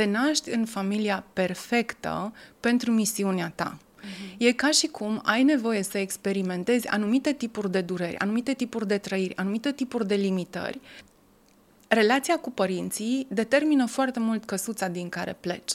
te 0.00 0.06
naști 0.06 0.50
în 0.50 0.64
familia 0.64 1.24
perfectă 1.32 2.32
pentru 2.60 2.90
misiunea 2.90 3.52
ta. 3.54 3.78
Uh-huh. 3.78 4.36
E 4.38 4.52
ca 4.52 4.70
și 4.70 4.86
cum 4.86 5.20
ai 5.24 5.42
nevoie 5.42 5.82
să 5.82 5.98
experimentezi 5.98 6.88
anumite 6.88 7.32
tipuri 7.32 7.70
de 7.70 7.80
dureri, 7.80 8.18
anumite 8.18 8.52
tipuri 8.52 8.86
de 8.86 8.98
trăiri, 8.98 9.36
anumite 9.36 9.72
tipuri 9.72 10.06
de 10.06 10.14
limitări. 10.14 10.80
Relația 11.88 12.36
cu 12.36 12.50
părinții 12.50 13.26
determină 13.30 13.86
foarte 13.86 14.20
mult 14.20 14.44
căsuța 14.44 14.88
din 14.88 15.08
care 15.08 15.36
pleci. 15.40 15.72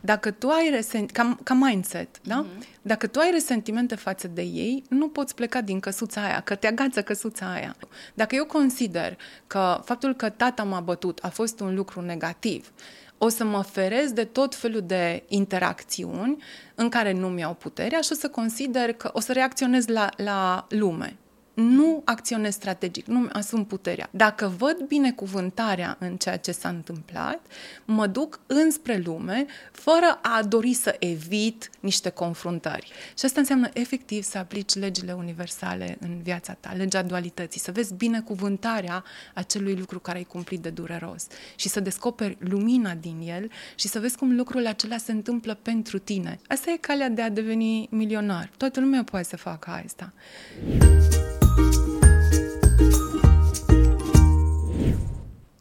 Dacă 0.00 0.30
tu 0.30 0.48
ai 0.48 0.70
resent, 0.70 1.10
ca, 1.10 1.38
ca 1.42 1.54
mindset, 1.54 2.20
da? 2.22 2.44
Uh-huh. 2.44 2.78
Dacă 2.82 3.06
tu 3.06 3.18
ai 3.18 3.30
resentimente 3.30 3.94
față 3.94 4.28
de 4.28 4.42
ei, 4.42 4.82
nu 4.88 5.08
poți 5.08 5.34
pleca 5.34 5.60
din 5.60 5.80
căsuța 5.80 6.22
aia, 6.22 6.40
că 6.40 6.54
te 6.54 6.66
agață 6.66 7.02
căsuța 7.02 7.52
aia. 7.52 7.76
Dacă 8.14 8.34
eu 8.34 8.44
consider 8.44 9.18
că 9.46 9.80
faptul 9.84 10.14
că 10.14 10.28
tata 10.28 10.62
m-a 10.62 10.80
bătut 10.80 11.18
a 11.22 11.28
fost 11.28 11.60
un 11.60 11.74
lucru 11.74 12.00
negativ, 12.00 12.72
o 13.18 13.28
să 13.28 13.44
mă 13.44 13.62
ferez 13.62 14.12
de 14.12 14.24
tot 14.24 14.54
felul 14.54 14.82
de 14.86 15.22
interacțiuni 15.28 16.42
în 16.74 16.88
care 16.88 17.12
nu 17.12 17.28
mi-au 17.28 17.54
puterea 17.54 18.00
și 18.00 18.12
o 18.12 18.14
să 18.14 18.28
consider 18.28 18.92
că 18.92 19.10
o 19.12 19.20
să 19.20 19.32
reacționez 19.32 19.86
la, 19.86 20.08
la 20.16 20.66
lume 20.68 21.16
nu 21.56 22.02
acționez 22.04 22.54
strategic, 22.54 23.06
nu 23.06 23.28
asum 23.32 23.64
puterea. 23.64 24.08
Dacă 24.10 24.54
văd 24.58 24.76
binecuvântarea 24.88 25.96
în 26.00 26.16
ceea 26.16 26.36
ce 26.36 26.52
s-a 26.52 26.68
întâmplat, 26.68 27.46
mă 27.84 28.06
duc 28.06 28.40
înspre 28.46 29.02
lume 29.04 29.46
fără 29.72 30.18
a 30.22 30.42
dori 30.42 30.72
să 30.72 30.96
evit 30.98 31.70
niște 31.80 32.08
confruntări. 32.08 32.92
Și 33.18 33.24
asta 33.24 33.40
înseamnă 33.40 33.68
efectiv 33.72 34.22
să 34.22 34.38
aplici 34.38 34.74
legile 34.74 35.12
universale 35.12 35.96
în 36.00 36.22
viața 36.22 36.52
ta, 36.52 36.72
legea 36.72 37.02
dualității, 37.02 37.60
să 37.60 37.72
vezi 37.72 37.94
binecuvântarea 37.94 39.04
acelui 39.34 39.74
lucru 39.74 39.98
care 39.98 40.18
ai 40.18 40.24
cumplit 40.24 40.60
de 40.60 40.70
dureros 40.70 41.26
și 41.54 41.68
să 41.68 41.80
descoperi 41.80 42.36
lumina 42.40 42.94
din 42.94 43.20
el 43.24 43.50
și 43.74 43.88
să 43.88 43.98
vezi 43.98 44.16
cum 44.16 44.36
lucrul 44.36 44.66
acela 44.66 44.96
se 44.96 45.12
întâmplă 45.12 45.54
pentru 45.62 45.98
tine. 45.98 46.38
Asta 46.48 46.70
e 46.70 46.76
calea 46.76 47.08
de 47.08 47.22
a 47.22 47.30
deveni 47.30 47.88
milionar. 47.90 48.50
Toată 48.56 48.80
lumea 48.80 49.04
poate 49.04 49.24
să 49.24 49.36
facă 49.36 49.70
asta. 49.84 50.12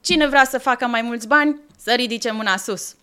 Cine 0.02 0.28
vrea 0.28 0.46
să 0.46 0.58
facă 0.58 0.88
mai 0.88 1.02
mulți 1.02 1.28
bani, 1.28 1.60
să 1.78 1.94
ridice 1.94 2.32
mâna 2.32 2.58
sus. 2.58 2.96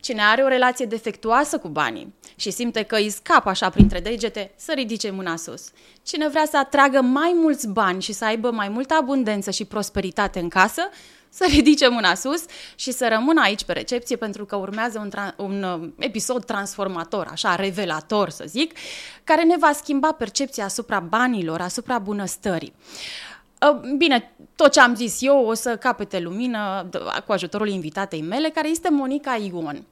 Cine 0.00 0.22
are 0.22 0.42
o 0.42 0.48
relație 0.48 0.86
defectuoasă 0.86 1.58
cu 1.58 1.68
banii 1.68 2.14
și 2.36 2.50
simte 2.50 2.82
că 2.82 2.96
îi 2.96 3.10
scapă 3.10 3.48
așa 3.48 3.70
printre 3.70 4.00
degete, 4.00 4.52
să 4.56 4.72
ridice 4.72 5.10
mâna 5.10 5.36
sus. 5.36 5.70
Cine 6.02 6.28
vrea 6.28 6.44
să 6.50 6.58
atragă 6.58 7.00
mai 7.00 7.32
mulți 7.36 7.68
bani 7.68 8.02
și 8.02 8.12
să 8.12 8.24
aibă 8.24 8.50
mai 8.50 8.68
multă 8.68 8.94
abundență 9.00 9.50
și 9.50 9.64
prosperitate 9.64 10.38
în 10.38 10.48
casă, 10.48 10.82
să 11.34 11.44
ridice 11.48 11.88
mâna 11.88 12.14
sus 12.14 12.44
și 12.74 12.92
să 12.92 13.08
rămână 13.08 13.40
aici 13.40 13.64
pe 13.64 13.72
recepție 13.72 14.16
pentru 14.16 14.44
că 14.44 14.56
urmează 14.56 14.98
un, 14.98 15.10
tra- 15.10 15.36
un 15.36 15.62
uh, 15.62 15.88
episod 15.98 16.44
transformator, 16.44 17.28
așa, 17.30 17.54
revelator 17.54 18.30
să 18.30 18.44
zic, 18.46 18.72
care 19.24 19.42
ne 19.42 19.56
va 19.58 19.72
schimba 19.72 20.12
percepția 20.12 20.64
asupra 20.64 21.00
banilor, 21.00 21.60
asupra 21.60 21.98
bunăstării. 21.98 22.72
Uh, 22.76 23.33
bine, 23.72 24.32
tot 24.56 24.72
ce 24.72 24.80
am 24.80 24.94
zis 24.94 25.16
eu 25.20 25.46
o 25.46 25.54
să 25.54 25.76
capete 25.76 26.20
lumină 26.20 26.88
cu 27.26 27.32
ajutorul 27.32 27.68
invitatei 27.68 28.22
mele, 28.22 28.48
care 28.48 28.68
este 28.68 28.90
Monica 28.90 29.36
Ion. 29.36 29.84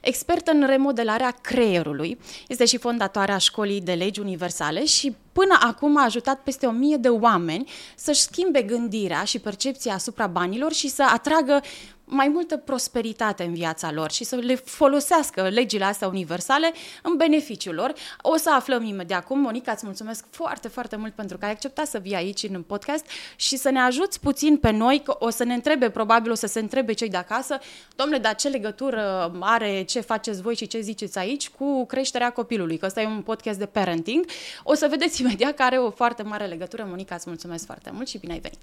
Expertă 0.00 0.50
în 0.50 0.66
remodelarea 0.66 1.36
creierului, 1.40 2.18
este 2.48 2.64
și 2.64 2.78
fondatoarea 2.78 3.38
școlii 3.38 3.80
de 3.80 3.92
legi 3.92 4.20
universale 4.20 4.84
și 4.84 5.16
până 5.32 5.58
acum 5.60 5.98
a 5.98 6.04
ajutat 6.04 6.40
peste 6.40 6.66
o 6.66 6.70
mie 6.70 6.96
de 6.96 7.08
oameni 7.08 7.70
să-și 7.96 8.20
schimbe 8.20 8.62
gândirea 8.62 9.24
și 9.24 9.38
percepția 9.38 9.94
asupra 9.94 10.26
banilor 10.26 10.72
și 10.72 10.88
să 10.88 11.04
atragă 11.12 11.60
mai 12.08 12.28
multă 12.28 12.56
prosperitate 12.56 13.42
în 13.42 13.54
viața 13.54 13.92
lor 13.92 14.10
și 14.10 14.24
să 14.24 14.36
le 14.36 14.54
folosească 14.54 15.48
legile 15.48 15.84
astea 15.84 16.08
universale 16.08 16.72
în 17.02 17.16
beneficiul 17.16 17.74
lor. 17.74 17.92
O 18.20 18.36
să 18.36 18.50
aflăm 18.54 18.84
imediat 18.84 19.24
cum. 19.24 19.38
Monica, 19.38 19.72
îți 19.72 19.84
mulțumesc 19.84 20.24
foarte, 20.30 20.68
foarte 20.68 20.96
mult 20.96 21.14
pentru 21.14 21.38
că 21.38 21.44
ai 21.44 21.50
acceptat 21.50 21.86
să 21.86 21.98
vii 21.98 22.14
aici 22.14 22.42
în 22.42 22.62
podcast 22.62 23.06
și 23.36 23.56
să 23.56 23.70
ne 23.70 23.80
ajuți 23.80 24.20
puțin 24.20 24.56
pe 24.56 24.70
noi, 24.70 25.00
că 25.04 25.16
o 25.18 25.30
să 25.30 25.44
ne 25.44 25.54
întrebe, 25.54 25.90
probabil 25.90 26.30
o 26.30 26.34
să 26.34 26.46
se 26.46 26.60
întrebe 26.60 26.92
cei 26.92 27.08
de 27.08 27.16
acasă, 27.16 27.58
domnule, 27.96 28.18
dar 28.18 28.34
ce 28.34 28.48
legătură 28.48 29.32
are 29.40 29.82
ce 29.82 30.00
faceți 30.00 30.42
voi 30.42 30.54
și 30.54 30.66
ce 30.66 30.80
ziceți 30.80 31.18
aici 31.18 31.48
cu 31.48 31.86
creșterea 31.86 32.32
copilului? 32.32 32.76
Că 32.76 32.86
ăsta 32.86 33.00
e 33.00 33.06
un 33.06 33.22
podcast 33.22 33.58
de 33.58 33.66
parenting. 33.66 34.26
O 34.62 34.74
să 34.74 34.86
vedeți 34.90 35.20
imediat 35.20 35.54
că 35.54 35.62
are 35.62 35.76
o 35.76 35.90
foarte 35.90 36.22
mare 36.22 36.46
legătură. 36.46 36.84
Monica, 36.88 37.14
îți 37.14 37.28
mulțumesc 37.28 37.66
foarte 37.66 37.90
mult 37.92 38.08
și 38.08 38.18
bine 38.18 38.32
ai 38.32 38.40
venit! 38.40 38.58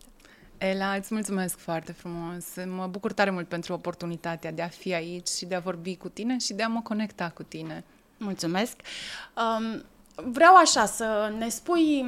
Ela, 0.69 0.93
îți 0.93 1.13
mulțumesc 1.13 1.57
foarte 1.57 1.91
frumos. 1.91 2.45
Mă 2.75 2.87
bucur 2.87 3.13
tare 3.13 3.29
mult 3.29 3.47
pentru 3.47 3.73
oportunitatea 3.73 4.51
de 4.51 4.61
a 4.61 4.67
fi 4.67 4.93
aici 4.93 5.27
și 5.27 5.45
de 5.45 5.55
a 5.55 5.59
vorbi 5.59 5.95
cu 5.95 6.09
tine 6.09 6.37
și 6.37 6.53
de 6.53 6.63
a 6.63 6.67
mă 6.67 6.81
conecta 6.81 7.31
cu 7.33 7.43
tine. 7.43 7.83
Mulțumesc. 8.17 8.75
Um, 9.35 9.83
vreau 10.31 10.55
așa 10.55 10.85
să 10.85 11.33
ne 11.37 11.49
spui, 11.49 12.05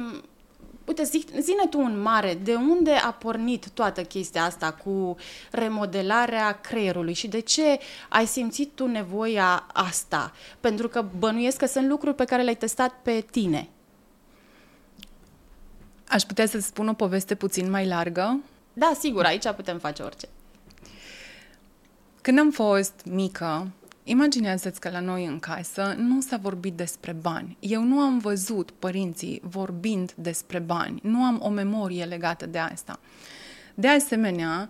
uite, 0.84 1.02
zi, 1.02 1.24
zine 1.38 1.66
tu 1.70 1.80
un 1.80 2.00
mare, 2.00 2.34
de 2.34 2.54
unde 2.54 2.92
a 2.92 3.12
pornit 3.12 3.68
toată 3.68 4.02
chestia 4.02 4.44
asta 4.44 4.72
cu 4.72 5.16
remodelarea 5.50 6.60
creierului 6.60 7.14
și 7.14 7.28
de 7.28 7.40
ce 7.40 7.78
ai 8.08 8.26
simțit 8.26 8.70
tu 8.74 8.86
nevoia 8.86 9.66
asta? 9.72 10.32
Pentru 10.60 10.88
că 10.88 11.04
bănuiesc 11.18 11.56
că 11.56 11.66
sunt 11.66 11.88
lucruri 11.88 12.14
pe 12.14 12.24
care 12.24 12.42
le-ai 12.42 12.56
testat 12.56 12.94
pe 13.02 13.24
tine. 13.30 13.68
Aș 16.08 16.22
putea 16.22 16.46
să 16.46 16.60
spun 16.60 16.88
o 16.88 16.92
poveste 16.92 17.34
puțin 17.34 17.70
mai 17.70 17.86
largă? 17.86 18.40
Da, 18.72 18.92
sigur, 18.98 19.24
aici 19.24 19.48
putem 19.56 19.78
face 19.78 20.02
orice. 20.02 20.28
Când 22.20 22.38
am 22.38 22.50
fost 22.50 22.92
mică, 23.04 23.70
imaginează-ți 24.04 24.80
că 24.80 24.90
la 24.90 25.00
noi 25.00 25.26
în 25.26 25.38
casă 25.38 25.94
nu 25.98 26.20
s-a 26.20 26.36
vorbit 26.36 26.74
despre 26.74 27.12
bani. 27.12 27.56
Eu 27.60 27.82
nu 27.82 27.98
am 27.98 28.18
văzut 28.18 28.70
părinții 28.70 29.40
vorbind 29.44 30.12
despre 30.12 30.58
bani. 30.58 31.00
Nu 31.02 31.22
am 31.22 31.40
o 31.42 31.48
memorie 31.48 32.04
legată 32.04 32.46
de 32.46 32.58
asta. 32.58 33.00
De 33.74 33.88
asemenea, 33.88 34.68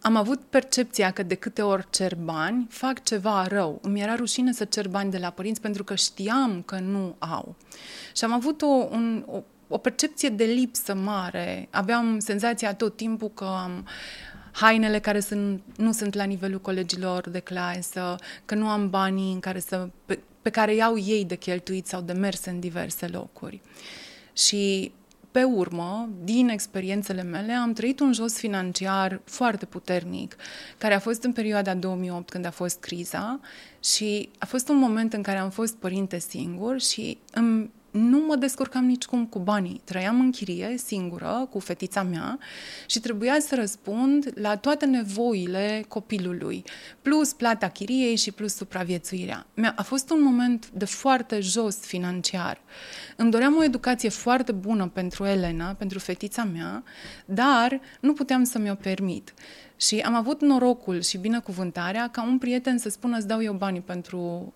am 0.00 0.16
avut 0.16 0.40
percepția 0.40 1.10
că 1.10 1.22
de 1.22 1.34
câte 1.34 1.62
ori 1.62 1.86
cer 1.90 2.16
bani, 2.16 2.66
fac 2.70 3.02
ceva 3.02 3.46
rău. 3.46 3.78
Îmi 3.82 4.00
era 4.00 4.14
rușine 4.14 4.52
să 4.52 4.64
cer 4.64 4.88
bani 4.88 5.10
de 5.10 5.18
la 5.18 5.30
părinți 5.30 5.60
pentru 5.60 5.84
că 5.84 5.94
știam 5.94 6.62
că 6.62 6.78
nu 6.78 7.16
au. 7.18 7.56
Și 8.16 8.24
am 8.24 8.32
avut 8.32 8.62
o, 8.62 8.66
un, 8.66 9.24
o 9.26 9.42
o 9.68 9.78
percepție 9.78 10.28
de 10.28 10.44
lipsă 10.44 10.94
mare. 10.94 11.68
Aveam 11.70 12.18
senzația 12.18 12.74
tot 12.74 12.96
timpul 12.96 13.30
că 13.34 13.44
am 13.44 13.86
hainele 14.52 14.98
care 14.98 15.20
sunt, 15.20 15.62
nu 15.76 15.92
sunt 15.92 16.14
la 16.14 16.24
nivelul 16.24 16.60
colegilor 16.60 17.28
de 17.28 17.38
clasă, 17.38 18.16
că 18.44 18.54
nu 18.54 18.68
am 18.68 18.90
banii 18.90 19.32
în 19.32 19.40
care 19.40 19.58
să, 19.58 19.88
pe, 20.06 20.18
pe 20.42 20.50
care 20.50 20.74
iau 20.74 20.98
ei 20.98 21.24
de 21.24 21.36
cheltuit 21.36 21.86
sau 21.86 22.00
de 22.00 22.12
mers 22.12 22.44
în 22.44 22.60
diverse 22.60 23.06
locuri. 23.06 23.60
Și 24.32 24.92
pe 25.30 25.42
urmă, 25.42 26.08
din 26.24 26.48
experiențele 26.48 27.22
mele, 27.22 27.52
am 27.52 27.72
trăit 27.72 28.00
un 28.00 28.12
jos 28.12 28.38
financiar 28.38 29.20
foarte 29.24 29.66
puternic, 29.66 30.36
care 30.78 30.94
a 30.94 30.98
fost 30.98 31.22
în 31.22 31.32
perioada 31.32 31.74
2008, 31.74 32.30
când 32.30 32.44
a 32.44 32.50
fost 32.50 32.80
criza, 32.80 33.40
și 33.84 34.28
a 34.38 34.46
fost 34.46 34.68
un 34.68 34.76
moment 34.76 35.12
în 35.12 35.22
care 35.22 35.38
am 35.38 35.50
fost 35.50 35.74
părinte 35.74 36.18
singur 36.18 36.80
și 36.80 37.18
îmi 37.32 37.70
nu 37.90 38.18
mă 38.26 38.36
descurcam 38.36 38.84
nicicum 38.84 39.26
cu 39.26 39.38
banii. 39.38 39.80
Trăiam 39.84 40.20
în 40.20 40.30
chirie, 40.30 40.74
singură, 40.76 41.48
cu 41.50 41.58
fetița 41.58 42.02
mea 42.02 42.38
și 42.86 43.00
trebuia 43.00 43.36
să 43.40 43.54
răspund 43.54 44.32
la 44.34 44.56
toate 44.56 44.86
nevoile 44.86 45.84
copilului, 45.88 46.64
plus 47.02 47.32
plata 47.32 47.68
chiriei 47.68 48.16
și 48.16 48.32
plus 48.32 48.54
supraviețuirea. 48.54 49.46
A 49.74 49.82
fost 49.82 50.10
un 50.10 50.22
moment 50.22 50.70
de 50.70 50.84
foarte 50.84 51.40
jos 51.40 51.76
financiar. 51.76 52.60
Îmi 53.16 53.30
doream 53.30 53.56
o 53.56 53.64
educație 53.64 54.08
foarte 54.08 54.52
bună 54.52 54.88
pentru 54.88 55.24
Elena, 55.24 55.74
pentru 55.74 55.98
fetița 55.98 56.44
mea, 56.44 56.82
dar 57.24 57.80
nu 58.00 58.12
puteam 58.12 58.44
să 58.44 58.58
mi-o 58.58 58.74
permit. 58.74 59.34
Și 59.76 59.98
am 59.98 60.14
avut 60.14 60.40
norocul 60.40 61.02
și 61.02 61.18
binecuvântarea 61.18 62.08
ca 62.08 62.22
un 62.22 62.38
prieten 62.38 62.78
să 62.78 62.88
spună 62.88 63.16
îți 63.16 63.26
dau 63.26 63.42
eu 63.42 63.52
banii 63.52 63.80
pentru 63.80 64.18
um, 64.18 64.52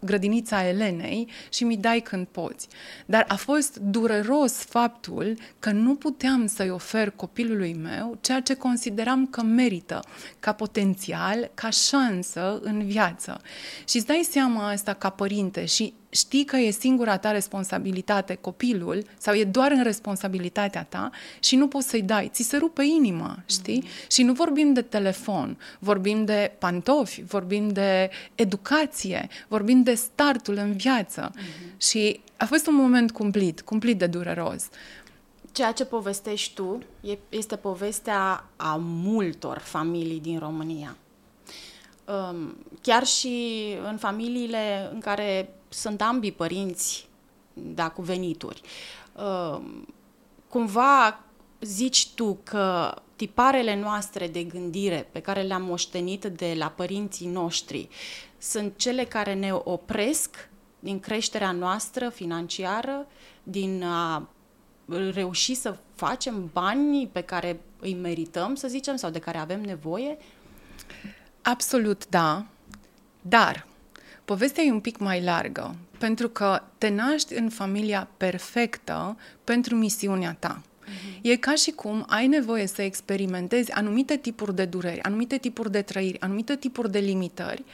grădinița 0.00 0.66
Elenei 0.66 1.28
și 1.52 1.64
mi 1.64 1.76
dai 1.76 2.00
când 2.00 2.26
poți. 2.26 2.68
Dar 3.06 3.24
a 3.28 3.36
fost 3.36 3.76
dureros 3.76 4.52
faptul 4.52 5.36
că 5.58 5.70
nu 5.70 5.94
puteam 5.94 6.46
să-i 6.46 6.70
ofer 6.70 7.10
copilului 7.10 7.74
meu 7.74 8.18
ceea 8.20 8.40
ce 8.40 8.54
consideram 8.54 9.26
că 9.26 9.42
merită, 9.42 10.00
ca 10.40 10.52
potențial, 10.52 11.50
ca 11.54 11.70
șansă 11.70 12.60
în 12.62 12.86
viață. 12.86 13.40
Și 13.88 13.96
îți 13.96 14.06
dai 14.06 14.26
seama 14.30 14.68
asta 14.68 14.92
ca 14.92 15.10
părinte 15.10 15.64
și 15.64 15.94
știi 16.08 16.44
că 16.44 16.56
e 16.56 16.70
singura 16.70 17.16
ta 17.18 17.30
responsabilitate 17.30 18.34
copilul 18.34 19.04
sau 19.18 19.34
e 19.34 19.44
doar 19.44 19.70
în 19.70 19.82
responsabilitatea 19.82 20.84
ta 20.84 21.10
și 21.40 21.56
nu 21.56 21.68
poți 21.68 21.88
să-i 21.88 22.02
dai, 22.02 22.30
ți 22.32 22.42
se 22.42 22.56
rupe 22.56 22.84
inima, 22.84 23.38
știi? 23.46 23.82
Mm-hmm. 23.82 24.06
Și 24.10 24.22
nu 24.22 24.32
vorbim 24.32 24.72
de 24.72 24.82
telefon, 24.82 25.58
vorbim 25.78 26.24
de 26.24 26.52
pantofi, 26.58 27.22
vorbim 27.22 27.68
de 27.68 28.10
educație, 28.34 29.28
vorbim 29.48 29.82
de 29.82 29.94
startul 29.94 30.56
în 30.56 30.72
viață. 30.72 31.30
Mm-hmm. 31.30 31.76
Și 31.76 32.20
a 32.36 32.44
fost 32.44 32.66
un 32.66 32.74
moment 32.74 33.10
cumplit, 33.10 33.60
cumplit 33.60 33.98
de 33.98 34.06
dureros. 34.06 34.68
Ceea 35.52 35.72
ce 35.72 35.84
povestești 35.84 36.54
tu 36.54 36.78
este 37.28 37.56
povestea 37.56 38.44
a 38.56 38.76
multor 38.80 39.58
familii 39.58 40.20
din 40.20 40.38
România 40.38 40.96
um, 42.08 42.56
chiar 42.82 43.04
și 43.04 43.64
în 43.90 43.96
familiile 43.96 44.90
în 44.92 45.00
care 45.00 45.52
sunt 45.68 46.02
ambii 46.02 46.32
părinți, 46.32 47.08
da, 47.52 47.88
cu 47.88 48.02
venituri, 48.02 48.60
um, 49.12 49.94
cumva 50.48 51.20
zici 51.60 52.08
tu 52.14 52.38
că 52.42 52.94
tiparele 53.16 53.80
noastre 53.80 54.28
de 54.28 54.42
gândire 54.42 55.08
pe 55.12 55.20
care 55.20 55.42
le-am 55.42 55.62
moștenit 55.62 56.24
de 56.24 56.54
la 56.56 56.68
părinții 56.68 57.26
noștri 57.26 57.88
sunt 58.38 58.76
cele 58.76 59.04
care 59.04 59.34
ne 59.34 59.52
opresc 59.52 60.48
din 60.78 61.00
creșterea 61.00 61.52
noastră 61.52 62.08
financiară, 62.08 63.06
din 63.42 63.82
a 63.82 64.28
reuși 65.12 65.54
să 65.54 65.76
facem 65.94 66.50
banii 66.52 67.06
pe 67.06 67.20
care 67.20 67.60
îi 67.80 67.94
merităm, 67.94 68.54
să 68.54 68.68
zicem, 68.68 68.96
sau 68.96 69.10
de 69.10 69.18
care 69.18 69.38
avem 69.38 69.60
nevoie? 69.60 70.16
Absolut 71.42 72.08
da, 72.08 72.46
dar 73.20 73.66
povestea 74.28 74.64
e 74.64 74.72
un 74.72 74.80
pic 74.80 74.98
mai 74.98 75.22
largă, 75.22 75.74
pentru 75.98 76.28
că 76.28 76.62
te 76.78 76.88
naști 76.88 77.34
în 77.34 77.48
familia 77.48 78.08
perfectă 78.16 79.16
pentru 79.44 79.74
misiunea 79.74 80.36
ta. 80.38 80.62
Uh-huh. 80.62 81.20
E 81.22 81.36
ca 81.36 81.54
și 81.54 81.70
cum 81.70 82.04
ai 82.08 82.26
nevoie 82.26 82.66
să 82.66 82.82
experimentezi 82.82 83.72
anumite 83.72 84.16
tipuri 84.16 84.54
de 84.54 84.64
dureri, 84.64 85.02
anumite 85.02 85.36
tipuri 85.36 85.70
de 85.70 85.82
trăiri, 85.82 86.20
anumite 86.20 86.56
tipuri 86.56 86.90
de 86.90 86.98
limitări 86.98 87.64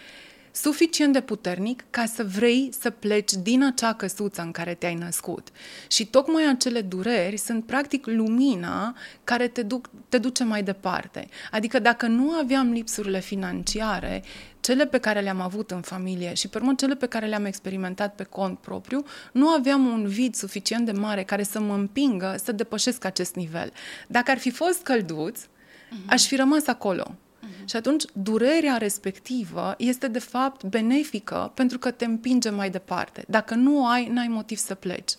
suficient 0.54 1.12
de 1.12 1.20
puternic 1.20 1.84
ca 1.90 2.04
să 2.06 2.24
vrei 2.24 2.68
să 2.80 2.90
pleci 2.90 3.32
din 3.32 3.64
acea 3.64 3.92
căsuță 3.92 4.42
în 4.42 4.50
care 4.50 4.74
te-ai 4.74 4.94
născut. 4.94 5.48
Și 5.88 6.06
tocmai 6.06 6.48
acele 6.48 6.80
dureri 6.80 7.36
sunt 7.36 7.66
practic 7.66 8.06
lumina 8.06 8.96
care 9.24 9.48
te, 9.48 9.62
duc, 9.62 9.90
te 10.08 10.18
duce 10.18 10.44
mai 10.44 10.62
departe. 10.62 11.28
Adică 11.50 11.78
dacă 11.78 12.06
nu 12.06 12.30
aveam 12.30 12.70
lipsurile 12.70 13.20
financiare, 13.20 14.22
cele 14.60 14.86
pe 14.86 14.98
care 14.98 15.20
le-am 15.20 15.40
avut 15.40 15.70
în 15.70 15.80
familie 15.80 16.34
și 16.34 16.48
pe 16.48 16.58
urmă 16.58 16.74
cele 16.74 16.94
pe 16.94 17.06
care 17.06 17.26
le-am 17.26 17.44
experimentat 17.44 18.14
pe 18.14 18.24
cont 18.24 18.58
propriu, 18.58 19.04
nu 19.32 19.48
aveam 19.48 19.86
un 19.86 20.06
vid 20.06 20.34
suficient 20.34 20.86
de 20.86 20.92
mare 20.92 21.22
care 21.22 21.42
să 21.42 21.60
mă 21.60 21.74
împingă 21.74 22.36
să 22.44 22.52
depășesc 22.52 23.04
acest 23.04 23.34
nivel. 23.34 23.72
Dacă 24.08 24.30
ar 24.30 24.38
fi 24.38 24.50
fost 24.50 24.82
călduț, 24.82 25.40
uh-huh. 25.40 26.06
aș 26.06 26.26
fi 26.26 26.36
rămas 26.36 26.66
acolo. 26.66 27.14
Uh-huh. 27.44 27.64
Și 27.64 27.76
atunci 27.76 28.04
durerea 28.12 28.76
respectivă 28.76 29.74
este 29.78 30.08
de 30.08 30.18
fapt 30.18 30.64
benefică 30.64 31.52
pentru 31.54 31.78
că 31.78 31.90
te 31.90 32.04
împinge 32.04 32.50
mai 32.50 32.70
departe. 32.70 33.24
Dacă 33.28 33.54
nu 33.54 33.80
o 33.80 33.86
ai, 33.86 34.08
n-ai 34.08 34.28
motiv 34.28 34.58
să 34.58 34.74
pleci. 34.74 35.12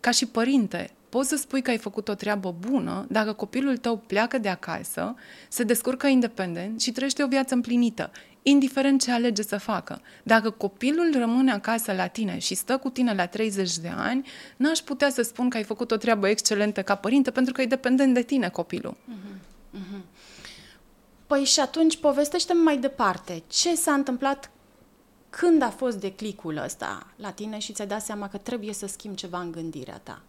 Ca 0.00 0.10
și 0.10 0.26
părinte, 0.26 0.90
poți 1.08 1.28
să 1.28 1.36
spui 1.36 1.62
că 1.62 1.70
ai 1.70 1.78
făcut 1.78 2.08
o 2.08 2.14
treabă 2.14 2.54
bună 2.70 3.06
dacă 3.08 3.32
copilul 3.32 3.76
tău 3.76 3.96
pleacă 3.96 4.38
de 4.38 4.48
acasă, 4.48 5.14
se 5.48 5.62
descurcă 5.62 6.06
independent 6.06 6.80
și 6.80 6.92
trăiește 6.92 7.22
o 7.22 7.26
viață 7.26 7.54
împlinită, 7.54 8.10
indiferent 8.42 9.02
ce 9.02 9.12
alege 9.12 9.42
să 9.42 9.56
facă. 9.56 10.00
Dacă 10.22 10.50
copilul 10.50 11.14
rămâne 11.18 11.52
acasă 11.52 11.92
la 11.92 12.06
tine 12.06 12.38
și 12.38 12.54
stă 12.54 12.76
cu 12.76 12.88
tine 12.90 13.14
la 13.14 13.26
30 13.26 13.78
de 13.78 13.92
ani, 13.96 14.26
n-aș 14.56 14.78
putea 14.78 15.10
să 15.10 15.22
spun 15.22 15.48
că 15.48 15.56
ai 15.56 15.62
făcut 15.62 15.90
o 15.90 15.96
treabă 15.96 16.28
excelentă 16.28 16.82
ca 16.82 16.94
părinte 16.94 17.30
pentru 17.30 17.52
că 17.52 17.62
e 17.62 17.66
dependent 17.66 18.14
de 18.14 18.22
tine 18.22 18.48
copilul. 18.48 18.96
Uh-huh. 18.96 19.36
Uh-huh. 19.76 20.00
Păi 21.26 21.44
și 21.44 21.60
atunci 21.60 21.96
povestește-mi 21.96 22.62
mai 22.62 22.78
departe. 22.78 23.42
Ce 23.46 23.74
s-a 23.74 23.92
întâmplat 23.92 24.50
când 25.30 25.62
a 25.62 25.70
fost 25.70 25.96
declicul 25.96 26.56
ăsta 26.64 27.06
la 27.16 27.30
tine 27.30 27.58
și 27.58 27.72
ți-ai 27.72 27.86
dat 27.86 28.02
seama 28.02 28.28
că 28.28 28.36
trebuie 28.36 28.72
să 28.72 28.86
schimbi 28.86 29.16
ceva 29.16 29.40
în 29.40 29.50
gândirea 29.50 30.00
ta? 30.02 30.22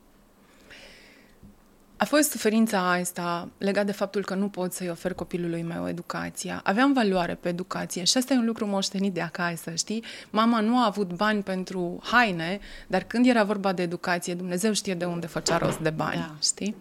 A 1.97 2.05
fost 2.05 2.29
suferința 2.29 2.91
asta 2.91 3.49
legat 3.57 3.85
de 3.85 3.91
faptul 3.91 4.23
că 4.23 4.35
nu 4.35 4.47
pot 4.49 4.73
să-i 4.73 4.89
ofer 4.89 5.13
copilului 5.13 5.61
meu 5.61 5.87
educația. 5.87 6.61
Aveam 6.63 6.93
valoare 6.93 7.35
pe 7.35 7.49
educație 7.49 8.03
și 8.03 8.17
asta 8.17 8.33
e 8.33 8.37
un 8.37 8.45
lucru 8.45 8.65
moștenit 8.65 9.13
de 9.13 9.21
acasă, 9.21 9.73
știi? 9.75 10.03
Mama 10.29 10.59
nu 10.59 10.77
a 10.77 10.85
avut 10.85 11.13
bani 11.13 11.43
pentru 11.43 11.99
haine, 12.03 12.59
dar 12.87 13.03
când 13.03 13.27
era 13.27 13.43
vorba 13.43 13.73
de 13.73 13.81
educație, 13.81 14.33
Dumnezeu 14.33 14.73
știe 14.73 14.93
de 14.93 15.05
unde 15.05 15.27
făcea 15.27 15.57
rost 15.57 15.79
de 15.79 15.89
bani, 15.89 16.19
da. 16.19 16.35
știi? 16.41 16.75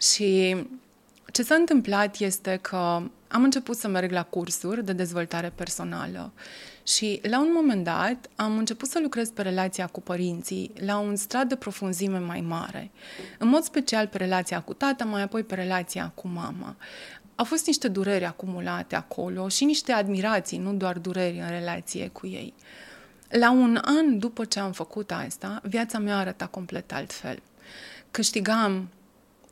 Și 0.00 0.56
ce 1.40 1.46
s-a 1.46 1.54
întâmplat 1.54 2.18
este 2.18 2.58
că 2.60 2.76
am 3.28 3.42
început 3.42 3.76
să 3.76 3.88
merg 3.88 4.10
la 4.10 4.22
cursuri 4.22 4.84
de 4.84 4.92
dezvoltare 4.92 5.52
personală 5.54 6.32
și 6.82 7.20
la 7.22 7.40
un 7.40 7.50
moment 7.54 7.84
dat 7.84 8.28
am 8.36 8.58
început 8.58 8.88
să 8.88 8.98
lucrez 9.02 9.30
pe 9.30 9.42
relația 9.42 9.86
cu 9.86 10.00
părinții 10.00 10.72
la 10.84 10.98
un 10.98 11.16
strat 11.16 11.46
de 11.46 11.56
profunzime 11.56 12.18
mai 12.18 12.40
mare. 12.40 12.90
În 13.38 13.48
mod 13.48 13.62
special 13.62 14.06
pe 14.06 14.16
relația 14.16 14.60
cu 14.60 14.74
tata, 14.74 15.04
mai 15.04 15.22
apoi 15.22 15.42
pe 15.42 15.54
relația 15.54 16.12
cu 16.14 16.28
mama. 16.28 16.76
Au 17.34 17.44
fost 17.44 17.66
niște 17.66 17.88
dureri 17.88 18.24
acumulate 18.24 18.96
acolo 18.96 19.48
și 19.48 19.64
niște 19.64 19.92
admirații, 19.92 20.58
nu 20.58 20.72
doar 20.72 20.98
dureri 20.98 21.38
în 21.38 21.48
relație 21.48 22.08
cu 22.08 22.26
ei. 22.26 22.54
La 23.28 23.50
un 23.50 23.78
an 23.82 24.18
după 24.18 24.44
ce 24.44 24.60
am 24.60 24.72
făcut 24.72 25.10
asta, 25.10 25.60
viața 25.64 25.98
mea 25.98 26.18
arăta 26.18 26.46
complet 26.46 26.92
altfel. 26.92 27.42
Câștigam 28.10 28.88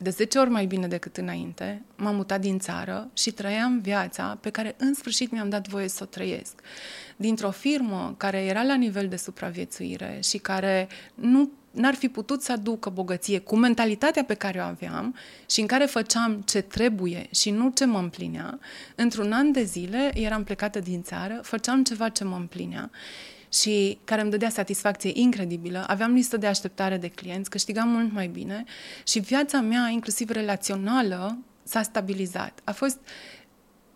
de 0.00 0.10
10 0.10 0.38
ori 0.38 0.50
mai 0.50 0.66
bine 0.66 0.86
decât 0.86 1.16
înainte, 1.16 1.82
m-am 1.96 2.14
mutat 2.14 2.40
din 2.40 2.58
țară 2.58 3.10
și 3.12 3.30
trăiam 3.30 3.80
viața 3.80 4.38
pe 4.40 4.50
care 4.50 4.74
în 4.78 4.94
sfârșit 4.94 5.30
mi-am 5.30 5.48
dat 5.48 5.68
voie 5.68 5.88
să 5.88 6.02
o 6.02 6.06
trăiesc. 6.06 6.60
Dintr-o 7.16 7.50
firmă 7.50 8.14
care 8.16 8.38
era 8.38 8.62
la 8.62 8.74
nivel 8.74 9.08
de 9.08 9.16
supraviețuire 9.16 10.18
și 10.22 10.38
care 10.38 10.88
nu 11.14 11.50
n-ar 11.70 11.94
fi 11.94 12.08
putut 12.08 12.42
să 12.42 12.52
aducă 12.52 12.90
bogăție 12.90 13.38
cu 13.38 13.56
mentalitatea 13.56 14.24
pe 14.24 14.34
care 14.34 14.58
o 14.58 14.62
aveam 14.62 15.14
și 15.50 15.60
în 15.60 15.66
care 15.66 15.84
făceam 15.84 16.42
ce 16.46 16.60
trebuie 16.60 17.28
și 17.30 17.50
nu 17.50 17.70
ce 17.74 17.84
mă 17.84 17.98
împlinea, 17.98 18.58
într-un 18.94 19.32
an 19.32 19.52
de 19.52 19.62
zile 19.62 20.10
eram 20.14 20.44
plecată 20.44 20.78
din 20.78 21.02
țară, 21.02 21.40
făceam 21.42 21.82
ceva 21.82 22.08
ce 22.08 22.24
mă 22.24 22.36
împlinea 22.36 22.90
și 23.52 23.98
care 24.04 24.20
îmi 24.20 24.30
dădea 24.30 24.48
satisfacție 24.48 25.10
incredibilă. 25.14 25.84
Aveam 25.86 26.12
listă 26.12 26.36
de 26.36 26.46
așteptare 26.46 26.96
de 26.96 27.08
clienți, 27.08 27.50
câștigam 27.50 27.88
mult 27.88 28.12
mai 28.12 28.26
bine 28.26 28.64
și 29.06 29.18
viața 29.18 29.60
mea, 29.60 29.88
inclusiv 29.88 30.30
relațională, 30.30 31.38
s-a 31.62 31.82
stabilizat. 31.82 32.60
A 32.64 32.72
fost 32.72 32.98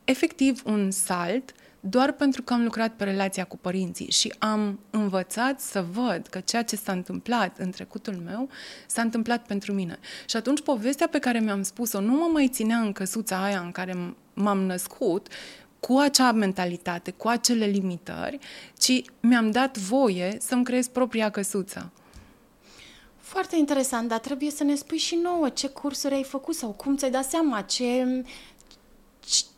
efectiv 0.04 0.62
un 0.64 0.90
salt 0.90 1.54
doar 1.84 2.12
pentru 2.12 2.42
că 2.42 2.52
am 2.52 2.62
lucrat 2.62 2.92
pe 2.92 3.04
relația 3.04 3.44
cu 3.44 3.56
părinții 3.56 4.10
și 4.10 4.34
am 4.38 4.78
învățat 4.90 5.60
să 5.60 5.84
văd 5.92 6.26
că 6.26 6.40
ceea 6.40 6.62
ce 6.62 6.76
s-a 6.76 6.92
întâmplat 6.92 7.58
în 7.58 7.70
trecutul 7.70 8.14
meu 8.24 8.48
s-a 8.86 9.02
întâmplat 9.02 9.46
pentru 9.46 9.72
mine. 9.72 9.98
Și 10.26 10.36
atunci 10.36 10.62
povestea 10.62 11.08
pe 11.08 11.18
care 11.18 11.40
mi-am 11.40 11.62
spus-o 11.62 12.00
nu 12.00 12.12
mă 12.12 12.28
mai 12.32 12.48
ținea 12.48 12.78
în 12.78 12.92
căsuța 12.92 13.44
aia 13.44 13.60
în 13.60 13.70
care 13.70 14.14
m-am 14.34 14.58
născut, 14.58 15.28
cu 15.86 15.98
acea 15.98 16.32
mentalitate, 16.32 17.10
cu 17.10 17.28
acele 17.28 17.66
limitări, 17.66 18.38
ci 18.78 19.02
mi-am 19.20 19.50
dat 19.50 19.78
voie 19.78 20.36
să-mi 20.40 20.64
creez 20.64 20.88
propria 20.88 21.30
căsuță. 21.30 21.90
Foarte 23.18 23.56
interesant, 23.56 24.08
dar 24.08 24.18
trebuie 24.18 24.50
să 24.50 24.64
ne 24.64 24.74
spui 24.74 24.98
și 24.98 25.14
nouă 25.14 25.48
ce 25.48 25.68
cursuri 25.68 26.14
ai 26.14 26.22
făcut 26.22 26.54
sau 26.54 26.70
cum 26.70 26.96
ți-ai 26.96 27.10
dat 27.10 27.24
seama, 27.24 27.60
ce, 27.60 28.24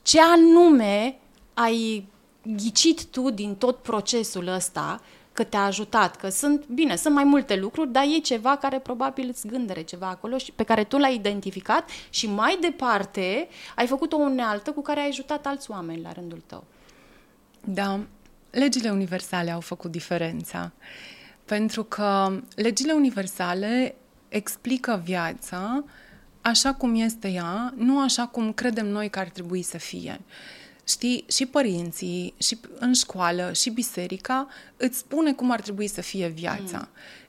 ce 0.03 0.21
anume 0.21 1.19
ai 1.55 2.07
ghicit 2.43 3.05
tu 3.05 3.31
din 3.31 3.55
tot 3.55 3.77
procesul 3.77 4.47
ăsta 4.47 5.01
că 5.35 5.45
te-a 5.45 5.65
ajutat, 5.65 6.17
că 6.17 6.29
sunt, 6.29 6.67
bine, 6.67 6.97
sunt 6.97 7.15
mai 7.15 7.25
multe 7.25 7.57
lucruri, 7.57 7.93
dar 7.93 8.05
e 8.05 8.19
ceva 8.19 8.57
care 8.57 8.79
probabil 8.79 9.29
îți 9.29 9.47
gândere 9.47 9.83
ceva 9.83 10.09
acolo 10.09 10.39
și 10.39 10.53
pe 10.53 10.63
care 10.63 10.85
tu 10.85 10.99
l-ai 10.99 11.15
identificat 11.15 11.91
și 12.11 12.27
mai 12.27 12.59
departe 12.61 13.49
ai 13.77 13.87
făcut 13.87 14.13
o 14.13 14.17
unealtă 14.17 14.71
cu 14.71 14.83
care 14.83 15.01
ai 15.01 15.09
ajutat 15.09 15.47
alți 15.47 15.71
oameni 15.71 16.03
la 16.03 16.13
rândul 16.13 16.43
tău. 16.47 16.65
Da, 17.65 18.01
legile 18.51 18.91
universale 18.91 19.51
au 19.51 19.61
făcut 19.61 19.91
diferența. 19.91 20.73
Pentru 21.45 21.85
că 21.85 22.41
legile 22.55 22.93
universale 22.93 23.95
explică 24.29 25.03
viața 25.05 25.85
așa 26.41 26.75
cum 26.75 26.95
este 26.95 27.29
ea, 27.29 27.75
nu 27.77 28.01
așa 28.01 28.27
cum 28.27 28.53
credem 28.53 28.87
noi 28.87 29.11
că 29.11 29.19
ar 29.19 29.29
trebui 29.29 29.63
să 29.63 29.79
fie. 29.79 30.21
Știi, 30.85 31.25
și 31.29 31.47
părinții, 31.47 32.35
și 32.39 32.59
în 32.79 32.93
școală, 32.93 33.53
și 33.53 33.71
biserica 33.71 34.49
îți 34.77 34.99
spune 34.99 35.33
cum 35.33 35.51
ar 35.51 35.61
trebui 35.61 35.87
să 35.87 36.01
fie 36.01 36.29
viața. 36.29 36.79
Mm. 36.79 36.89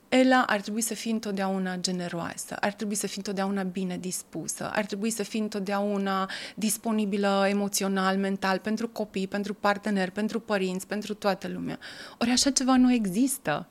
Ela 0.10 0.44
ar 0.48 0.62
trebui 0.62 0.82
să 0.82 0.94
fie 0.94 1.12
întotdeauna 1.12 1.78
generoasă, 1.78 2.56
ar 2.60 2.74
trebui 2.74 2.96
să 2.96 3.08
fie 3.08 3.18
întotdeauna 3.18 3.64
bine 3.64 3.98
dispusă, 3.98 4.72
ar 4.74 4.86
trebui 4.86 5.10
să 5.10 5.24
fie 5.24 5.42
întotdeauna 5.42 6.30
disponibilă 6.56 7.46
emoțional, 7.50 8.18
mental, 8.18 8.60
pentru 8.60 8.90
copii, 8.90 9.28
pentru 9.28 9.54
parteneri, 9.54 10.12
pentru 10.12 10.40
părinți, 10.40 10.88
pentru 10.88 11.14
toată 11.14 11.48
lumea. 11.48 11.80
Ori 12.18 12.30
așa 12.30 12.50
ceva 12.50 12.78
nu 12.78 12.94
există. 12.94 13.68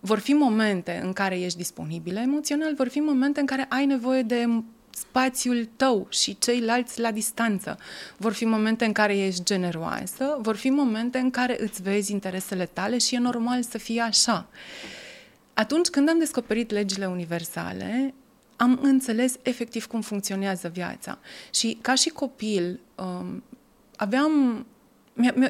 Vor 0.00 0.18
fi 0.18 0.32
momente 0.32 1.00
în 1.02 1.12
care 1.12 1.40
ești 1.40 1.58
disponibilă 1.58 2.20
emoțional, 2.20 2.74
vor 2.74 2.88
fi 2.88 2.98
momente 2.98 3.40
în 3.40 3.46
care 3.46 3.66
ai 3.68 3.86
nevoie 3.86 4.22
de 4.22 4.62
spațiul 4.94 5.68
tău 5.76 6.06
și 6.10 6.38
ceilalți 6.38 7.00
la 7.00 7.10
distanță. 7.10 7.78
Vor 8.16 8.32
fi 8.32 8.44
momente 8.44 8.84
în 8.84 8.92
care 8.92 9.18
ești 9.18 9.42
generoasă, 9.42 10.38
vor 10.40 10.56
fi 10.56 10.70
momente 10.70 11.18
în 11.18 11.30
care 11.30 11.62
îți 11.62 11.82
vezi 11.82 12.12
interesele 12.12 12.66
tale 12.66 12.98
și 12.98 13.14
e 13.14 13.18
normal 13.18 13.62
să 13.62 13.78
fie 13.78 14.00
așa. 14.00 14.46
Atunci 15.54 15.88
când 15.88 16.08
am 16.08 16.18
descoperit 16.18 16.70
legile 16.70 17.06
universale, 17.06 18.14
am 18.56 18.78
înțeles 18.82 19.34
efectiv 19.42 19.86
cum 19.86 20.00
funcționează 20.00 20.68
viața. 20.68 21.18
Și 21.54 21.78
ca 21.80 21.94
și 21.94 22.08
copil, 22.08 22.80
um, 22.94 23.42
aveam 23.96 24.66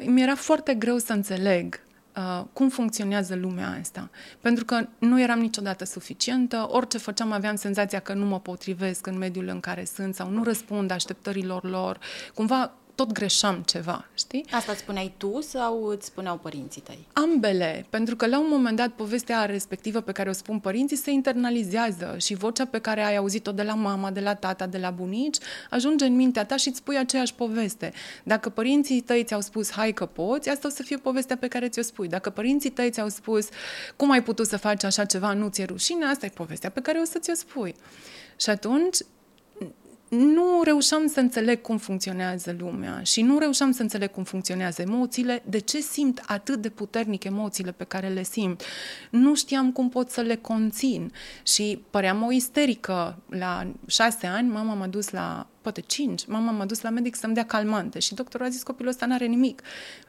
mi-era 0.05 0.35
foarte 0.35 0.73
greu 0.73 0.97
să 0.97 1.13
înțeleg 1.13 1.79
uh, 2.15 2.43
cum 2.53 2.69
funcționează 2.69 3.35
lumea 3.35 3.77
asta. 3.79 4.09
Pentru 4.41 4.65
că 4.65 4.87
nu 4.97 5.21
eram 5.21 5.39
niciodată 5.39 5.85
suficientă, 5.85 6.67
orice 6.69 6.97
făceam 6.97 7.31
aveam 7.31 7.55
senzația 7.55 7.99
că 7.99 8.13
nu 8.13 8.25
mă 8.25 8.39
potrivesc 8.39 9.07
în 9.07 9.17
mediul 9.17 9.47
în 9.47 9.59
care 9.59 9.85
sunt 9.85 10.15
sau 10.15 10.29
nu 10.29 10.43
răspund 10.43 10.91
așteptărilor 10.91 11.63
lor. 11.63 11.99
Cumva 12.33 12.71
tot 12.95 13.11
greșeam 13.11 13.63
ceva, 13.65 14.05
știi? 14.13 14.45
Asta 14.51 14.71
îți 14.71 14.81
spuneai 14.81 15.13
tu 15.17 15.41
sau 15.41 15.83
îți 15.83 16.05
spuneau 16.05 16.37
părinții 16.37 16.81
tăi? 16.81 17.07
Ambele, 17.13 17.85
pentru 17.89 18.15
că 18.15 18.27
la 18.27 18.39
un 18.39 18.47
moment 18.49 18.77
dat 18.77 18.89
povestea 18.89 19.45
respectivă 19.45 20.01
pe 20.01 20.11
care 20.11 20.29
o 20.29 20.33
spun 20.33 20.59
părinții 20.59 20.97
se 20.97 21.11
internalizează 21.11 22.15
și 22.19 22.33
vocea 22.33 22.65
pe 22.65 22.79
care 22.79 23.03
ai 23.03 23.15
auzit-o 23.15 23.51
de 23.51 23.63
la 23.63 23.73
mama, 23.73 24.11
de 24.11 24.19
la 24.19 24.33
tata, 24.33 24.67
de 24.67 24.77
la 24.77 24.89
bunici, 24.89 25.37
ajunge 25.69 26.05
în 26.05 26.15
mintea 26.15 26.45
ta 26.45 26.55
și 26.55 26.67
îți 26.67 26.77
spui 26.77 26.97
aceeași 26.97 27.33
poveste. 27.33 27.93
Dacă 28.23 28.49
părinții 28.49 29.01
tăi 29.01 29.23
ți-au 29.23 29.41
spus 29.41 29.71
hai 29.71 29.91
că 29.91 30.05
poți, 30.05 30.49
asta 30.49 30.67
o 30.67 30.71
să 30.71 30.83
fie 30.83 30.97
povestea 30.97 31.37
pe 31.37 31.47
care 31.47 31.69
ți-o 31.69 31.81
spui. 31.81 32.07
Dacă 32.07 32.29
părinții 32.29 32.69
tăi 32.69 32.89
ți-au 32.89 33.09
spus 33.09 33.47
cum 33.95 34.11
ai 34.11 34.23
putut 34.23 34.47
să 34.47 34.57
faci 34.57 34.83
așa 34.83 35.05
ceva, 35.05 35.33
nu 35.33 35.47
ți-e 35.47 35.65
rușine, 35.65 36.05
asta 36.05 36.25
e 36.25 36.29
povestea 36.29 36.69
pe 36.69 36.81
care 36.81 36.99
o 36.99 37.05
să 37.05 37.19
ți-o 37.19 37.33
spui. 37.33 37.75
Și 38.35 38.49
atunci 38.49 38.97
nu 40.13 40.61
reușeam 40.63 41.07
să 41.07 41.19
înțeleg 41.19 41.61
cum 41.61 41.77
funcționează 41.77 42.55
lumea 42.59 43.01
și 43.03 43.21
nu 43.21 43.37
reușeam 43.37 43.71
să 43.71 43.81
înțeleg 43.81 44.11
cum 44.11 44.23
funcționează 44.23 44.81
emoțiile, 44.81 45.43
de 45.45 45.59
ce 45.59 45.79
simt 45.79 46.23
atât 46.25 46.61
de 46.61 46.69
puternic 46.69 47.23
emoțiile 47.23 47.71
pe 47.71 47.83
care 47.83 48.07
le 48.07 48.23
simt. 48.23 48.61
Nu 49.09 49.35
știam 49.35 49.71
cum 49.71 49.89
pot 49.89 50.09
să 50.09 50.21
le 50.21 50.35
conțin 50.35 51.11
și 51.43 51.81
păream 51.89 52.23
o 52.23 52.31
isterică. 52.31 53.17
La 53.29 53.67
șase 53.87 54.27
ani, 54.27 54.49
mama 54.49 54.73
m-a 54.73 54.87
dus 54.87 55.09
la, 55.09 55.47
poate 55.61 55.81
cinci, 55.81 56.25
mama 56.25 56.51
m-a 56.51 56.65
dus 56.65 56.81
la 56.81 56.89
medic 56.89 57.15
să-mi 57.15 57.33
dea 57.33 57.45
calmante 57.45 57.99
și 57.99 58.13
doctorul 58.13 58.45
a 58.45 58.49
zis 58.49 58.63
copilul 58.63 58.91
ăsta 58.91 59.05
n-are 59.05 59.25
nimic. 59.25 59.61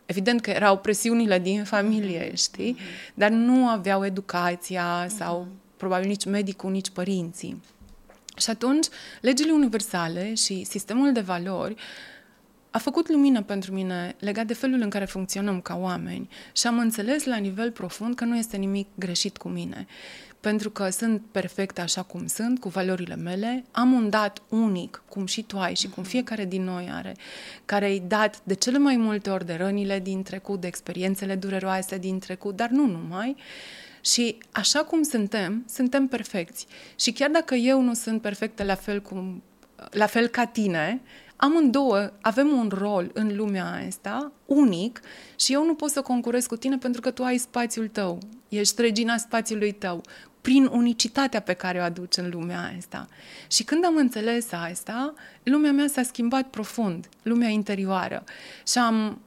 Evident 0.06 0.40
că 0.40 0.50
erau 0.50 0.78
presiunile 0.78 1.38
din 1.38 1.64
familie, 1.64 2.34
știi? 2.34 2.76
Dar 3.14 3.30
nu 3.30 3.68
aveau 3.68 4.04
educația 4.04 5.06
sau 5.16 5.46
probabil 5.76 6.08
nici 6.08 6.24
medicul, 6.24 6.70
nici 6.70 6.90
părinții. 6.90 7.60
Și 8.34 8.50
atunci, 8.50 8.86
legile 9.20 9.52
universale 9.52 10.34
și 10.34 10.64
sistemul 10.64 11.12
de 11.12 11.20
valori 11.20 11.74
a 12.74 12.78
făcut 12.78 13.08
lumină 13.08 13.42
pentru 13.42 13.72
mine 13.72 14.16
legat 14.18 14.46
de 14.46 14.54
felul 14.54 14.80
în 14.80 14.90
care 14.90 15.04
funcționăm 15.04 15.60
ca 15.60 15.76
oameni 15.76 16.28
și 16.52 16.66
am 16.66 16.78
înțeles 16.78 17.24
la 17.24 17.36
nivel 17.36 17.70
profund 17.70 18.14
că 18.14 18.24
nu 18.24 18.36
este 18.36 18.56
nimic 18.56 18.88
greșit 18.94 19.36
cu 19.36 19.48
mine. 19.48 19.86
Pentru 20.40 20.70
că 20.70 20.88
sunt 20.90 21.22
perfectă 21.30 21.80
așa 21.80 22.02
cum 22.02 22.26
sunt, 22.26 22.60
cu 22.60 22.68
valorile 22.68 23.16
mele, 23.16 23.64
am 23.70 23.92
un 23.92 24.10
dat 24.10 24.42
unic, 24.48 25.02
cum 25.08 25.26
și 25.26 25.42
tu 25.42 25.58
ai 25.58 25.74
și 25.74 25.88
cum 25.88 26.02
mhm. 26.02 26.10
fiecare 26.10 26.44
din 26.44 26.64
noi 26.64 26.88
are, 26.92 27.16
care 27.64 27.86
e 27.86 27.98
dat 27.98 28.40
de 28.44 28.54
cele 28.54 28.78
mai 28.78 28.96
multe 28.96 29.30
ori 29.30 29.46
de 29.46 29.54
rănile 29.54 30.00
din 30.00 30.22
trecut, 30.22 30.60
de 30.60 30.66
experiențele 30.66 31.34
dureroase 31.34 31.98
din 31.98 32.18
trecut, 32.18 32.56
dar 32.56 32.68
nu 32.68 32.86
numai, 32.86 33.36
și 34.04 34.38
așa 34.52 34.84
cum 34.84 35.02
suntem, 35.02 35.64
suntem 35.68 36.06
perfecți. 36.06 36.66
Și 36.96 37.12
chiar 37.12 37.30
dacă 37.30 37.54
eu 37.54 37.80
nu 37.80 37.94
sunt 37.94 38.20
perfectă 38.20 38.64
la 38.64 38.74
fel, 38.74 39.00
cum, 39.00 39.42
la 39.90 40.06
fel 40.06 40.26
ca 40.26 40.44
tine, 40.44 41.00
amândouă 41.36 42.12
avem 42.20 42.48
un 42.48 42.70
rol 42.72 43.10
în 43.12 43.36
lumea 43.36 43.84
asta 43.86 44.32
unic 44.46 45.00
și 45.36 45.52
eu 45.52 45.64
nu 45.64 45.74
pot 45.74 45.90
să 45.90 46.00
concurez 46.00 46.46
cu 46.46 46.56
tine 46.56 46.78
pentru 46.78 47.00
că 47.00 47.10
tu 47.10 47.22
ai 47.22 47.38
spațiul 47.38 47.88
tău, 47.88 48.18
ești 48.48 48.80
regina 48.80 49.16
spațiului 49.16 49.72
tău, 49.72 50.02
prin 50.40 50.66
unicitatea 50.72 51.40
pe 51.40 51.52
care 51.52 51.78
o 51.78 51.82
aduci 51.82 52.16
în 52.16 52.30
lumea 52.30 52.72
asta. 52.78 53.08
Și 53.50 53.64
când 53.64 53.84
am 53.84 53.96
înțeles 53.96 54.52
asta, 54.52 55.14
lumea 55.42 55.72
mea 55.72 55.86
s-a 55.86 56.02
schimbat 56.02 56.46
profund, 56.48 57.08
lumea 57.22 57.48
interioară. 57.48 58.24
Și 58.66 58.78
am 58.78 59.18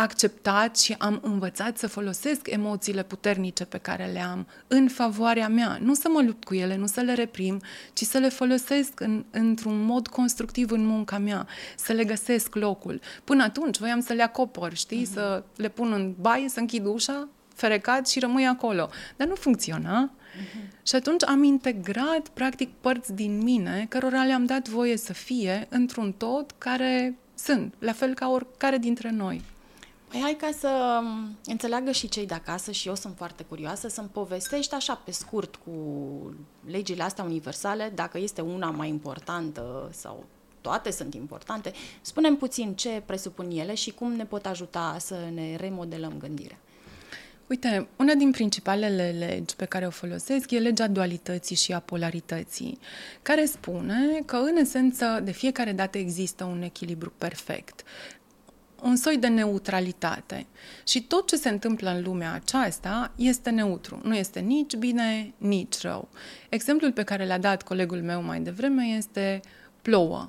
acceptat 0.00 0.78
și 0.78 0.94
am 0.98 1.18
învățat 1.22 1.78
să 1.78 1.86
folosesc 1.86 2.50
emoțiile 2.50 3.02
puternice 3.02 3.64
pe 3.64 3.78
care 3.78 4.10
le 4.12 4.20
am 4.20 4.46
în 4.66 4.88
favoarea 4.88 5.48
mea. 5.48 5.78
Nu 5.80 5.94
să 5.94 6.08
mă 6.12 6.22
lupt 6.22 6.44
cu 6.44 6.54
ele, 6.54 6.76
nu 6.76 6.86
să 6.86 7.00
le 7.00 7.14
reprim, 7.14 7.60
ci 7.92 8.02
să 8.02 8.18
le 8.18 8.28
folosesc 8.28 9.00
în, 9.00 9.24
într-un 9.30 9.84
mod 9.84 10.06
constructiv 10.06 10.70
în 10.70 10.86
munca 10.86 11.18
mea, 11.18 11.46
să 11.76 11.92
le 11.92 12.04
găsesc 12.04 12.54
locul. 12.54 13.00
Până 13.24 13.42
atunci 13.42 13.78
voiam 13.78 14.00
să 14.00 14.12
le 14.12 14.22
acopăr, 14.22 14.74
știi, 14.74 15.06
uh-huh. 15.06 15.12
să 15.12 15.42
le 15.56 15.68
pun 15.68 15.92
în 15.92 16.14
baie, 16.20 16.48
să 16.48 16.60
închid 16.60 16.86
ușa, 16.86 17.28
ferecat 17.54 18.08
și 18.08 18.18
rămâi 18.18 18.46
acolo. 18.46 18.88
Dar 19.16 19.28
nu 19.28 19.34
funcționa. 19.34 20.10
Uh-huh. 20.10 20.82
Și 20.82 20.94
atunci 20.94 21.24
am 21.24 21.42
integrat, 21.42 22.28
practic, 22.34 22.68
părți 22.80 23.12
din 23.12 23.42
mine, 23.42 23.86
cărora 23.88 24.24
le-am 24.24 24.44
dat 24.44 24.68
voie 24.68 24.96
să 24.96 25.12
fie 25.12 25.66
într-un 25.68 26.12
tot 26.12 26.54
care 26.58 27.16
sunt, 27.34 27.74
la 27.78 27.92
fel 27.92 28.14
ca 28.14 28.28
oricare 28.28 28.78
dintre 28.78 29.10
noi. 29.10 29.42
Păi 30.08 30.20
hai 30.20 30.36
ca 30.40 30.50
să 30.58 31.00
um, 31.02 31.36
înțeleagă 31.44 31.92
și 31.92 32.08
cei 32.08 32.26
de 32.26 32.34
acasă 32.34 32.72
și 32.72 32.88
eu 32.88 32.94
sunt 32.94 33.16
foarte 33.16 33.42
curioasă 33.42 33.88
să-mi 33.88 34.08
povestești 34.12 34.74
așa 34.74 34.94
pe 35.04 35.10
scurt 35.10 35.56
cu 35.56 35.72
legile 36.66 37.02
astea 37.02 37.24
universale, 37.24 37.92
dacă 37.94 38.18
este 38.18 38.40
una 38.40 38.70
mai 38.70 38.88
importantă 38.88 39.90
sau 39.92 40.24
toate 40.60 40.90
sunt 40.90 41.14
importante. 41.14 41.72
Spunem 42.00 42.36
puțin 42.36 42.74
ce 42.74 43.02
presupun 43.06 43.50
ele 43.50 43.74
și 43.74 43.90
cum 43.90 44.12
ne 44.12 44.24
pot 44.24 44.46
ajuta 44.46 44.96
să 44.98 45.16
ne 45.34 45.56
remodelăm 45.56 46.14
gândirea. 46.18 46.58
Uite, 47.46 47.88
una 47.96 48.14
din 48.14 48.30
principalele 48.30 49.14
legi 49.18 49.56
pe 49.56 49.64
care 49.64 49.86
o 49.86 49.90
folosesc 49.90 50.50
e 50.50 50.58
legea 50.58 50.86
dualității 50.86 51.56
și 51.56 51.72
a 51.72 51.78
polarității, 51.78 52.78
care 53.22 53.44
spune 53.44 54.22
că, 54.24 54.36
în 54.36 54.56
esență, 54.56 55.20
de 55.24 55.30
fiecare 55.30 55.72
dată 55.72 55.98
există 55.98 56.44
un 56.44 56.62
echilibru 56.62 57.12
perfect 57.18 57.82
un 58.82 58.96
soi 58.96 59.16
de 59.16 59.26
neutralitate. 59.26 60.46
Și 60.86 61.02
tot 61.02 61.26
ce 61.28 61.36
se 61.36 61.48
întâmplă 61.48 61.90
în 61.90 62.02
lumea 62.02 62.32
aceasta 62.32 63.12
este 63.16 63.50
neutru. 63.50 64.00
Nu 64.02 64.16
este 64.16 64.40
nici 64.40 64.76
bine, 64.76 65.32
nici 65.36 65.80
rău. 65.80 66.08
Exemplul 66.48 66.92
pe 66.92 67.02
care 67.02 67.26
l-a 67.26 67.38
dat 67.38 67.62
colegul 67.62 68.02
meu 68.02 68.22
mai 68.22 68.40
devreme 68.40 68.84
este 68.84 69.40
plouă. 69.82 70.28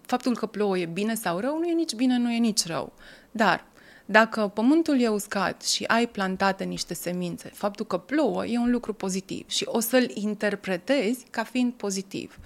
Faptul 0.00 0.36
că 0.36 0.46
plouă 0.46 0.78
e 0.78 0.86
bine 0.86 1.14
sau 1.14 1.38
rău 1.38 1.58
nu 1.58 1.66
e 1.66 1.72
nici 1.72 1.94
bine, 1.94 2.16
nu 2.16 2.32
e 2.32 2.38
nici 2.38 2.66
rău. 2.66 2.92
Dar 3.30 3.64
dacă 4.10 4.48
pământul 4.54 5.00
e 5.00 5.08
uscat 5.08 5.62
și 5.62 5.84
ai 5.84 6.06
plantate 6.06 6.64
niște 6.64 6.94
semințe, 6.94 7.50
faptul 7.54 7.86
că 7.86 7.98
plouă 7.98 8.46
e 8.46 8.58
un 8.58 8.70
lucru 8.70 8.92
pozitiv 8.92 9.48
și 9.48 9.64
o 9.66 9.80
să-l 9.80 10.10
interpretezi 10.14 11.26
ca 11.30 11.42
fiind 11.42 11.72
pozitiv. 11.72 12.38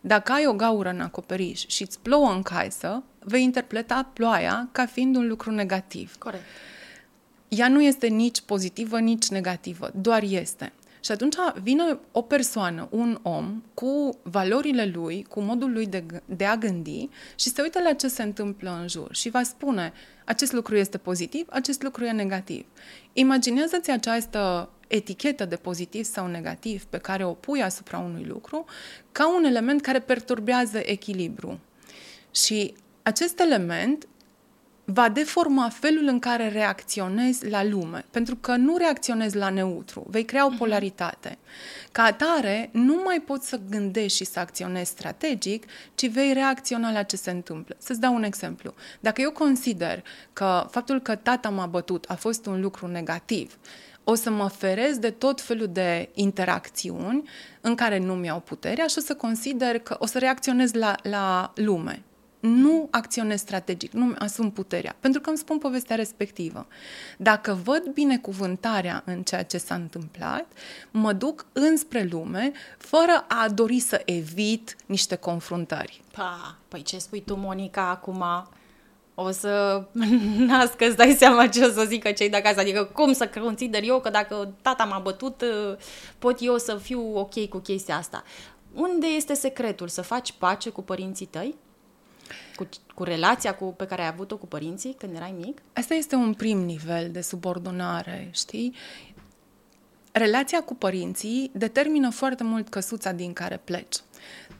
Dacă 0.00 0.32
ai 0.32 0.46
o 0.46 0.52
gaură 0.52 0.88
în 0.88 1.00
acoperiș 1.00 1.66
și 1.66 1.82
îți 1.82 2.00
plouă 2.00 2.30
în 2.32 2.42
casă, 2.42 3.02
vei 3.20 3.42
interpreta 3.42 4.10
ploaia 4.12 4.68
ca 4.72 4.86
fiind 4.86 5.16
un 5.16 5.28
lucru 5.28 5.50
negativ. 5.50 6.16
Corect. 6.18 6.44
Ea 7.48 7.68
nu 7.68 7.82
este 7.82 8.06
nici 8.06 8.40
pozitivă, 8.40 9.00
nici 9.00 9.28
negativă, 9.28 9.90
doar 9.94 10.22
este. 10.22 10.72
Și 11.04 11.12
atunci 11.12 11.34
vine 11.62 11.98
o 12.12 12.22
persoană, 12.22 12.88
un 12.90 13.18
om, 13.22 13.62
cu 13.74 14.18
valorile 14.22 14.90
lui, 14.94 15.26
cu 15.28 15.40
modul 15.40 15.72
lui 15.72 15.86
de, 15.86 16.04
de 16.24 16.44
a 16.44 16.56
gândi 16.56 17.08
și 17.34 17.48
se 17.48 17.62
uită 17.62 17.80
la 17.82 17.92
ce 17.92 18.08
se 18.08 18.22
întâmplă 18.22 18.78
în 18.80 18.88
jur 18.88 19.14
și 19.14 19.30
va 19.30 19.42
spune 19.42 19.92
acest 20.24 20.52
lucru 20.52 20.76
este 20.76 20.98
pozitiv, 20.98 21.46
acest 21.50 21.82
lucru 21.82 22.04
e 22.04 22.10
negativ. 22.10 22.66
Imaginează-ți 23.12 23.90
această 23.90 24.70
etichetă 24.88 25.44
de 25.44 25.56
pozitiv 25.56 26.04
sau 26.04 26.26
negativ 26.26 26.84
pe 26.84 26.98
care 26.98 27.24
o 27.24 27.32
pui 27.32 27.62
asupra 27.62 27.98
unui 27.98 28.24
lucru 28.24 28.64
ca 29.12 29.36
un 29.36 29.44
element 29.44 29.80
care 29.80 30.00
perturbează 30.00 30.78
echilibru. 30.84 31.60
Și 32.30 32.74
acest 33.02 33.40
element 33.40 34.06
va 34.92 35.08
deforma 35.08 35.68
felul 35.68 36.06
în 36.06 36.18
care 36.18 36.48
reacționezi 36.48 37.48
la 37.48 37.64
lume, 37.64 38.04
pentru 38.10 38.36
că 38.36 38.56
nu 38.56 38.76
reacționezi 38.76 39.36
la 39.36 39.48
neutru, 39.48 40.06
vei 40.08 40.24
crea 40.24 40.44
o 40.44 40.48
mhm. 40.48 40.58
polaritate. 40.58 41.38
Ca 41.92 42.02
atare, 42.02 42.68
nu 42.72 43.00
mai 43.04 43.22
poți 43.26 43.48
să 43.48 43.60
gândești 43.70 44.16
și 44.16 44.24
să 44.24 44.38
acționezi 44.38 44.90
strategic, 44.90 45.64
ci 45.94 46.10
vei 46.10 46.32
reacționa 46.32 46.92
la 46.92 47.02
ce 47.02 47.16
se 47.16 47.30
întâmplă. 47.30 47.76
Să-ți 47.78 48.00
dau 48.00 48.14
un 48.14 48.22
exemplu. 48.22 48.74
Dacă 49.00 49.20
eu 49.20 49.30
consider 49.30 50.04
că 50.32 50.66
faptul 50.70 51.00
că 51.00 51.14
tata 51.14 51.48
m-a 51.48 51.66
bătut 51.66 52.04
a 52.08 52.14
fost 52.14 52.46
un 52.46 52.60
lucru 52.60 52.86
negativ, 52.86 53.58
o 54.04 54.14
să 54.14 54.30
mă 54.30 54.48
ferez 54.48 54.98
de 54.98 55.10
tot 55.10 55.40
felul 55.40 55.68
de 55.72 56.08
interacțiuni 56.14 57.28
în 57.60 57.74
care 57.74 57.98
nu 57.98 58.14
mi-au 58.14 58.40
puterea 58.40 58.86
și 58.86 58.94
o 58.98 59.00
să 59.00 59.14
consider 59.14 59.78
că 59.78 59.96
o 59.98 60.06
să 60.06 60.18
reacționez 60.18 60.72
la, 60.72 60.94
la 61.02 61.52
lume 61.54 62.02
nu 62.40 62.88
acționez 62.90 63.40
strategic, 63.40 63.92
nu 63.92 64.14
asum 64.18 64.50
puterea, 64.50 64.96
pentru 65.00 65.20
că 65.20 65.28
îmi 65.28 65.38
spun 65.38 65.58
povestea 65.58 65.96
respectivă. 65.96 66.66
Dacă 67.16 67.60
văd 67.64 67.82
binecuvântarea 67.86 69.02
în 69.06 69.22
ceea 69.22 69.42
ce 69.42 69.58
s-a 69.58 69.74
întâmplat, 69.74 70.46
mă 70.90 71.12
duc 71.12 71.46
înspre 71.52 72.08
lume, 72.10 72.52
fără 72.78 73.24
a 73.28 73.48
dori 73.48 73.78
să 73.78 74.02
evit 74.04 74.76
niște 74.86 75.14
confruntări. 75.14 76.02
Pa, 76.12 76.56
păi 76.68 76.82
ce 76.82 76.98
spui 76.98 77.22
tu, 77.22 77.36
Monica, 77.36 77.88
acum? 77.88 78.24
O 79.14 79.30
să 79.30 79.84
nască, 80.46 80.84
îți 80.84 80.96
dai 80.96 81.12
seama 81.18 81.46
ce 81.46 81.64
o 81.64 81.70
să 81.70 81.84
zică 81.88 82.12
cei 82.12 82.30
de 82.30 82.36
acasă. 82.36 82.60
Adică 82.60 82.84
cum 82.84 83.12
să 83.12 83.28
consider 83.28 83.82
eu 83.82 84.00
că 84.00 84.10
dacă 84.10 84.54
tata 84.62 84.84
m-a 84.84 84.98
bătut, 84.98 85.44
pot 86.18 86.36
eu 86.40 86.58
să 86.58 86.76
fiu 86.76 87.18
ok 87.18 87.48
cu 87.48 87.58
chestia 87.58 87.96
asta. 87.96 88.24
Unde 88.74 89.06
este 89.06 89.34
secretul? 89.34 89.88
Să 89.88 90.02
faci 90.02 90.32
pace 90.32 90.70
cu 90.70 90.82
părinții 90.82 91.26
tăi? 91.26 91.54
Cu, 92.56 92.68
cu 92.94 93.02
relația 93.02 93.54
cu, 93.54 93.64
pe 93.64 93.86
care 93.86 94.02
ai 94.02 94.08
avut-o 94.08 94.36
cu 94.36 94.46
părinții 94.46 94.94
când 94.98 95.14
erai 95.14 95.34
mic? 95.38 95.62
Asta 95.72 95.94
este 95.94 96.14
un 96.14 96.34
prim 96.34 96.58
nivel 96.58 97.10
de 97.10 97.20
subordonare, 97.20 98.28
știi? 98.32 98.74
Relația 100.12 100.62
cu 100.62 100.74
părinții 100.74 101.50
determină 101.54 102.10
foarte 102.10 102.44
mult 102.44 102.68
căsuța 102.68 103.12
din 103.12 103.32
care 103.32 103.60
pleci. 103.64 103.96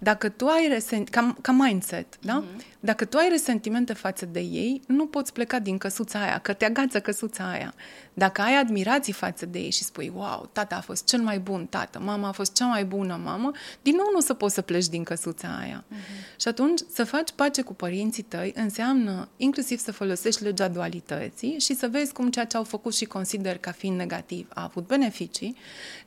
Dacă 0.02 0.28
tu 0.28 0.46
ai 0.46 0.68
resent, 0.68 1.08
ca, 1.08 1.36
ca 1.40 1.52
mindset, 1.52 2.18
da? 2.20 2.42
Mm-hmm. 2.42 2.78
Dacă 2.80 3.04
tu 3.04 3.16
ai 3.16 3.28
resentimente 3.28 3.92
față 3.92 4.26
de 4.26 4.40
ei, 4.40 4.82
nu 4.86 5.06
poți 5.06 5.32
pleca 5.32 5.58
din 5.58 5.78
căsuța 5.78 6.22
aia, 6.22 6.38
că 6.38 6.52
te 6.52 6.64
agață 6.64 7.00
căsuța 7.00 7.50
aia. 7.50 7.74
Dacă 8.14 8.40
ai 8.40 8.56
admirații 8.56 9.12
față 9.12 9.46
de 9.46 9.58
ei 9.58 9.70
și 9.70 9.84
spui, 9.84 10.12
wow, 10.14 10.48
tata 10.52 10.76
a 10.76 10.80
fost 10.80 11.04
cel 11.04 11.20
mai 11.20 11.38
bun 11.38 11.66
tată, 11.66 11.98
mama 11.98 12.28
a 12.28 12.32
fost 12.32 12.52
cea 12.52 12.66
mai 12.66 12.84
bună 12.84 13.20
mamă, 13.24 13.50
din 13.82 13.94
nou 13.96 14.08
nu 14.12 14.16
o 14.16 14.20
să 14.20 14.34
poți 14.34 14.54
să 14.54 14.60
pleci 14.60 14.88
din 14.88 15.02
căsuța 15.02 15.58
aia. 15.60 15.84
Mm-hmm. 15.84 16.36
Și 16.40 16.48
atunci, 16.48 16.80
să 16.92 17.04
faci 17.04 17.30
pace 17.34 17.62
cu 17.62 17.74
părinții 17.74 18.22
tăi 18.22 18.52
înseamnă 18.56 19.28
inclusiv 19.36 19.78
să 19.78 19.92
folosești 19.92 20.42
legea 20.42 20.68
dualității 20.68 21.58
și 21.58 21.74
să 21.74 21.88
vezi 21.88 22.12
cum 22.12 22.30
ceea 22.30 22.44
ce 22.44 22.56
au 22.56 22.64
făcut 22.64 22.94
și 22.94 23.04
consider 23.04 23.58
ca 23.58 23.70
fiind 23.70 23.96
negativ 23.96 24.48
a 24.54 24.62
avut 24.62 24.86
beneficii, 24.86 25.56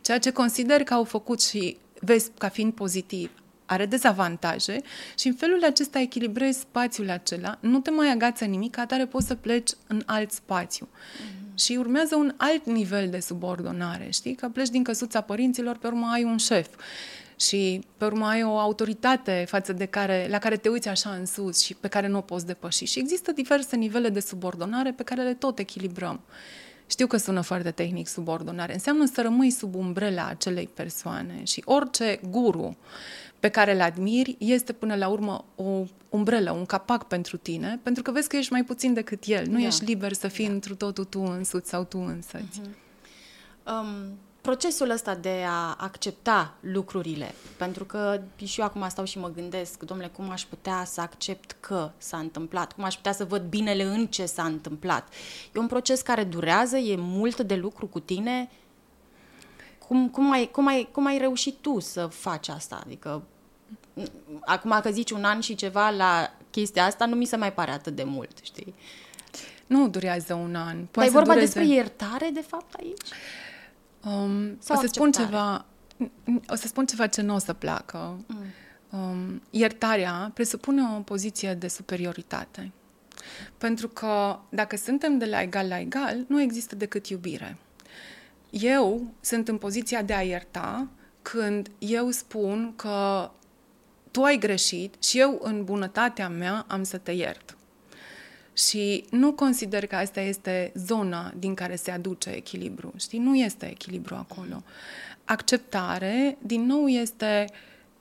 ceea 0.02 0.20
ce 0.20 0.32
consider 0.32 0.84
că 0.84 0.94
au 0.94 1.04
făcut 1.04 1.42
și 1.42 1.78
vezi 2.00 2.32
ca 2.38 2.50
fiind 2.50 2.74
pozitiv 2.74 3.32
are 3.66 3.86
dezavantaje 3.86 4.82
și 5.18 5.28
în 5.28 5.34
felul 5.34 5.64
acesta 5.64 6.00
echilibrezi 6.00 6.60
spațiul 6.60 7.10
acela, 7.10 7.58
nu 7.60 7.80
te 7.80 7.90
mai 7.90 8.12
agață 8.12 8.46
nimic, 8.46 8.72
ca 8.72 8.86
tare 8.86 9.06
poți 9.06 9.28
să 9.28 9.36
pleci 9.36 9.70
în 9.88 10.04
alt 10.06 10.32
spațiu. 10.32 10.88
Mm-hmm. 10.88 11.56
Și 11.56 11.76
urmează 11.80 12.16
un 12.16 12.34
alt 12.38 12.66
nivel 12.66 13.10
de 13.10 13.20
subordonare, 13.20 14.08
știi? 14.12 14.36
Că 14.36 14.48
pleci 14.48 14.70
din 14.70 14.84
căsuța 14.84 15.22
părinților, 15.22 15.78
pe 15.78 15.88
urmă 15.88 16.10
ai 16.14 16.24
un 16.24 16.38
șef 16.38 16.68
și 17.40 17.82
pe 17.98 18.06
urmă 18.06 18.26
ai 18.26 18.44
o 18.44 18.58
autoritate 18.58 19.46
față 19.48 19.74
de 19.74 19.86
care, 19.86 20.28
la 20.30 20.38
care 20.38 20.58
te 20.58 20.70
uiți 20.70 20.88
așa 20.88 21.10
în 21.10 21.26
sus 21.26 21.64
și 21.64 21.74
pe 21.74 21.88
care 21.88 22.08
nu 22.08 22.18
o 22.18 22.22
poți 22.22 22.46
depăși. 22.46 22.86
Și 22.86 23.00
există 23.00 23.32
diverse 23.32 23.76
nivele 23.76 24.10
de 24.10 24.20
subordonare 24.20 24.92
pe 24.92 25.04
care 25.04 25.24
le 25.24 25.34
tot 25.34 25.60
echilibrăm. 25.60 26.22
Știu 26.88 27.08
că 27.08 27.18
sună 27.18 27.42
foarte 27.42 27.72
tehnic 27.72 28.08
subordonare. 28.08 28.74
Înseamnă 28.74 29.06
să 29.14 29.22
rămâi 29.22 29.50
sub 29.50 29.76
umbrela 29.76 30.28
acelei 30.28 30.70
persoane 30.74 31.44
și 31.44 31.62
orice 31.66 32.20
guru 32.30 32.78
pe 33.44 33.50
care 33.50 33.74
îl 33.74 33.82
admiri 33.82 34.36
este 34.40 34.74
până 34.74 34.96
la 34.96 35.08
urmă 35.08 35.46
o 35.56 35.84
umbrelă, 36.10 36.52
un 36.52 36.66
capac 36.66 37.08
pentru 37.08 37.38
tine, 37.38 37.80
pentru 37.84 38.04
că 38.04 38.12
vezi 38.12 38.28
că 38.28 38.36
ești 38.36 38.52
mai 38.52 38.64
puțin 38.64 38.94
decât 38.94 39.24
el. 39.26 39.46
Nu 39.48 39.60
da. 39.60 39.66
ești 39.66 39.86
liber 39.86 40.14
să 40.14 40.28
fii 40.28 40.48
da. 40.48 40.54
într 40.54 40.72
totul 40.72 41.04
tu 41.04 41.22
însuți 41.22 41.70
sau 41.70 41.84
tu 41.84 41.98
însăți. 41.98 42.62
Uh-huh. 42.62 42.74
Um, 43.68 44.18
procesul 44.42 44.90
ăsta 44.90 45.16
de 45.16 45.44
a 45.48 45.76
accepta 45.80 46.54
lucrurile, 46.60 47.34
pentru 47.58 47.86
că 47.86 48.22
și 48.44 48.60
eu 48.60 48.66
acum 48.66 48.86
stau 48.90 49.06
și 49.06 49.20
mă 49.20 49.30
gândesc, 49.30 49.84
domnule, 49.84 50.10
cum 50.10 50.30
aș 50.30 50.44
putea 50.44 50.84
să 50.86 51.02
accept 51.02 51.56
că 51.60 51.92
s-a 51.98 52.18
întâmplat, 52.18 52.74
cum 52.74 52.84
aș 52.84 52.96
putea 52.96 53.14
să 53.14 53.26
văd 53.26 53.42
binele 53.42 53.84
în 53.84 54.08
ce 54.08 54.26
s-a 54.26 54.44
întâmplat. 54.44 55.14
E 55.54 55.60
un 55.60 55.68
proces 55.68 56.02
care 56.02 56.24
durează, 56.24 56.78
e 56.78 56.96
mult 56.98 57.42
de 57.42 57.56
lucru 57.56 57.88
cu 57.88 58.00
tine. 58.00 58.50
Cum, 59.88 60.10
cum, 60.10 60.32
ai, 60.32 60.50
cum, 60.52 60.68
ai, 60.68 60.90
cum 60.92 61.06
ai 61.06 61.18
reușit 61.18 61.56
tu 61.62 61.80
să 61.80 62.06
faci 62.06 62.48
asta? 62.48 62.82
Adică 62.86 63.24
acum 64.42 64.80
că 64.82 64.92
zici 64.92 65.12
un 65.12 65.24
an 65.24 65.40
și 65.40 65.56
ceva 65.56 65.90
la 65.90 66.34
chestia 66.50 66.86
asta, 66.86 67.06
nu 67.06 67.16
mi 67.16 67.26
se 67.26 67.36
mai 67.36 67.54
pare 67.54 67.72
atât 67.72 67.96
de 67.96 68.04
mult, 68.04 68.38
știi? 68.42 68.76
Nu 69.68 69.88
durează 69.88 70.34
un 70.34 70.56
an. 70.56 70.76
Poate 70.76 70.92
Dar 70.94 71.06
e 71.08 71.10
vorba 71.10 71.34
dureze... 71.34 71.46
despre 71.46 71.76
iertare, 71.76 72.30
de 72.34 72.44
fapt, 72.48 72.74
aici? 72.74 73.08
Um, 74.06 74.58
Sau 74.60 74.78
o 74.78 74.80
să 74.80 74.88
spun 74.88 75.12
ceva 75.12 75.66
o 76.48 76.56
să 76.56 76.68
spun 76.68 76.86
ceva 76.86 77.08
ce 77.08 77.22
nu 77.22 77.34
o 77.34 77.38
să 77.38 77.54
placă. 77.54 78.18
Mm. 78.26 78.46
Um, 79.00 79.42
iertarea 79.50 80.32
presupune 80.34 80.82
o 80.98 81.00
poziție 81.00 81.54
de 81.54 81.68
superioritate. 81.68 82.72
Pentru 83.58 83.88
că 83.88 84.40
dacă 84.50 84.76
suntem 84.76 85.18
de 85.18 85.26
la 85.26 85.42
egal 85.42 85.68
la 85.68 85.80
egal, 85.80 86.26
nu 86.28 86.42
există 86.42 86.76
decât 86.76 87.08
iubire. 87.08 87.58
Eu 88.50 89.14
sunt 89.22 89.48
în 89.48 89.58
poziția 89.58 90.02
de 90.02 90.14
a 90.14 90.22
ierta 90.22 90.88
când 91.22 91.72
eu 91.80 92.10
spun 92.10 92.74
că 92.76 93.30
tu 94.14 94.24
ai 94.24 94.38
greșit 94.38 95.04
și 95.04 95.20
eu, 95.20 95.40
în 95.44 95.64
bunătatea 95.64 96.30
mea, 96.30 96.66
am 96.68 96.84
să 96.84 96.98
te 96.98 97.12
iert. 97.12 97.58
Și 98.54 99.06
nu 99.10 99.34
consider 99.34 99.88
că 99.88 99.96
asta 99.96 100.22
este 100.22 100.72
zona 100.76 101.34
din 101.38 101.54
care 101.54 101.76
se 101.76 101.92
aduce 101.92 102.30
echilibru. 102.30 102.94
Știi? 103.00 103.20
Nu 103.20 103.36
este 103.36 103.70
echilibru 103.70 104.16
acolo. 104.16 104.64
Acceptare, 105.26 106.38
din 106.42 106.66
nou, 106.66 106.88
este. 106.88 107.46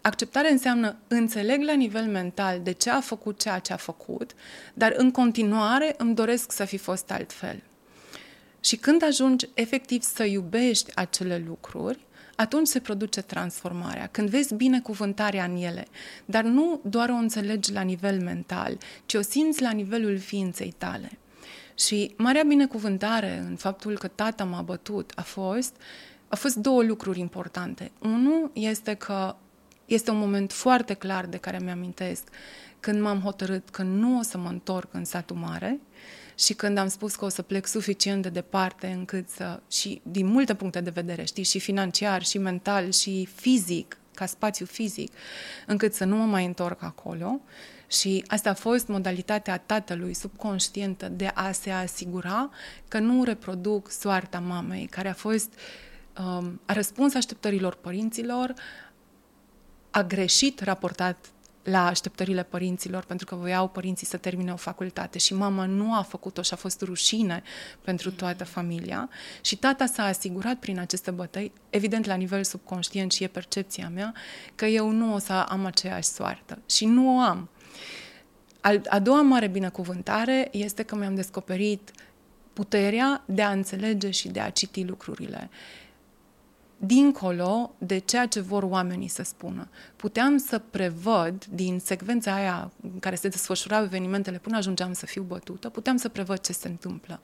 Acceptare 0.01 0.51
înseamnă 0.51 0.96
înțeleg 1.09 1.62
la 1.62 1.75
nivel 1.75 2.05
mental 2.05 2.61
de 2.61 2.72
ce 2.72 2.90
a 2.90 3.01
făcut 3.01 3.40
ceea 3.40 3.59
ce 3.59 3.72
a 3.72 3.77
făcut, 3.77 4.35
dar 4.75 4.94
în 4.96 5.11
continuare 5.11 5.94
îmi 5.96 6.14
doresc 6.14 6.53
să 6.53 6.64
fi 6.64 6.77
fost 6.77 7.11
altfel. 7.11 7.62
Și 8.61 8.77
când 8.77 9.05
ajungi 9.05 9.48
efectiv 9.55 10.03
să 10.03 10.25
iubești 10.25 10.96
acele 10.96 11.42
lucruri, 11.46 11.98
atunci 12.42 12.66
se 12.66 12.81
produce 12.81 13.22
transformarea. 13.22 14.07
Când 14.07 14.28
vezi 14.28 14.55
binecuvântarea 14.55 15.44
în 15.44 15.57
ele, 15.57 15.87
dar 16.24 16.44
nu 16.44 16.81
doar 16.85 17.09
o 17.09 17.14
înțelegi 17.14 17.72
la 17.72 17.81
nivel 17.81 18.20
mental, 18.22 18.78
ci 19.07 19.14
o 19.14 19.20
simți 19.20 19.62
la 19.62 19.70
nivelul 19.70 20.18
ființei 20.18 20.74
tale. 20.78 21.11
Și 21.74 22.14
marea 22.16 22.42
binecuvântare 22.42 23.44
în 23.48 23.57
faptul 23.57 23.98
că 23.98 24.09
tata 24.09 24.44
m-a 24.44 24.62
bătut 24.62 25.12
a 25.14 25.22
fost, 25.22 25.76
a 26.28 26.37
fost 26.37 26.57
două 26.57 26.83
lucruri 26.83 27.20
importante. 27.20 27.90
Unul 27.98 28.50
este 28.52 28.94
că 28.94 29.37
este 29.87 30.11
un 30.11 30.18
moment 30.18 30.52
foarte 30.52 30.94
clar 30.94 31.26
de 31.26 31.37
care 31.37 31.59
mi-amintesc 31.62 32.28
când 32.81 33.00
m-am 33.00 33.20
hotărât 33.20 33.68
că 33.68 33.83
nu 33.83 34.18
o 34.18 34.22
să 34.22 34.38
mă 34.38 34.48
întorc 34.48 34.94
în 34.94 35.05
satul 35.05 35.37
mare 35.37 35.81
și 36.42 36.55
când 36.55 36.78
am 36.78 36.88
spus 36.88 37.14
că 37.14 37.24
o 37.24 37.28
să 37.28 37.42
plec 37.42 37.66
suficient 37.66 38.22
de 38.22 38.28
departe 38.28 38.87
încât 38.87 39.28
să, 39.28 39.61
și 39.70 40.00
din 40.05 40.26
multe 40.26 40.55
puncte 40.55 40.81
de 40.81 40.90
vedere, 40.90 41.24
știi, 41.24 41.42
și 41.42 41.59
financiar, 41.59 42.22
și 42.22 42.38
mental, 42.38 42.92
și 42.92 43.28
fizic, 43.35 43.98
ca 44.14 44.26
spațiu 44.26 44.66
fizic, 44.66 45.12
încât 45.66 45.94
să 45.94 46.05
nu 46.05 46.16
mă 46.16 46.24
mai 46.24 46.44
întorc 46.44 46.83
acolo. 46.83 47.40
Și 47.87 48.24
asta 48.26 48.50
a 48.50 48.55
fost 48.55 48.87
modalitatea 48.87 49.59
tatălui 49.59 50.14
subconștientă 50.14 51.09
de 51.09 51.31
a 51.35 51.52
se 51.52 51.70
asigura 51.70 52.50
că 52.88 52.98
nu 52.98 53.24
reproduc 53.24 53.90
soarta 53.90 54.40
mamei, 54.40 54.87
care 54.87 55.09
a 55.09 55.14
fost, 55.14 55.52
um, 56.18 56.61
a 56.66 56.72
răspuns 56.72 57.14
așteptărilor 57.14 57.74
părinților, 57.74 58.55
a 59.90 60.02
greșit 60.02 60.61
raportat 60.61 61.32
la 61.62 61.87
așteptările 61.87 62.42
părinților, 62.42 63.05
pentru 63.05 63.27
că 63.27 63.35
voiau 63.35 63.68
părinții 63.68 64.07
să 64.07 64.16
termine 64.16 64.53
o 64.53 64.57
facultate 64.57 65.18
și 65.18 65.35
mama 65.35 65.64
nu 65.64 65.94
a 65.94 66.03
făcut-o 66.03 66.42
și 66.42 66.53
a 66.53 66.57
fost 66.57 66.81
rușine 66.81 67.42
pentru 67.81 68.09
mm. 68.09 68.16
toată 68.16 68.44
familia 68.44 69.09
și 69.40 69.57
tata 69.57 69.87
s-a 69.87 70.05
asigurat 70.05 70.57
prin 70.57 70.79
aceste 70.79 71.11
bătăi, 71.11 71.53
evident 71.70 72.07
la 72.07 72.14
nivel 72.14 72.44
subconștient 72.44 73.12
și 73.12 73.25
e 73.25 73.27
percepția 73.27 73.90
mea, 73.94 74.14
că 74.55 74.66
eu 74.66 74.90
nu 74.90 75.14
o 75.14 75.18
să 75.18 75.33
am 75.33 75.64
aceeași 75.64 76.09
soartă 76.09 76.59
și 76.66 76.87
nu 76.87 77.16
o 77.16 77.20
am. 77.20 77.48
A 78.88 78.98
doua 78.98 79.22
mare 79.22 79.46
binecuvântare 79.46 80.48
este 80.51 80.83
că 80.83 80.96
mi-am 80.96 81.14
descoperit 81.14 81.90
puterea 82.53 83.22
de 83.25 83.42
a 83.42 83.51
înțelege 83.51 84.11
și 84.11 84.29
de 84.29 84.40
a 84.40 84.51
citi 84.51 84.85
lucrurile 84.85 85.51
dincolo 86.85 87.75
de 87.79 87.99
ceea 87.99 88.27
ce 88.27 88.40
vor 88.40 88.62
oamenii 88.62 89.09
să 89.09 89.23
spună. 89.23 89.68
Puteam 89.97 90.37
să 90.37 90.59
prevăd 90.59 91.45
din 91.45 91.79
secvența 91.79 92.35
aia 92.35 92.73
în 92.92 92.99
care 92.99 93.14
se 93.14 93.29
desfășurau 93.29 93.83
evenimentele 93.83 94.38
până 94.38 94.57
ajungeam 94.57 94.92
să 94.92 95.07
fiu 95.07 95.23
bătută, 95.23 95.68
puteam 95.68 95.97
să 95.97 96.09
prevăd 96.09 96.40
ce 96.40 96.53
se 96.53 96.68
întâmplă. 96.68 97.21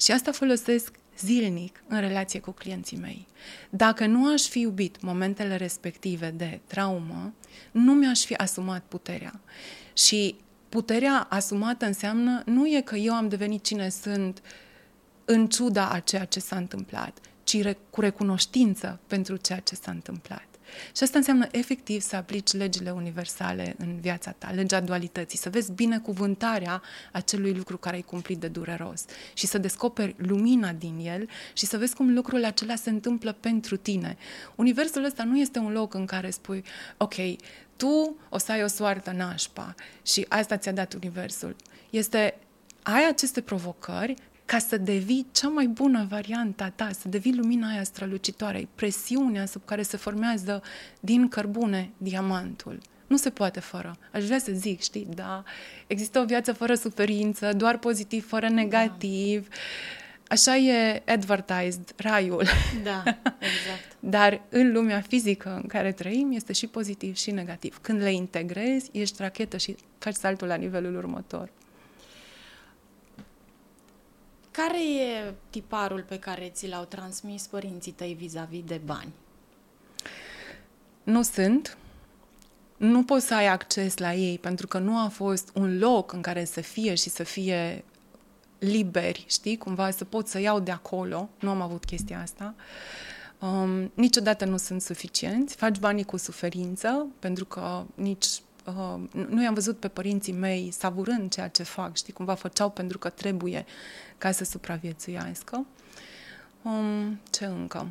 Și 0.00 0.12
asta 0.12 0.32
folosesc 0.32 0.94
zilnic 1.18 1.82
în 1.88 2.00
relație 2.00 2.40
cu 2.40 2.50
clienții 2.50 2.96
mei. 2.96 3.26
Dacă 3.70 4.06
nu 4.06 4.32
aș 4.32 4.42
fi 4.42 4.60
iubit 4.60 5.00
momentele 5.00 5.56
respective 5.56 6.30
de 6.30 6.60
traumă, 6.66 7.32
nu 7.70 7.92
mi-aș 7.92 8.24
fi 8.24 8.34
asumat 8.34 8.82
puterea. 8.88 9.40
Și 9.92 10.36
puterea 10.68 11.26
asumată 11.30 11.86
înseamnă 11.86 12.42
nu 12.46 12.66
e 12.66 12.80
că 12.80 12.96
eu 12.96 13.14
am 13.14 13.28
devenit 13.28 13.64
cine 13.64 13.88
sunt 13.88 14.42
în 15.24 15.46
ciuda 15.46 15.90
a 15.90 15.98
ceea 15.98 16.24
ce 16.24 16.40
s-a 16.40 16.56
întâmplat, 16.56 17.18
ci 17.48 17.74
cu 17.90 18.00
recunoștință 18.00 19.00
pentru 19.06 19.36
ceea 19.36 19.58
ce 19.58 19.74
s-a 19.74 19.90
întâmplat. 19.90 20.46
Și 20.96 21.02
asta 21.02 21.18
înseamnă 21.18 21.46
efectiv 21.50 22.00
să 22.00 22.16
aplici 22.16 22.52
legile 22.52 22.90
universale 22.90 23.74
în 23.78 24.00
viața 24.00 24.30
ta, 24.30 24.50
legea 24.50 24.80
dualității, 24.80 25.38
să 25.38 25.50
vezi 25.50 25.72
binecuvântarea 25.72 26.82
acelui 27.12 27.54
lucru 27.54 27.76
care 27.76 27.96
ai 27.96 28.02
cumplit 28.02 28.38
de 28.38 28.48
dureros 28.48 29.04
și 29.34 29.46
să 29.46 29.58
descoperi 29.58 30.14
lumina 30.18 30.72
din 30.72 30.98
el 31.02 31.28
și 31.52 31.66
să 31.66 31.78
vezi 31.78 31.94
cum 31.94 32.14
lucrul 32.14 32.44
acela 32.44 32.74
se 32.74 32.90
întâmplă 32.90 33.32
pentru 33.32 33.76
tine. 33.76 34.16
Universul 34.54 35.04
ăsta 35.04 35.24
nu 35.24 35.38
este 35.38 35.58
un 35.58 35.72
loc 35.72 35.94
în 35.94 36.06
care 36.06 36.30
spui, 36.30 36.64
ok, 36.96 37.14
tu 37.76 38.16
o 38.28 38.38
să 38.38 38.52
ai 38.52 38.62
o 38.62 38.66
soartă 38.66 39.10
nașpa 39.10 39.74
și 40.02 40.26
asta 40.28 40.56
ți-a 40.56 40.72
dat 40.72 40.94
universul. 40.94 41.56
Este 41.90 42.38
ai 42.82 43.08
aceste 43.08 43.40
provocări 43.40 44.14
ca 44.48 44.58
să 44.58 44.76
devii 44.76 45.26
cea 45.32 45.48
mai 45.48 45.66
bună 45.66 46.06
variantă 46.08 46.64
a 46.64 46.70
ta, 46.70 46.90
să 46.92 47.08
devii 47.08 47.34
lumina 47.34 47.68
aia 47.68 47.82
strălucitoare, 47.82 48.68
presiunea 48.74 49.46
sub 49.46 49.64
care 49.64 49.82
se 49.82 49.96
formează 49.96 50.62
din 51.00 51.28
cărbune 51.28 51.90
diamantul. 51.96 52.78
Nu 53.06 53.16
se 53.16 53.30
poate 53.30 53.60
fără. 53.60 53.96
Aș 54.12 54.24
vrea 54.24 54.38
să 54.38 54.52
zic, 54.52 54.82
știi, 54.82 55.06
da, 55.14 55.42
există 55.86 56.18
o 56.18 56.24
viață 56.24 56.52
fără 56.52 56.74
suferință, 56.74 57.52
doar 57.52 57.78
pozitiv, 57.78 58.28
fără 58.28 58.48
negativ. 58.48 59.48
Da. 59.48 59.54
Așa 60.28 60.56
e 60.56 61.02
advertised 61.06 61.92
raiul. 61.96 62.46
Da, 62.82 63.02
exact. 63.50 63.96
Dar 64.00 64.40
în 64.48 64.72
lumea 64.72 65.00
fizică 65.00 65.58
în 65.62 65.66
care 65.66 65.92
trăim 65.92 66.32
este 66.32 66.52
și 66.52 66.66
pozitiv 66.66 67.16
și 67.16 67.30
negativ. 67.30 67.78
Când 67.82 68.02
le 68.02 68.12
integrezi, 68.12 68.90
ești 68.92 69.16
rachetă 69.18 69.56
și 69.56 69.76
faci 69.98 70.14
saltul 70.14 70.46
la 70.46 70.54
nivelul 70.54 70.96
următor. 70.96 71.50
Care 74.62 74.82
e 74.82 75.34
tiparul 75.50 76.04
pe 76.08 76.18
care 76.18 76.50
ți 76.54 76.68
l-au 76.68 76.84
transmis 76.84 77.46
părinții 77.46 77.92
tăi 77.92 78.16
vis-a-vis 78.18 78.64
de 78.64 78.80
bani? 78.84 79.12
Nu 81.02 81.22
sunt. 81.22 81.76
Nu 82.76 83.04
poți 83.04 83.26
să 83.26 83.34
ai 83.34 83.46
acces 83.46 83.96
la 83.96 84.14
ei 84.14 84.38
pentru 84.38 84.66
că 84.66 84.78
nu 84.78 84.98
a 84.98 85.08
fost 85.08 85.50
un 85.54 85.78
loc 85.78 86.12
în 86.12 86.20
care 86.20 86.44
să 86.44 86.60
fie 86.60 86.94
și 86.94 87.08
să 87.08 87.22
fie 87.22 87.84
liberi, 88.58 89.24
știi, 89.28 89.56
cumva 89.56 89.90
să 89.90 90.04
pot 90.04 90.26
să 90.28 90.40
iau 90.40 90.60
de 90.60 90.70
acolo. 90.70 91.28
Nu 91.40 91.50
am 91.50 91.60
avut 91.60 91.84
chestia 91.84 92.20
asta. 92.20 92.54
Um, 93.38 93.90
niciodată 93.94 94.44
nu 94.44 94.56
sunt 94.56 94.82
suficienți. 94.82 95.56
Faci 95.56 95.78
banii 95.78 96.04
cu 96.04 96.16
suferință, 96.16 97.06
pentru 97.18 97.44
că 97.44 97.84
nici 97.94 98.26
uh, 98.76 99.24
nu 99.28 99.42
i-am 99.42 99.54
văzut 99.54 99.78
pe 99.78 99.88
părinții 99.88 100.32
mei 100.32 100.70
savurând 100.70 101.32
ceea 101.32 101.48
ce 101.48 101.62
fac, 101.62 101.96
știi, 101.96 102.12
cumva 102.12 102.34
făceau 102.34 102.70
pentru 102.70 102.98
că 102.98 103.08
trebuie 103.08 103.64
ca 104.18 104.30
să 104.30 104.44
supraviețuiască. 104.44 105.66
Um, 106.62 107.20
ce 107.30 107.44
încă? 107.44 107.86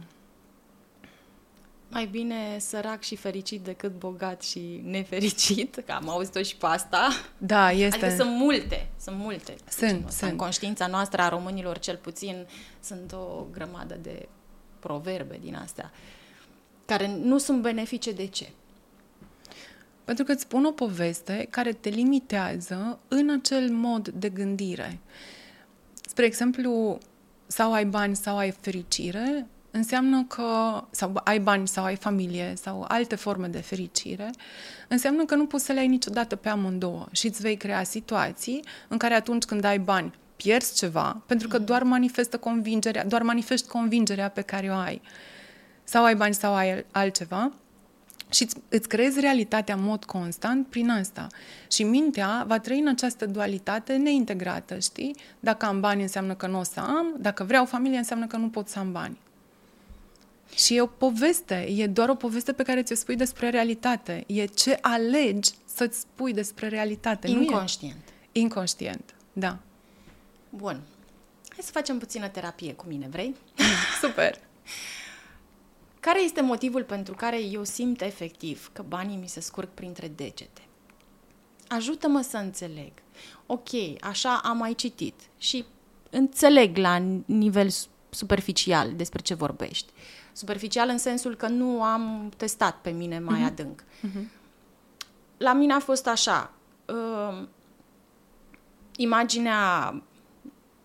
Mai 1.90 2.06
bine 2.06 2.58
sărac 2.60 3.02
și 3.02 3.16
fericit 3.16 3.62
decât 3.62 4.00
bogat 4.00 4.42
și 4.42 4.82
nefericit, 4.84 5.84
că 5.86 5.92
am 5.92 6.10
auzit-o 6.10 6.42
și 6.42 6.56
pe 6.56 6.66
asta. 6.66 7.08
Da, 7.38 7.72
este. 7.72 8.06
Adică 8.06 8.24
sunt 8.24 8.36
multe, 8.36 8.90
sunt 9.00 9.18
multe. 9.18 9.56
Sunt, 9.70 10.12
sunt. 10.12 10.32
În 10.32 10.38
conștiința 10.38 10.88
noastră 10.88 11.22
a 11.22 11.30
românilor, 11.30 11.80
cel 11.80 11.96
puțin, 11.96 12.48
sunt 12.80 13.12
o 13.12 13.46
grămadă 13.52 13.98
de 14.02 14.28
proverbe 14.80 15.40
din 15.42 15.56
astea, 15.56 15.92
care 16.86 17.08
nu 17.08 17.38
sunt 17.38 17.62
benefice 17.62 18.12
de 18.12 18.26
ce? 18.26 18.50
Pentru 20.08 20.26
că 20.26 20.32
îți 20.32 20.41
spun 20.41 20.65
o 20.65 20.72
poveste 20.72 21.48
care 21.50 21.72
te 21.72 21.89
limitează 21.89 23.00
în 23.08 23.30
acel 23.30 23.70
mod 23.70 24.08
de 24.08 24.30
gândire. 24.30 25.00
Spre 26.08 26.26
exemplu, 26.26 26.98
sau 27.48 27.74
ai 27.74 27.86
bani 27.86 28.15
sau 28.15 28.38
ai 28.38 28.52
fericire, 28.52 29.48
înseamnă 29.72 30.24
că, 30.24 30.84
sau 30.91 31.22
ai 31.24 31.39
bani 31.39 31.67
sau 31.67 31.84
ai 31.84 31.96
familie 31.96 32.54
sau 32.56 32.86
alte 32.88 33.15
forme 33.15 33.48
de 33.48 33.58
fericire, 33.58 34.30
înseamnă 34.88 35.26
că 35.26 35.36
nu 35.36 35.46
poți 35.46 35.65
să 35.65 35.72
le 35.72 35.80
ai 35.80 35.88
niciodată 35.88 36.36
pe 36.36 36.50
amândouă 36.50 37.08
și 37.12 37.28
îți 37.28 37.41
vei 37.41 37.58
crea 37.58 37.84
situații 37.84 38.63
în 38.88 38.98
care 38.98 39.13
atunci 39.13 39.43
când 39.43 39.63
ai 39.63 39.80
bani 39.80 40.13
pierzi 40.36 40.76
ceva, 40.76 41.22
pentru 41.26 41.48
că 41.48 41.58
doar 41.58 41.84
manifestă 41.84 42.38
convingerea, 42.38 43.06
doar 43.06 43.22
manifesti 43.22 43.67
convingerea 43.67 44.30
pe 44.30 44.41
care 44.41 44.70
o 44.70 44.76
ai. 44.76 45.02
Sau 45.84 46.04
ai 46.04 46.15
bani 46.15 46.34
sau 46.34 46.54
ai 46.54 46.86
altceva, 46.91 47.52
și 48.30 48.43
îți, 48.43 48.56
îți 48.69 48.88
creezi 48.88 49.19
realitatea 49.19 49.75
în 49.75 49.84
mod 49.84 50.06
constant 50.06 50.67
prin 50.67 50.89
asta. 50.89 51.27
Și 51.71 51.84
mintea 51.84 52.43
va 52.47 52.60
trăi 52.60 52.80
în 52.80 52.88
această 52.88 53.25
dualitate 53.25 53.95
neintegrată, 53.95 54.80
știi? 54.80 55.15
Dacă 55.39 55.65
am 55.65 55.80
bani 55.80 56.01
înseamnă 56.01 56.34
că 56.34 56.47
nu 56.47 56.60
o 56.60 56.63
să 56.63 56.80
am, 56.80 57.15
dacă 57.19 57.43
vreau 57.43 57.65
familie 57.65 57.97
înseamnă 57.97 58.27
că 58.27 58.38
nu 58.38 58.49
pot 58.49 58.67
să 58.67 58.80
am 58.80 58.91
bani. 58.91 59.17
Și 60.56 60.75
e 60.75 60.82
o 60.82 60.86
poveste, 60.86 61.56
e 61.56 61.88
doar 61.88 62.10
o 62.10 62.15
poveste 62.15 62.53
pe 62.53 62.63
care 62.63 62.84
ți-o 62.84 62.95
spui 62.95 63.15
despre 63.15 63.49
realitate. 63.49 64.23
E 64.27 64.45
ce 64.45 64.77
alegi 64.82 65.51
să-ți 65.65 65.99
spui 65.99 66.34
despre 66.34 66.67
realitate. 66.67 67.27
Inconștient. 67.27 67.93
Nu 67.93 68.12
e? 68.34 68.39
Inconștient, 68.39 69.15
da. 69.34 69.58
Bun. 70.49 70.82
Hai 71.49 71.60
să 71.65 71.71
facem 71.71 71.97
puțină 71.97 72.27
terapie 72.27 72.73
cu 72.73 72.86
mine, 72.88 73.08
vrei? 73.10 73.36
Super! 74.01 74.39
Care 76.08 76.24
este 76.24 76.41
motivul 76.41 76.84
pentru 76.84 77.13
care 77.13 77.41
eu 77.41 77.63
simt 77.63 78.02
efectiv 78.02 78.70
că 78.74 78.84
banii 78.88 79.17
mi 79.17 79.28
se 79.28 79.39
scurg 79.39 79.67
printre 79.67 80.08
degete? 80.08 80.62
Ajută-mă 81.67 82.22
să 82.22 82.38
înțeleg. 82.38 82.91
Ok, 83.46 83.70
așa 84.02 84.41
am 84.43 84.58
mai 84.58 84.74
citit 84.74 85.13
și 85.38 85.65
înțeleg 86.10 86.78
la 86.78 86.98
nivel 87.26 87.70
superficial 88.10 88.93
despre 88.96 89.22
ce 89.22 89.34
vorbești. 89.34 89.91
Superficial 90.34 90.89
în 90.89 90.98
sensul 90.98 91.36
că 91.36 91.48
nu 91.48 91.84
am 91.84 92.32
testat 92.38 92.82
pe 92.82 92.89
mine 92.89 93.20
mai 93.20 93.41
uh-huh. 93.41 93.48
adânc. 93.48 93.84
Uh-huh. 93.84 94.24
La 95.38 95.54
mine 95.54 95.74
a 95.74 95.80
fost 95.80 96.08
așa. 96.08 96.54
Uh, 96.86 97.48
imaginea 98.96 99.93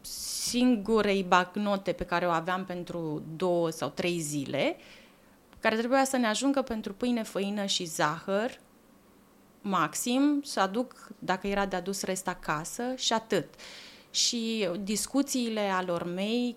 singurei 0.01 1.23
bagnote 1.23 1.93
pe 1.93 2.05
care 2.05 2.27
o 2.27 2.31
aveam 2.31 2.65
pentru 2.65 3.23
două 3.37 3.71
sau 3.71 3.89
trei 3.89 4.19
zile 4.19 4.77
care 5.63 5.77
trebuia 5.77 6.05
să 6.05 6.17
ne 6.17 6.27
ajungă 6.27 6.63
pentru 6.63 6.93
pâine, 6.93 7.23
făină 7.23 7.65
și 7.65 7.85
zahăr, 7.85 8.61
maxim, 9.61 10.41
să 10.45 10.61
aduc, 10.61 11.09
dacă 11.19 11.47
era 11.47 11.67
de 11.67 11.77
adus 11.77 12.03
rest 12.03 12.29
acasă 12.29 12.83
și 12.97 13.13
atât. 13.13 13.55
Și 14.11 14.69
discuțiile 14.81 15.61
alor 15.61 16.05
mei 16.05 16.57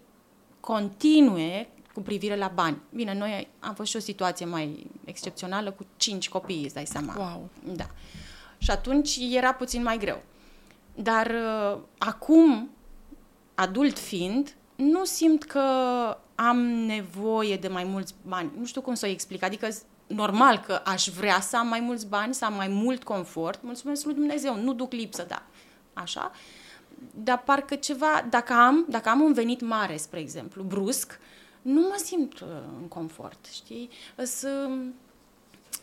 continue 0.60 1.70
cu 1.94 2.02
privire 2.02 2.36
la 2.36 2.52
bani. 2.54 2.82
Bine, 2.94 3.14
noi 3.14 3.48
am 3.60 3.74
fost 3.74 3.90
și 3.90 3.96
o 3.96 4.00
situație 4.00 4.46
mai 4.46 4.88
excepțională 5.04 5.72
cu 5.72 5.86
cinci 5.98 6.30
copii, 6.30 6.64
îți 6.64 6.74
dai 6.74 6.86
seama. 6.86 7.16
Wow. 7.18 7.50
Da. 7.76 7.90
Și 8.58 8.72
atunci 8.72 9.18
era 9.32 9.54
puțin 9.54 9.84
mai 9.84 9.98
greu. 9.98 10.24
Dar 10.96 11.28
uh, 11.28 11.80
acum, 11.98 12.70
adult 13.56 13.98
fiind, 13.98 14.56
nu 14.76 15.06
simt 15.06 15.44
că 15.44 15.62
am 16.36 16.58
nevoie 16.68 17.58
de 17.58 17.68
mai 17.68 17.84
mulți 17.84 18.14
bani. 18.28 18.52
Nu 18.58 18.66
știu 18.66 18.82
cum 18.82 18.94
să 18.94 19.06
o 19.06 19.10
explic. 19.10 19.44
Adică, 19.44 19.68
normal 20.08 20.60
că 20.60 20.82
aș 20.86 21.08
vrea 21.08 21.40
să 21.40 21.58
am 21.58 21.68
mai 21.68 21.80
mulți 21.80 22.08
bani, 22.08 22.34
să 22.34 22.46
am 22.46 22.54
mai 22.54 22.68
mult 22.68 23.04
confort. 23.04 23.64
Mulțumesc 23.64 24.06
lui 24.06 24.14
Dumnezeu, 24.14 24.56
nu 24.62 24.74
duc 24.74 24.92
lipsă, 24.92 25.26
da. 25.28 25.44
Așa. 25.94 26.32
Dar 27.14 27.44
parcă 27.44 27.76
ceva, 27.76 28.26
dacă 28.30 28.54
am, 28.54 28.86
dacă 28.90 29.10
am 29.10 29.22
un 29.22 29.34
venit 29.34 29.62
mare, 29.62 29.98
spre 29.98 30.20
exemplu, 30.20 30.64
brusc, 30.64 31.20
nu 31.62 31.82
mă 31.82 32.02
simt 32.04 32.40
uh, 32.40 32.48
în 32.82 32.88
confort, 32.88 33.46
știi? 33.52 33.90
Să, 34.16 34.70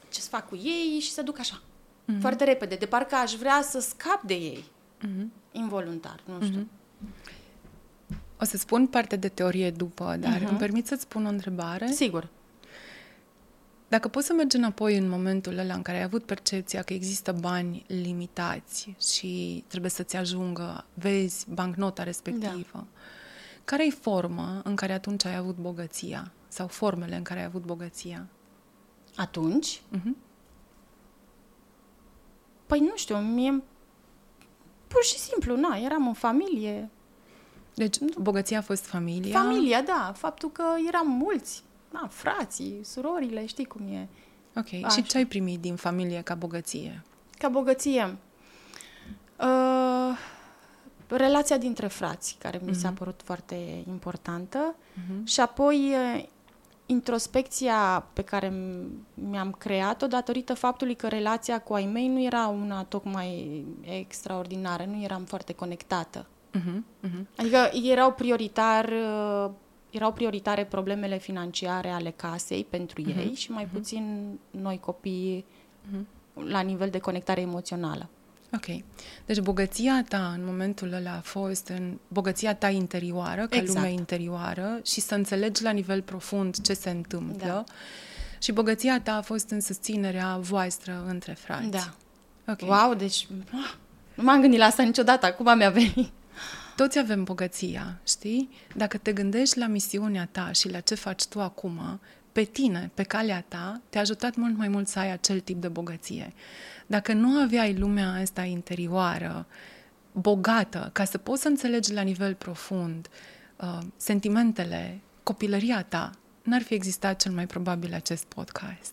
ce 0.08 0.20
să 0.20 0.28
fac 0.28 0.48
cu 0.48 0.56
ei 0.56 0.98
și 1.00 1.10
să 1.10 1.22
duc 1.22 1.38
așa, 1.38 1.60
mm-hmm. 1.62 2.20
foarte 2.20 2.44
repede, 2.44 2.74
de 2.74 2.86
parcă 2.86 3.14
aș 3.14 3.34
vrea 3.34 3.62
să 3.62 3.80
scap 3.80 4.22
de 4.22 4.34
ei, 4.34 4.64
mm-hmm. 5.06 5.26
involuntar, 5.52 6.20
nu 6.24 6.46
știu. 6.46 6.60
Mm-hmm. 6.60 7.41
O 8.42 8.44
să 8.44 8.56
spun 8.56 8.86
parte 8.86 9.16
de 9.16 9.28
teorie 9.28 9.70
după, 9.70 10.16
dar 10.20 10.38
uh-huh. 10.38 10.48
îmi 10.48 10.58
permit 10.58 10.86
să-ți 10.86 11.02
spun 11.02 11.26
o 11.26 11.28
întrebare? 11.28 11.86
Sigur. 11.86 12.28
Dacă 13.88 14.08
poți 14.08 14.26
să 14.26 14.32
mergi 14.32 14.56
înapoi 14.56 14.96
în 14.96 15.08
momentul 15.08 15.58
ăla 15.58 15.74
în 15.74 15.82
care 15.82 15.96
ai 15.96 16.02
avut 16.02 16.24
percepția 16.24 16.82
că 16.82 16.92
există 16.92 17.32
bani 17.32 17.84
limitați 17.86 18.94
și 19.00 19.64
trebuie 19.66 19.90
să-ți 19.90 20.16
ajungă, 20.16 20.84
vezi 20.94 21.46
bancnota 21.50 22.02
respectivă, 22.02 22.66
da. 22.72 22.86
care 23.64 23.86
e 23.86 23.90
forma 23.90 24.60
în 24.64 24.76
care 24.76 24.92
atunci 24.92 25.24
ai 25.24 25.36
avut 25.36 25.56
bogăția? 25.56 26.32
Sau 26.48 26.66
formele 26.66 27.16
în 27.16 27.22
care 27.22 27.40
ai 27.40 27.46
avut 27.46 27.64
bogăția? 27.64 28.26
Atunci? 29.16 29.78
Uh-huh. 29.78 30.16
Păi 32.66 32.80
nu 32.80 32.96
știu, 32.96 33.16
mie 33.16 33.62
pur 34.88 35.04
și 35.04 35.18
simplu, 35.18 35.56
na, 35.56 35.76
eram 35.76 36.06
în 36.06 36.14
familie, 36.14 36.90
deci, 37.74 37.98
bogăția 38.18 38.58
a 38.58 38.62
fost 38.62 38.84
familia? 38.84 39.40
Familia, 39.40 39.82
da. 39.82 40.12
Faptul 40.16 40.50
că 40.50 40.64
eram 40.88 41.10
mulți. 41.10 41.62
Da, 41.92 42.08
frații, 42.10 42.80
surorile, 42.84 43.46
știi 43.46 43.64
cum 43.64 43.86
e. 43.86 44.08
Ok. 44.56 44.84
Așa. 44.84 44.88
Și 44.88 45.02
ce 45.02 45.16
ai 45.16 45.26
primit 45.26 45.60
din 45.60 45.76
familie 45.76 46.20
ca 46.20 46.34
bogăție? 46.34 47.02
Ca 47.38 47.48
bogăție? 47.48 48.16
Uh, 49.40 50.18
relația 51.08 51.58
dintre 51.58 51.86
frați, 51.86 52.36
care 52.38 52.60
mi 52.64 52.70
uh-huh. 52.70 52.78
s-a 52.78 52.88
mhm. 52.88 52.98
părut 52.98 53.20
foarte 53.24 53.84
importantă. 53.88 54.74
Uh-huh. 54.74 55.24
Și 55.24 55.40
apoi 55.40 55.94
introspecția 56.86 58.06
pe 58.12 58.22
care 58.22 58.52
mi-am 59.14 59.52
creat-o 59.58 60.06
datorită 60.06 60.54
faptului 60.54 60.94
că 60.94 61.08
relația 61.08 61.60
cu 61.60 61.74
ai 61.74 61.84
mei 61.84 62.08
nu 62.08 62.22
era 62.22 62.46
una 62.46 62.84
tocmai 62.84 63.64
extraordinară, 63.80 64.84
nu 64.84 65.02
eram 65.02 65.24
foarte 65.24 65.52
conectată. 65.52 66.26
Uh-huh, 66.58 67.08
uh-huh. 67.08 67.26
Adică 67.36 67.70
erau 67.90 68.12
prioritar 68.12 68.84
uh, 68.88 69.50
erau 69.90 70.12
prioritare 70.12 70.64
problemele 70.64 71.18
financiare 71.18 71.88
ale 71.88 72.10
casei 72.10 72.66
pentru 72.70 73.02
uh-huh. 73.02 73.16
ei 73.16 73.34
și 73.34 73.50
mai 73.50 73.64
uh-huh. 73.64 73.72
puțin 73.72 74.38
noi 74.50 74.80
copii 74.80 75.44
uh-huh. 75.44 76.04
la 76.34 76.60
nivel 76.60 76.90
de 76.90 76.98
conectare 76.98 77.40
emoțională. 77.40 78.08
Ok. 78.54 78.82
Deci 79.26 79.40
bogăția 79.40 80.04
ta 80.08 80.32
în 80.36 80.44
momentul 80.44 80.92
ăla 80.92 81.12
a 81.12 81.20
fost 81.20 81.68
în 81.68 81.98
bogăția 82.08 82.54
ta 82.54 82.68
interioară, 82.68 83.46
ca 83.46 83.56
exact. 83.56 83.74
lumea 83.78 83.90
interioară 83.90 84.80
și 84.84 85.00
să 85.00 85.14
înțelegi 85.14 85.62
la 85.62 85.70
nivel 85.70 86.02
profund 86.02 86.60
ce 86.60 86.74
se 86.74 86.90
întâmplă. 86.90 87.46
Da. 87.46 87.64
Și 88.38 88.52
bogăția 88.52 89.00
ta 89.00 89.16
a 89.16 89.20
fost 89.20 89.50
în 89.50 89.60
susținerea 89.60 90.36
voastră 90.40 91.04
între 91.08 91.32
frați. 91.32 91.68
Da. 91.68 91.94
Ok. 92.48 92.60
Wow, 92.60 92.94
deci 92.94 93.26
ah, 93.52 93.74
nu 94.14 94.22
m-am 94.22 94.40
gândit 94.40 94.58
la 94.58 94.64
asta 94.64 94.82
niciodată, 94.82 95.26
acum 95.26 95.56
mi-a 95.56 95.70
venit. 95.70 96.10
Toți 96.76 96.98
avem 96.98 97.24
bogăția, 97.24 98.00
știi? 98.06 98.50
Dacă 98.76 98.96
te 98.96 99.12
gândești 99.12 99.58
la 99.58 99.66
misiunea 99.66 100.28
ta 100.32 100.52
și 100.52 100.70
la 100.70 100.80
ce 100.80 100.94
faci 100.94 101.26
tu 101.26 101.40
acum, 101.40 102.00
pe 102.32 102.42
tine, 102.42 102.90
pe 102.94 103.02
calea 103.02 103.44
ta, 103.48 103.80
te-a 103.88 104.00
ajutat 104.00 104.36
mult 104.36 104.56
mai 104.56 104.68
mult 104.68 104.88
să 104.88 104.98
ai 104.98 105.12
acel 105.12 105.40
tip 105.40 105.60
de 105.60 105.68
bogăție. 105.68 106.32
Dacă 106.86 107.12
nu 107.12 107.40
aveai 107.40 107.74
lumea 107.74 108.12
asta 108.12 108.42
interioară, 108.42 109.46
bogată, 110.12 110.90
ca 110.92 111.04
să 111.04 111.18
poți 111.18 111.42
să 111.42 111.48
înțelegi 111.48 111.92
la 111.92 112.02
nivel 112.02 112.34
profund 112.34 113.08
uh, 113.56 113.78
sentimentele, 113.96 115.00
copilăria 115.22 115.82
ta, 115.82 116.10
n-ar 116.42 116.62
fi 116.62 116.74
existat 116.74 117.20
cel 117.20 117.32
mai 117.32 117.46
probabil 117.46 117.94
acest 117.94 118.24
podcast. 118.24 118.92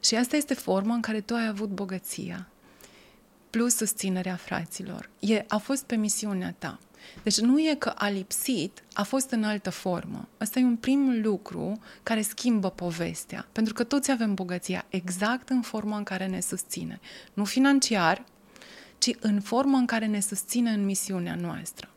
Și 0.00 0.14
asta 0.14 0.36
este 0.36 0.54
forma 0.54 0.94
în 0.94 1.00
care 1.00 1.20
tu 1.20 1.34
ai 1.34 1.46
avut 1.46 1.68
bogăția, 1.68 2.48
plus 3.54 3.76
susținerea 3.76 4.36
fraților. 4.36 5.10
E, 5.18 5.44
a 5.48 5.56
fost 5.56 5.84
pe 5.84 5.96
misiunea 5.96 6.54
ta. 6.58 6.78
Deci 7.22 7.40
nu 7.40 7.58
e 7.58 7.74
că 7.78 7.88
a 7.88 8.08
lipsit, 8.08 8.82
a 8.92 9.02
fost 9.02 9.30
în 9.30 9.44
altă 9.44 9.70
formă. 9.70 10.28
Asta 10.38 10.58
e 10.58 10.64
un 10.64 10.76
prim 10.76 11.20
lucru 11.22 11.80
care 12.02 12.22
schimbă 12.22 12.70
povestea. 12.70 13.46
Pentru 13.52 13.74
că 13.74 13.84
toți 13.84 14.10
avem 14.10 14.34
bogăția 14.34 14.84
exact 14.88 15.48
în 15.48 15.60
forma 15.60 15.96
în 15.96 16.02
care 16.02 16.26
ne 16.26 16.40
susține. 16.40 17.00
Nu 17.34 17.44
financiar, 17.44 18.24
ci 18.98 19.10
în 19.20 19.40
forma 19.40 19.78
în 19.78 19.86
care 19.86 20.06
ne 20.06 20.20
susține 20.20 20.70
în 20.70 20.84
misiunea 20.84 21.34
noastră. 21.34 21.88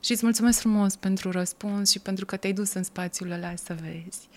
Și 0.00 0.12
îți 0.12 0.24
mulțumesc 0.24 0.58
frumos 0.58 0.96
pentru 0.96 1.30
răspuns 1.30 1.90
și 1.90 1.98
pentru 1.98 2.26
că 2.26 2.36
te-ai 2.36 2.52
dus 2.52 2.72
în 2.72 2.82
spațiul 2.82 3.30
ăla 3.30 3.54
să 3.56 3.76
vezi. 3.82 4.28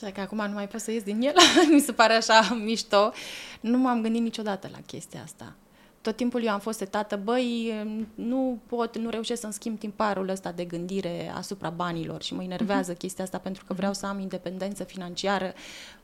Cred 0.00 0.12
că 0.12 0.20
acum 0.20 0.44
nu 0.46 0.52
mai 0.52 0.68
pot 0.68 0.80
să 0.80 0.90
ies 0.90 1.02
din 1.02 1.20
el, 1.20 1.34
mi 1.74 1.80
se 1.80 1.92
pare 1.92 2.14
așa 2.14 2.58
mișto. 2.64 3.12
Nu 3.60 3.78
m-am 3.78 4.02
gândit 4.02 4.22
niciodată 4.22 4.68
la 4.72 4.78
chestia 4.86 5.20
asta. 5.22 5.54
Tot 6.00 6.16
timpul 6.16 6.42
eu 6.42 6.52
am 6.52 6.58
fost 6.60 6.78
setată, 6.78 7.16
băi, 7.16 7.72
nu 8.14 8.58
pot, 8.66 8.98
nu 8.98 9.10
reușesc 9.10 9.40
să-mi 9.40 9.52
schimb 9.52 9.78
timparul 9.78 10.28
ăsta 10.28 10.52
de 10.52 10.64
gândire 10.64 11.32
asupra 11.36 11.70
banilor 11.70 12.22
și 12.22 12.34
mă 12.34 12.42
enervează 12.42 12.94
uh-huh. 12.94 12.98
chestia 12.98 13.24
asta 13.24 13.38
pentru 13.38 13.64
că 13.64 13.72
vreau 13.72 13.92
să 13.92 14.06
am 14.06 14.18
independență 14.18 14.84
financiară, 14.84 15.52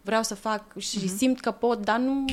vreau 0.01 0.23
să 0.23 0.35
fac 0.35 0.77
și 0.79 0.99
uh-huh. 0.99 1.17
simt 1.17 1.41
că 1.41 1.51
pot, 1.51 1.85
dar 1.85 1.99
nu 1.99 2.25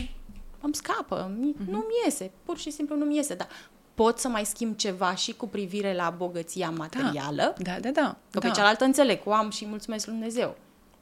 îmi 0.62 0.76
scapă, 0.76 1.26
uh-huh. 1.26 1.67
nu-mi 1.69 1.86
iese, 2.06 2.32
pur 2.43 2.58
și 2.58 2.69
simplu 2.69 2.95
nu-mi 2.95 3.15
iese, 3.15 3.34
dar 3.34 3.48
pot 3.93 4.19
să 4.19 4.28
mai 4.28 4.45
schimb 4.45 4.76
ceva 4.76 5.15
și 5.15 5.34
cu 5.34 5.48
privire 5.48 5.95
la 5.95 6.10
bogăția 6.17 6.69
materială. 6.69 7.56
Da, 7.58 7.72
da, 7.72 7.80
da. 7.80 8.02
da. 8.02 8.17
Că 8.32 8.39
da. 8.39 8.48
pe 8.48 8.54
cealaltă 8.54 8.84
înțeleg, 8.84 9.22
o 9.26 9.34
am 9.34 9.50
și 9.50 9.65
mulțumesc 9.65 10.06
Lui 10.06 10.15
Dumnezeu. 10.15 10.58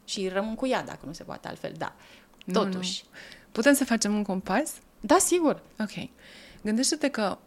Și 0.08 0.28
rămân 0.28 0.56
cu 0.56 0.68
ea, 0.68 0.84
dacă 0.84 1.06
nu 1.06 1.14
se 1.14 1.24
poate 1.24 1.48
altfel, 1.48 1.74
da. 1.78 1.96
Totuși. 2.52 3.04
Nu, 3.04 3.10
nu. 3.12 3.18
Putem 3.52 3.74
să 3.74 3.86
facem 3.86 4.16
un 4.16 4.24
compas? 4.24 4.74
Da, 5.00 5.18
sigur. 5.18 5.62
Ok. 5.80 6.10
Gândește-te 6.62 7.10
că 7.10 7.38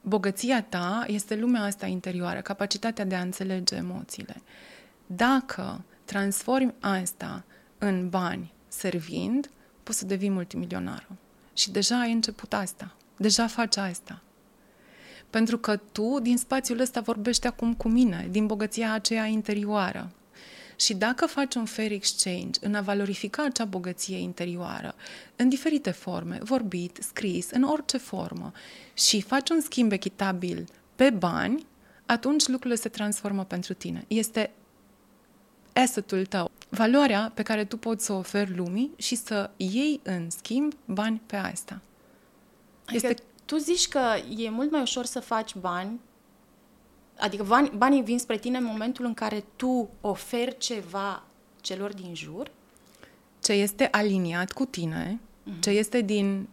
bogăția 0.00 0.62
ta 0.62 1.04
este 1.06 1.36
lumea 1.36 1.62
asta 1.62 1.86
interioară, 1.86 2.40
capacitatea 2.40 3.04
de 3.04 3.14
a 3.14 3.20
înțelege 3.20 3.74
emoțiile. 3.74 4.42
Dacă 5.06 5.84
transformi 6.04 6.74
asta 6.80 7.44
în 7.78 8.08
bani 8.08 8.52
servind, 8.68 9.50
poți 9.82 9.98
să 9.98 10.04
devii 10.04 10.30
multimilionarul. 10.30 11.16
Și 11.52 11.70
deja 11.70 12.00
ai 12.00 12.12
început 12.12 12.52
asta. 12.52 12.94
Deja 13.16 13.46
faci 13.46 13.76
asta. 13.76 14.22
Pentru 15.30 15.58
că 15.58 15.76
tu, 15.76 16.18
din 16.22 16.36
spațiul 16.36 16.80
ăsta, 16.80 17.00
vorbești 17.00 17.46
acum 17.46 17.74
cu 17.74 17.88
mine, 17.88 18.28
din 18.30 18.46
bogăția 18.46 18.92
aceea 18.92 19.24
interioară. 19.24 20.10
Și 20.76 20.94
dacă 20.94 21.26
faci 21.26 21.54
un 21.54 21.64
fair 21.64 21.90
exchange 21.90 22.60
în 22.62 22.74
a 22.74 22.80
valorifica 22.80 23.44
acea 23.44 23.64
bogăție 23.64 24.18
interioară, 24.18 24.94
în 25.36 25.48
diferite 25.48 25.90
forme, 25.90 26.38
vorbit, 26.42 26.98
scris, 27.00 27.50
în 27.50 27.62
orice 27.62 27.96
formă, 27.96 28.52
și 28.94 29.20
faci 29.20 29.50
un 29.50 29.60
schimb 29.60 29.92
echitabil 29.92 30.68
pe 30.96 31.10
bani, 31.10 31.66
atunci 32.06 32.46
lucrurile 32.46 32.80
se 32.80 32.88
transformă 32.88 33.44
pentru 33.44 33.74
tine. 33.74 34.04
Este 34.08 34.50
assetul 35.72 36.26
tău, 36.26 36.50
valoarea 36.68 37.32
pe 37.34 37.42
care 37.42 37.64
tu 37.64 37.76
poți 37.76 38.04
să 38.04 38.12
o 38.12 38.16
oferi 38.16 38.56
lumii 38.56 38.90
și 38.96 39.14
să 39.16 39.50
iei 39.56 40.00
în 40.02 40.30
schimb 40.30 40.72
bani 40.84 41.20
pe 41.26 41.36
asta. 41.36 41.80
Adică 42.84 43.06
este... 43.06 43.22
tu 43.44 43.56
zici 43.56 43.88
că 43.88 44.00
e 44.36 44.50
mult 44.50 44.70
mai 44.70 44.80
ușor 44.80 45.04
să 45.04 45.20
faci 45.20 45.54
bani 45.54 46.00
Adică 47.18 47.42
banii, 47.42 47.72
banii 47.76 48.02
vin 48.02 48.18
spre 48.18 48.38
tine 48.38 48.58
în 48.58 48.64
momentul 48.64 49.04
în 49.04 49.14
care 49.14 49.44
tu 49.56 49.90
oferi 50.00 50.58
ceva 50.58 51.22
celor 51.60 51.94
din 51.94 52.14
jur? 52.14 52.50
Ce 53.42 53.52
este 53.52 53.88
aliniat 53.90 54.52
cu 54.52 54.64
tine, 54.64 55.20
uh-huh. 55.20 55.60
ce 55.60 55.70
este 55.70 56.00
din, 56.00 56.48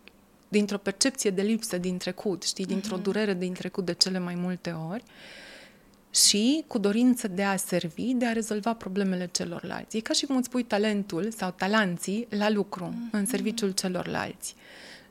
dintr-o 0.47 0.77
percepție 0.77 1.29
de 1.29 1.41
lipsă 1.41 1.77
din 1.77 1.97
trecut, 1.97 2.43
știi, 2.43 2.65
dintr-o 2.65 2.99
uh-huh. 2.99 3.01
durere 3.01 3.33
din 3.33 3.53
trecut 3.53 3.85
de 3.85 3.93
cele 3.93 4.19
mai 4.19 4.35
multe 4.35 4.71
ori 4.89 5.03
și 6.11 6.63
cu 6.67 6.77
dorință 6.77 7.27
de 7.27 7.43
a 7.43 7.55
servi, 7.55 8.13
de 8.13 8.25
a 8.25 8.31
rezolva 8.31 8.73
problemele 8.73 9.29
celorlalți. 9.31 9.97
E 9.97 9.99
ca 9.99 10.13
și 10.13 10.25
cum 10.25 10.35
îți 10.35 10.49
pui 10.49 10.63
talentul 10.63 11.31
sau 11.37 11.53
talanții 11.57 12.27
la 12.29 12.49
lucru, 12.49 12.93
uh-huh. 12.93 13.11
în 13.11 13.25
serviciul 13.25 13.71
celorlalți. 13.71 14.55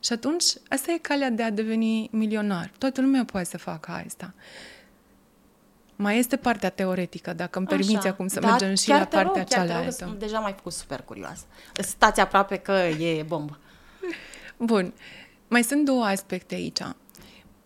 Și 0.03 0.13
atunci, 0.13 0.45
asta 0.69 0.91
e 0.91 0.97
calea 0.97 1.29
de 1.29 1.43
a 1.43 1.49
deveni 1.49 2.09
milionar. 2.11 2.71
Toată 2.77 3.01
lumea 3.01 3.25
poate 3.25 3.45
să 3.45 3.57
facă 3.57 3.91
asta. 3.91 4.33
Mai 6.01 6.17
este 6.17 6.37
partea 6.37 6.69
teoretică, 6.69 7.33
dacă 7.33 7.57
îmi 7.57 7.67
permiți 7.67 7.95
Așa. 7.95 8.09
acum 8.09 8.27
să 8.27 8.39
da, 8.39 8.49
mergem 8.49 8.75
și 8.75 8.89
la 8.89 8.97
partea 8.97 9.21
rog, 9.21 9.43
cealaltă. 9.43 10.05
Rog, 10.05 10.17
deja 10.17 10.39
m-ai 10.39 10.53
făcut 10.53 10.73
super 10.73 11.01
curioasă. 11.01 11.43
Stați 11.73 12.19
aproape 12.19 12.57
că 12.57 12.71
e 12.71 13.23
bombă. 13.23 13.59
Bun. 14.57 14.93
Mai 15.47 15.63
sunt 15.63 15.85
două 15.85 16.03
aspecte 16.03 16.55
aici. 16.55 16.79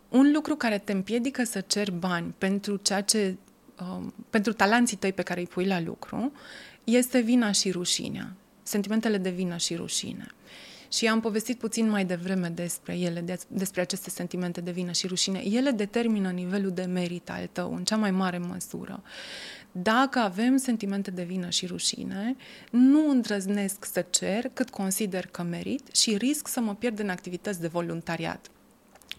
Un 0.09 0.31
lucru 0.31 0.55
care 0.55 0.77
te 0.77 0.91
împiedică 0.91 1.43
să 1.43 1.61
ceri 1.61 1.91
bani 1.91 2.33
pentru 2.37 2.75
ceea 2.75 3.01
ce 3.01 3.37
um, 3.79 4.13
pentru 4.29 4.53
talanții 4.53 4.97
tăi 4.97 5.13
pe 5.13 5.21
care 5.21 5.39
îi 5.39 5.47
pui 5.47 5.65
la 5.65 5.81
lucru 5.81 6.31
este 6.83 7.19
vina 7.19 7.51
și 7.51 7.71
rușinea. 7.71 8.33
Sentimentele 8.63 9.17
de 9.17 9.29
vină 9.29 9.57
și 9.57 9.75
rușine. 9.75 10.27
Și 10.95 11.07
am 11.07 11.19
povestit 11.19 11.57
puțin 11.57 11.89
mai 11.89 12.05
devreme 12.05 12.47
despre 12.47 12.97
ele, 12.97 13.37
despre 13.47 13.81
aceste 13.81 14.09
sentimente 14.09 14.61
de 14.61 14.71
vină 14.71 14.91
și 14.91 15.07
rușine. 15.07 15.39
Ele 15.39 15.71
determină 15.71 16.29
nivelul 16.29 16.71
de 16.71 16.83
merit 16.83 17.29
al 17.29 17.49
tău 17.51 17.75
în 17.75 17.83
cea 17.83 17.95
mai 17.95 18.11
mare 18.11 18.37
măsură. 18.37 19.03
Dacă 19.71 20.19
avem 20.19 20.57
sentimente 20.57 21.11
de 21.11 21.23
vină 21.23 21.49
și 21.49 21.65
rușine, 21.65 22.35
nu 22.71 23.09
îndrăznesc 23.09 23.85
să 23.85 24.05
cer 24.09 24.49
cât 24.53 24.69
consider 24.69 25.25
că 25.27 25.43
merit 25.43 25.95
și 25.95 26.17
risc 26.17 26.47
să 26.47 26.59
mă 26.59 26.75
pierd 26.75 26.99
în 26.99 27.09
activități 27.09 27.61
de 27.61 27.67
voluntariat. 27.67 28.49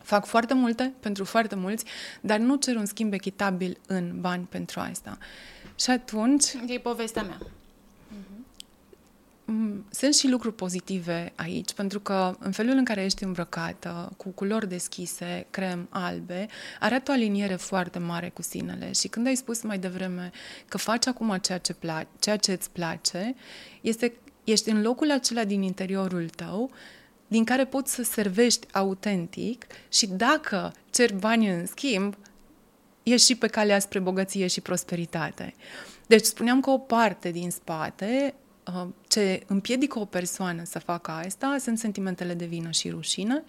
Fac 0.02 0.26
foarte 0.26 0.54
multe 0.54 0.92
pentru 1.00 1.24
foarte 1.24 1.54
mulți, 1.54 1.84
dar 2.20 2.38
nu 2.38 2.56
cer 2.56 2.76
un 2.76 2.86
schimb 2.86 3.12
echitabil 3.12 3.78
în 3.86 4.20
bani 4.20 4.46
pentru 4.50 4.80
asta. 4.80 5.18
Și 5.74 5.90
atunci... 5.90 6.44
E 6.66 6.78
povestea 6.78 7.22
mea. 7.22 7.38
Mm, 9.48 9.84
sunt 9.90 10.14
și 10.14 10.28
lucruri 10.28 10.54
pozitive 10.54 11.32
aici, 11.34 11.72
pentru 11.72 12.00
că 12.00 12.36
în 12.38 12.52
felul 12.52 12.76
în 12.76 12.84
care 12.84 13.04
ești 13.04 13.24
îmbrăcată, 13.24 14.12
cu 14.16 14.28
culori 14.28 14.68
deschise, 14.68 15.46
crem 15.50 15.86
albe, 15.90 16.46
arată 16.80 17.10
o 17.10 17.14
aliniere 17.14 17.54
foarte 17.54 17.98
mare 17.98 18.28
cu 18.28 18.42
sinele. 18.42 18.92
Și 18.92 19.08
când 19.08 19.26
ai 19.26 19.34
spus 19.34 19.62
mai 19.62 19.78
devreme 19.78 20.30
că 20.68 20.78
faci 20.78 21.06
acum 21.06 21.38
ceea 21.40 21.58
ce, 21.58 21.74
pla- 21.74 22.18
ceea 22.18 22.36
ce 22.36 22.52
îți 22.52 22.70
place, 22.70 23.34
este, 23.80 24.12
ești 24.44 24.70
în 24.70 24.82
locul 24.82 25.10
acela 25.10 25.44
din 25.44 25.62
interiorul 25.62 26.28
tău 26.28 26.70
din 27.28 27.44
care 27.44 27.64
poți 27.64 27.94
să 27.94 28.02
servești 28.02 28.66
autentic 28.72 29.66
și 29.88 30.06
dacă 30.06 30.72
cer 30.90 31.14
bani 31.14 31.48
în 31.48 31.66
schimb, 31.66 32.16
ești 33.02 33.26
și 33.26 33.36
pe 33.36 33.46
calea 33.46 33.78
spre 33.78 33.98
bogăție 33.98 34.46
și 34.46 34.60
prosperitate. 34.60 35.54
Deci 36.06 36.24
spuneam 36.24 36.60
că 36.60 36.70
o 36.70 36.78
parte 36.78 37.30
din 37.30 37.50
spate 37.50 38.34
Uh, 38.74 38.86
ce 39.16 39.42
împiedică 39.46 39.98
o 39.98 40.04
persoană 40.04 40.62
să 40.64 40.78
facă 40.78 41.10
asta 41.10 41.56
sunt 41.60 41.78
sentimentele 41.78 42.34
de 42.34 42.44
vină 42.44 42.70
și 42.70 42.90
rușine, 42.90 43.44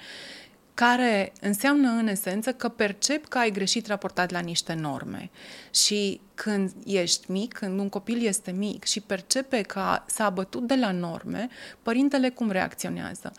care 0.74 1.34
înseamnă 1.42 1.90
în 1.90 2.08
esență 2.08 2.54
că 2.54 2.70
percep 2.70 3.28
că 3.28 3.38
ai 3.38 3.52
greșit 3.52 3.88
raportat 3.88 4.32
la 4.32 4.40
niște 4.40 4.74
norme. 4.74 5.30
Și 5.74 6.22
când 6.34 6.72
ești 6.86 7.32
mic, 7.32 7.54
când 7.54 7.80
un 7.80 7.90
copil 7.90 8.26
este 8.26 8.52
mic 8.52 8.84
și 8.84 9.02
percepe 9.02 9.62
că 9.62 9.82
s-a 10.06 10.26
abătut 10.26 10.68
de 10.68 10.76
la 10.76 10.92
norme, 10.92 11.48
părintele 11.82 12.30
cum 12.30 12.52
reacționează? 12.52 13.32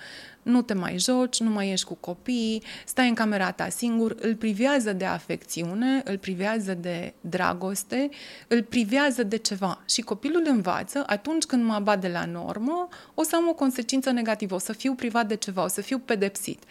Nu 0.49 0.63
te 0.63 0.75
mai 0.75 0.99
joci, 0.99 1.41
nu 1.41 1.51
mai 1.51 1.71
ești 1.71 1.87
cu 1.87 1.95
copiii, 1.95 2.63
stai 2.87 3.09
în 3.09 3.15
camera 3.15 3.51
ta 3.51 3.69
singur, 3.69 4.17
îl 4.21 4.35
privează 4.35 4.93
de 4.93 5.05
afecțiune, 5.05 6.03
îl 6.05 6.19
privează 6.19 6.75
de 6.75 7.13
dragoste, 7.21 8.09
îl 8.49 8.63
privează 8.63 9.23
de 9.23 9.37
ceva. 9.37 9.83
Și 9.89 10.01
copilul 10.01 10.43
învață, 10.47 11.03
atunci 11.07 11.45
când 11.45 11.65
mă 11.65 11.73
abat 11.73 12.01
de 12.01 12.09
la 12.09 12.25
normă, 12.25 12.89
o 13.15 13.23
să 13.23 13.37
am 13.37 13.49
o 13.49 13.55
consecință 13.55 14.11
negativă, 14.11 14.55
o 14.55 14.59
să 14.59 14.73
fiu 14.73 14.95
privat 14.95 15.29
de 15.29 15.37
ceva, 15.37 15.65
o 15.65 15.69
să 15.69 15.81
fiu 15.81 15.99
pedepsit. 15.99 16.63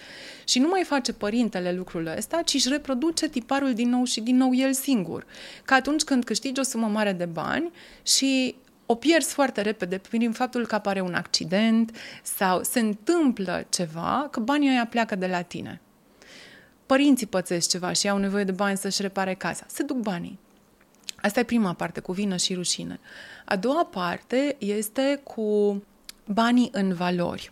Și 0.44 0.60
nu 0.60 0.68
mai 0.68 0.84
face 0.84 1.14
părintele 1.14 1.74
lucrul 1.74 2.14
ăsta, 2.18 2.42
ci 2.42 2.54
își 2.54 2.70
reproduce 2.70 3.30
tiparul 3.30 3.74
din 3.74 3.90
nou 3.90 4.04
și 4.04 4.22
din 4.22 4.38
nou 4.38 4.54
el 4.54 4.74
singur. 4.74 5.26
Ca 5.66 5.76
atunci 5.76 6.04
când 6.04 6.24
câștigi 6.24 6.60
o 6.60 6.64
sumă 6.64 6.88
mare 6.88 7.12
de 7.12 7.26
bani 7.26 7.72
și 8.04 8.56
o 8.90 8.96
pierzi 8.96 9.34
foarte 9.34 9.62
repede 9.62 9.98
prin 9.98 10.32
faptul 10.32 10.66
că 10.66 10.76
apare 10.76 11.02
un 11.02 11.14
accident 11.14 11.98
sau 12.24 12.64
se 12.64 12.80
întâmplă 12.80 13.66
ceva, 13.70 14.28
că 14.32 14.40
banii 14.40 14.70
ăia 14.70 14.88
pleacă 14.90 15.16
de 15.16 15.28
la 15.28 15.42
tine. 15.42 15.82
Părinții 16.86 17.26
pățesc 17.26 17.70
ceva 17.70 17.92
și 17.92 18.10
au 18.10 18.18
nevoie 18.18 18.44
de 18.44 18.52
bani 18.52 18.78
să-și 18.78 19.02
repare 19.02 19.34
casa. 19.34 19.66
Se 19.68 19.84
duc 19.84 19.98
banii. 19.98 20.40
Asta 21.22 21.40
e 21.40 21.44
prima 21.44 21.74
parte, 21.74 22.00
cu 22.00 22.12
vină 22.12 22.38
și 22.38 22.54
rușine. 22.54 23.00
A 23.46 23.56
doua 23.56 23.86
parte 23.86 24.56
este 24.60 25.22
cu 25.24 25.84
banii 26.26 26.70
în 26.72 26.94
valori. 26.94 27.52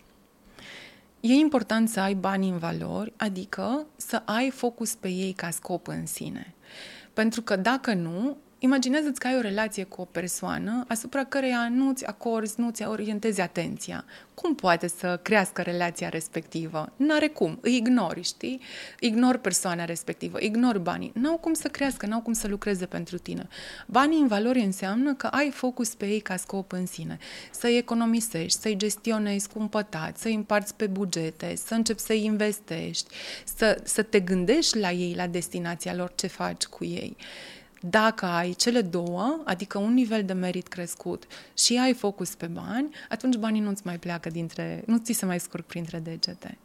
E 1.20 1.32
important 1.32 1.88
să 1.88 2.00
ai 2.00 2.14
bani 2.14 2.48
în 2.48 2.58
valori, 2.58 3.12
adică 3.16 3.86
să 3.96 4.22
ai 4.24 4.50
focus 4.50 4.94
pe 4.94 5.08
ei 5.08 5.32
ca 5.32 5.50
scop 5.50 5.86
în 5.86 6.06
sine. 6.06 6.54
Pentru 7.12 7.42
că 7.42 7.56
dacă 7.56 7.94
nu, 7.94 8.36
Imaginează-ți 8.66 9.20
că 9.20 9.26
ai 9.26 9.36
o 9.36 9.40
relație 9.40 9.84
cu 9.84 10.00
o 10.00 10.04
persoană 10.04 10.84
asupra 10.88 11.24
căreia 11.24 11.68
nu-ți 11.70 12.04
acorzi, 12.04 12.60
nu-ți 12.60 12.82
orientezi 12.82 13.40
atenția. 13.40 14.04
Cum 14.34 14.54
poate 14.54 14.88
să 14.88 15.20
crească 15.22 15.62
relația 15.62 16.08
respectivă? 16.08 16.92
N-are 16.96 17.28
cum. 17.28 17.58
Îi 17.60 17.76
ignori, 17.76 18.22
știi? 18.22 18.60
Ignori 19.00 19.38
persoana 19.38 19.84
respectivă, 19.84 20.40
ignori 20.40 20.80
banii. 20.80 21.12
N-au 21.14 21.36
cum 21.36 21.52
să 21.52 21.68
crească, 21.68 22.06
n-au 22.06 22.20
cum 22.20 22.32
să 22.32 22.48
lucreze 22.48 22.86
pentru 22.86 23.18
tine. 23.18 23.48
Banii 23.86 24.20
în 24.20 24.26
valori 24.26 24.60
înseamnă 24.60 25.14
că 25.14 25.26
ai 25.26 25.50
focus 25.50 25.94
pe 25.94 26.06
ei 26.06 26.20
ca 26.20 26.36
scop 26.36 26.72
în 26.72 26.86
sine. 26.86 27.18
Să-i 27.50 27.76
economisești, 27.76 28.60
să-i 28.60 28.76
gestionezi 28.76 29.48
cumpătat, 29.48 30.16
să-i 30.16 30.34
împarți 30.34 30.74
pe 30.74 30.86
bugete, 30.86 31.54
să 31.66 31.74
începi 31.74 32.00
să-i 32.00 32.24
investești, 32.24 33.14
să, 33.56 33.80
să 33.84 34.02
te 34.02 34.20
gândești 34.20 34.78
la 34.78 34.90
ei, 34.90 35.14
la 35.16 35.26
destinația 35.26 35.94
lor, 35.94 36.12
ce 36.14 36.26
faci 36.26 36.64
cu 36.64 36.84
ei. 36.84 37.16
Dacă 37.80 38.26
ai 38.26 38.52
cele 38.52 38.80
două, 38.80 39.40
adică 39.44 39.78
un 39.78 39.94
nivel 39.94 40.24
de 40.24 40.32
merit 40.32 40.68
crescut 40.68 41.26
și 41.54 41.78
ai 41.78 41.94
focus 41.94 42.34
pe 42.34 42.46
bani, 42.46 42.94
atunci 43.08 43.36
banii 43.36 43.60
nu-ți 43.60 43.82
mai 43.84 43.98
pleacă 43.98 44.28
dintre, 44.28 44.82
nu 44.86 44.98
ți 44.98 45.12
se 45.12 45.26
mai 45.26 45.40
scurg 45.40 45.64
printre 45.64 45.98
degete. 45.98 46.58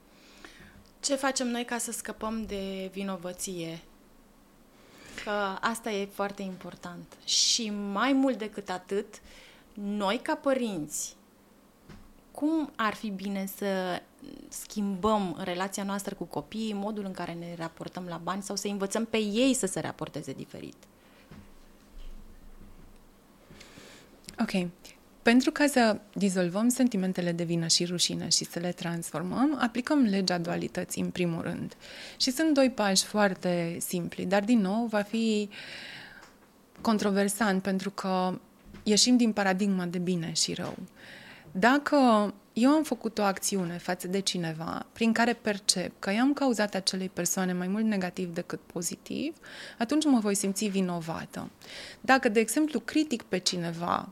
Ce 0.99 1.15
facem 1.15 1.47
noi 1.47 1.65
ca 1.65 1.77
să 1.77 1.91
scăpăm 1.91 2.45
de 2.45 2.89
vinovăție? 2.93 3.79
Că 5.23 5.57
asta 5.61 5.91
e 5.91 6.05
foarte 6.05 6.41
important. 6.41 7.17
Și 7.25 7.69
mai 7.91 8.13
mult 8.13 8.37
decât 8.37 8.69
atât, 8.69 9.21
noi 9.73 10.19
ca 10.21 10.35
părinți, 10.35 11.15
cum 12.31 12.71
ar 12.75 12.93
fi 12.93 13.09
bine 13.09 13.49
să 13.57 14.01
schimbăm 14.49 15.41
relația 15.43 15.83
noastră 15.83 16.15
cu 16.15 16.23
copiii, 16.23 16.73
modul 16.73 17.05
în 17.05 17.11
care 17.11 17.33
ne 17.33 17.55
raportăm 17.57 18.05
la 18.07 18.17
bani 18.23 18.43
sau 18.43 18.55
să 18.55 18.67
învățăm 18.67 19.05
pe 19.05 19.17
ei 19.17 19.53
să 19.53 19.65
se 19.65 19.79
raporteze 19.79 20.31
diferit? 20.31 20.75
Ok. 24.41 24.67
Pentru 25.21 25.51
ca 25.51 25.67
să 25.67 25.99
dizolvăm 26.13 26.69
sentimentele 26.69 27.31
de 27.31 27.43
vină 27.43 27.67
și 27.67 27.85
rușine 27.85 28.29
și 28.29 28.45
să 28.45 28.59
le 28.59 28.71
transformăm, 28.71 29.57
aplicăm 29.61 30.03
legea 30.03 30.37
dualității 30.37 31.01
în 31.01 31.09
primul 31.09 31.41
rând. 31.41 31.73
Și 32.17 32.31
sunt 32.31 32.53
doi 32.53 32.69
pași 32.69 33.03
foarte 33.03 33.77
simpli, 33.79 34.25
dar 34.25 34.43
din 34.43 34.59
nou 34.59 34.85
va 34.85 35.01
fi 35.01 35.49
controversant 36.81 37.61
pentru 37.61 37.89
că 37.89 38.39
ieșim 38.83 39.17
din 39.17 39.31
paradigma 39.31 39.85
de 39.85 39.97
bine 39.97 40.31
și 40.33 40.53
rău. 40.53 40.77
Dacă 41.51 42.33
eu 42.53 42.69
am 42.69 42.83
făcut 42.83 43.17
o 43.17 43.21
acțiune 43.21 43.77
față 43.77 44.07
de 44.07 44.19
cineva 44.19 44.85
prin 44.93 45.13
care 45.13 45.33
percep 45.33 45.99
că 45.99 46.11
i-am 46.11 46.33
cauzat 46.33 46.75
acelei 46.75 47.09
persoane 47.09 47.53
mai 47.53 47.67
mult 47.67 47.85
negativ 47.85 48.33
decât 48.33 48.59
pozitiv, 48.59 49.35
atunci 49.77 50.05
mă 50.05 50.19
voi 50.19 50.35
simți 50.35 50.65
vinovată. 50.65 51.49
Dacă, 52.01 52.29
de 52.29 52.39
exemplu, 52.39 52.79
critic 52.79 53.21
pe 53.21 53.37
cineva 53.37 54.09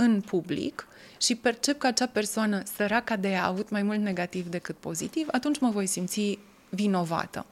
în 0.00 0.20
public 0.20 0.88
și 1.20 1.34
percep 1.34 1.78
că 1.78 1.86
acea 1.86 2.06
persoană 2.06 2.62
săraca 2.76 3.16
de 3.16 3.28
ea 3.28 3.42
a 3.42 3.46
avut 3.46 3.70
mai 3.70 3.82
mult 3.82 3.98
negativ 3.98 4.46
decât 4.46 4.76
pozitiv, 4.76 5.26
atunci 5.30 5.58
mă 5.58 5.70
voi 5.70 5.86
simți 5.86 6.38
vinovată. 6.68 7.46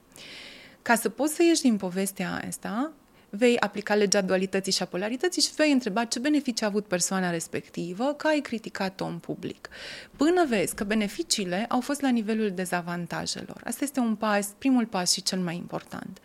Ca 0.82 0.94
să 0.94 1.08
poți 1.08 1.34
să 1.34 1.42
ieși 1.42 1.60
din 1.60 1.76
povestea 1.76 2.42
asta, 2.48 2.92
vei 3.30 3.58
aplica 3.60 3.94
legea 3.94 4.20
dualității 4.20 4.72
și 4.72 4.82
a 4.82 4.86
polarității 4.86 5.42
și 5.42 5.54
vei 5.56 5.72
întreba 5.72 6.04
ce 6.04 6.18
beneficii 6.18 6.64
a 6.64 6.68
avut 6.68 6.86
persoana 6.86 7.30
respectivă 7.30 8.14
că 8.16 8.26
ai 8.26 8.40
criticat-o 8.40 9.04
în 9.04 9.18
public. 9.18 9.68
Până 10.16 10.44
vezi 10.48 10.74
că 10.74 10.84
beneficiile 10.84 11.66
au 11.68 11.80
fost 11.80 12.00
la 12.00 12.08
nivelul 12.08 12.50
dezavantajelor. 12.50 13.60
Asta 13.64 13.84
este 13.84 14.00
un 14.00 14.14
pas, 14.14 14.46
primul 14.58 14.86
pas 14.86 15.12
și 15.12 15.22
cel 15.22 15.38
mai 15.38 15.56
important. 15.56 16.20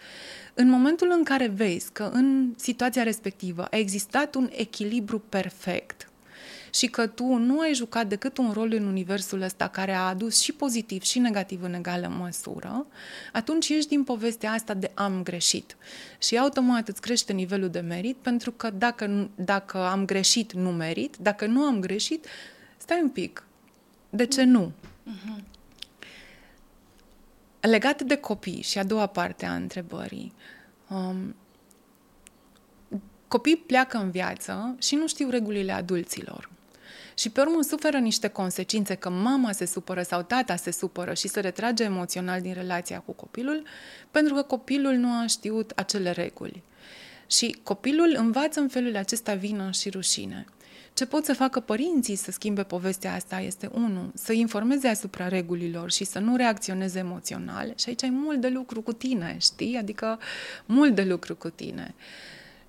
În 0.54 0.70
momentul 0.70 1.14
în 1.18 1.24
care 1.24 1.48
vezi 1.48 1.92
că 1.92 2.10
în 2.14 2.54
situația 2.58 3.04
respectivă 3.04 3.66
a 3.72 3.78
existat 3.78 4.36
un 4.36 4.50
echilibru 4.52 5.20
perfect 5.20 6.11
și 6.74 6.88
că 6.88 7.08
tu 7.08 7.24
nu 7.24 7.60
ai 7.60 7.74
jucat 7.74 8.08
decât 8.08 8.38
un 8.38 8.52
rol 8.52 8.74
în 8.74 8.86
universul 8.86 9.42
ăsta 9.42 9.68
care 9.68 9.94
a 9.94 10.08
adus 10.08 10.40
și 10.40 10.52
pozitiv 10.52 11.02
și 11.02 11.20
negativ 11.20 11.64
în 11.64 11.74
egală 11.74 12.08
măsură, 12.08 12.86
atunci 13.34 13.70
ești 13.70 13.90
din 13.90 14.04
povestea 14.04 14.52
asta 14.52 14.74
de 14.74 14.92
am 14.94 15.24
greșit. 15.24 15.78
Și 16.20 16.38
automat 16.38 16.88
îți 16.88 17.02
crește 17.02 17.34
nivelul 17.34 17.70
de 17.70 17.80
merit 17.80 18.16
pentru 18.16 18.52
că 18.52 18.70
dacă, 18.70 19.30
dacă 19.36 19.78
am 19.78 20.06
greșit, 20.06 20.54
nu 20.54 20.72
merit, 20.72 21.18
dacă 21.18 21.46
nu 21.46 21.62
am 21.62 21.80
greșit, 21.80 22.26
stai 22.78 23.00
un 23.02 23.10
pic, 23.10 23.46
de 24.10 24.26
ce 24.26 24.44
nu? 24.44 24.72
Uh-huh. 25.08 25.44
Legat 27.60 28.02
de 28.02 28.16
copii 28.16 28.62
și 28.62 28.78
a 28.78 28.84
doua 28.84 29.06
parte 29.06 29.46
a 29.46 29.56
întrebării, 29.56 30.34
um, 30.90 31.36
copiii 33.28 33.58
pleacă 33.58 33.98
în 33.98 34.12
viață 34.12 34.76
și 34.80 34.96
nu 34.96 35.08
știu 35.08 35.30
regulile 35.30 35.72
adulților. 35.72 36.50
Și 37.22 37.30
pe 37.30 37.42
urmă 37.42 37.62
suferă 37.62 37.98
niște 37.98 38.28
consecințe 38.28 38.96
că 38.96 39.10
mama 39.10 39.52
se 39.52 39.66
supără 39.66 40.02
sau 40.02 40.22
tata 40.22 40.56
se 40.56 40.72
supără 40.72 41.14
și 41.14 41.28
se 41.28 41.40
retrage 41.40 41.84
emoțional 41.84 42.42
din 42.42 42.54
relația 42.54 43.00
cu 43.00 43.12
copilul, 43.12 43.64
pentru 44.12 44.34
că 44.34 44.42
copilul 44.42 44.94
nu 44.94 45.08
a 45.08 45.26
știut 45.28 45.72
acele 45.76 46.12
reguli. 46.12 46.64
Și 47.28 47.58
copilul 47.64 48.16
învață 48.18 48.60
în 48.60 48.68
felul 48.68 48.96
acesta 48.96 49.34
vină 49.34 49.72
și 49.72 49.90
rușine. 49.90 50.46
Ce 50.94 51.06
pot 51.06 51.26
să 51.26 51.34
facă 51.34 51.60
părinții 51.60 52.16
să 52.16 52.32
schimbe 52.32 52.64
povestea 52.64 53.14
asta 53.14 53.40
este, 53.40 53.70
unu, 53.74 54.12
să 54.14 54.34
informeze 54.34 54.88
asupra 54.88 55.28
regulilor 55.28 55.92
și 55.92 56.04
să 56.04 56.20
nu 56.20 56.36
reacționeze 56.36 57.00
emoțional. 57.00 57.74
Și 57.78 57.90
aici 57.90 58.04
ai 58.04 58.10
mult 58.10 58.42
de 58.42 58.50
lucru 58.50 58.82
cu 58.82 58.94
tine, 58.94 59.38
știi? 59.40 59.78
Adică 59.78 60.20
mult 60.66 60.96
de 60.96 61.04
lucru 61.04 61.36
cu 61.36 61.50
tine. 61.50 61.94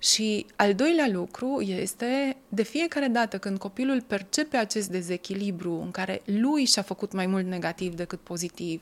Și 0.03 0.45
al 0.55 0.75
doilea 0.75 1.07
lucru 1.07 1.61
este, 1.61 2.37
de 2.49 2.63
fiecare 2.63 3.07
dată 3.07 3.37
când 3.37 3.57
copilul 3.57 4.01
percepe 4.01 4.57
acest 4.57 4.89
dezechilibru 4.89 5.81
în 5.81 5.91
care 5.91 6.21
lui 6.25 6.65
și-a 6.65 6.81
făcut 6.81 7.11
mai 7.11 7.25
mult 7.25 7.45
negativ 7.45 7.95
decât 7.95 8.19
pozitiv, 8.19 8.81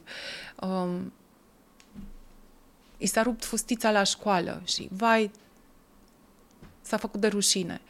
um, 0.61 1.13
i 2.97 3.05
s-a 3.05 3.21
rupt 3.21 3.43
fustița 3.43 3.91
la 3.91 4.03
școală 4.03 4.61
și, 4.65 4.87
vai, 4.91 5.31
s-a 6.81 6.97
făcut 6.97 7.19
de 7.19 7.27
rușine 7.27 7.81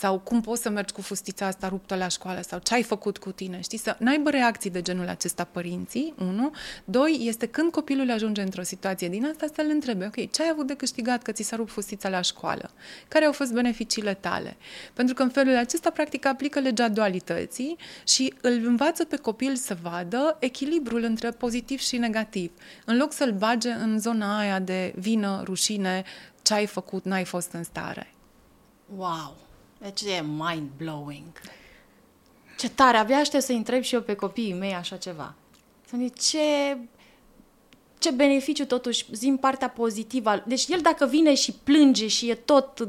sau 0.00 0.18
cum 0.18 0.40
poți 0.40 0.62
să 0.62 0.70
mergi 0.70 0.92
cu 0.92 1.00
fustița 1.00 1.46
asta 1.46 1.68
ruptă 1.68 1.94
la 1.94 2.08
școală 2.08 2.40
sau 2.40 2.58
ce 2.58 2.74
ai 2.74 2.82
făcut 2.82 3.18
cu 3.18 3.32
tine, 3.32 3.60
știi? 3.60 3.78
Să 3.78 3.96
n-aibă 3.98 4.30
reacții 4.30 4.70
de 4.70 4.82
genul 4.82 5.08
acesta 5.08 5.44
părinții, 5.44 6.14
unu. 6.18 6.50
Doi, 6.84 7.18
este 7.20 7.46
când 7.46 7.70
copilul 7.70 8.10
ajunge 8.10 8.42
într-o 8.42 8.62
situație 8.62 9.08
din 9.08 9.26
asta 9.26 9.46
să-l 9.54 9.68
întrebe, 9.70 10.06
ok, 10.06 10.30
ce 10.30 10.42
ai 10.42 10.48
avut 10.52 10.66
de 10.66 10.74
câștigat 10.74 11.22
că 11.22 11.32
ți 11.32 11.42
s-a 11.42 11.56
rupt 11.56 11.70
fustița 11.70 12.08
la 12.08 12.20
școală? 12.20 12.70
Care 13.08 13.24
au 13.24 13.32
fost 13.32 13.52
beneficiile 13.52 14.14
tale? 14.14 14.56
Pentru 14.94 15.14
că 15.14 15.22
în 15.22 15.28
felul 15.28 15.56
acesta, 15.56 15.90
practic, 15.90 16.26
aplică 16.26 16.60
legea 16.60 16.88
dualității 16.88 17.76
și 18.06 18.34
îl 18.40 18.64
învață 18.64 19.04
pe 19.04 19.16
copil 19.16 19.56
să 19.56 19.76
vadă 19.82 20.36
echilibrul 20.38 21.02
între 21.02 21.30
pozitiv 21.30 21.78
și 21.78 21.96
negativ. 21.96 22.50
În 22.84 22.96
loc 22.96 23.12
să-l 23.12 23.32
bage 23.32 23.70
în 23.70 23.98
zona 23.98 24.38
aia 24.38 24.58
de 24.58 24.92
vină, 24.96 25.42
rușine, 25.44 26.04
ce 26.42 26.54
ai 26.54 26.66
făcut, 26.66 27.04
n-ai 27.04 27.24
fost 27.24 27.52
în 27.52 27.62
stare. 27.62 28.14
Wow! 28.96 29.48
Deci 29.80 30.00
e 30.00 30.24
mind-blowing. 30.38 31.32
Ce 32.58 32.70
tare, 32.70 32.96
abia 32.96 33.16
aștept 33.16 33.42
să 33.42 33.52
întreb 33.52 33.82
și 33.82 33.94
eu 33.94 34.00
pe 34.00 34.14
copiii 34.14 34.52
mei 34.52 34.74
așa 34.74 34.96
ceva. 34.96 35.34
Să 35.86 35.96
ce, 36.18 36.78
ce 37.98 38.10
beneficiu 38.10 38.64
totuși, 38.64 39.06
zim 39.12 39.36
partea 39.36 39.68
pozitivă. 39.68 40.42
Deci 40.46 40.66
el 40.66 40.80
dacă 40.80 41.06
vine 41.06 41.34
și 41.34 41.52
plânge 41.52 42.06
și 42.06 42.28
e 42.30 42.34
tot 42.34 42.88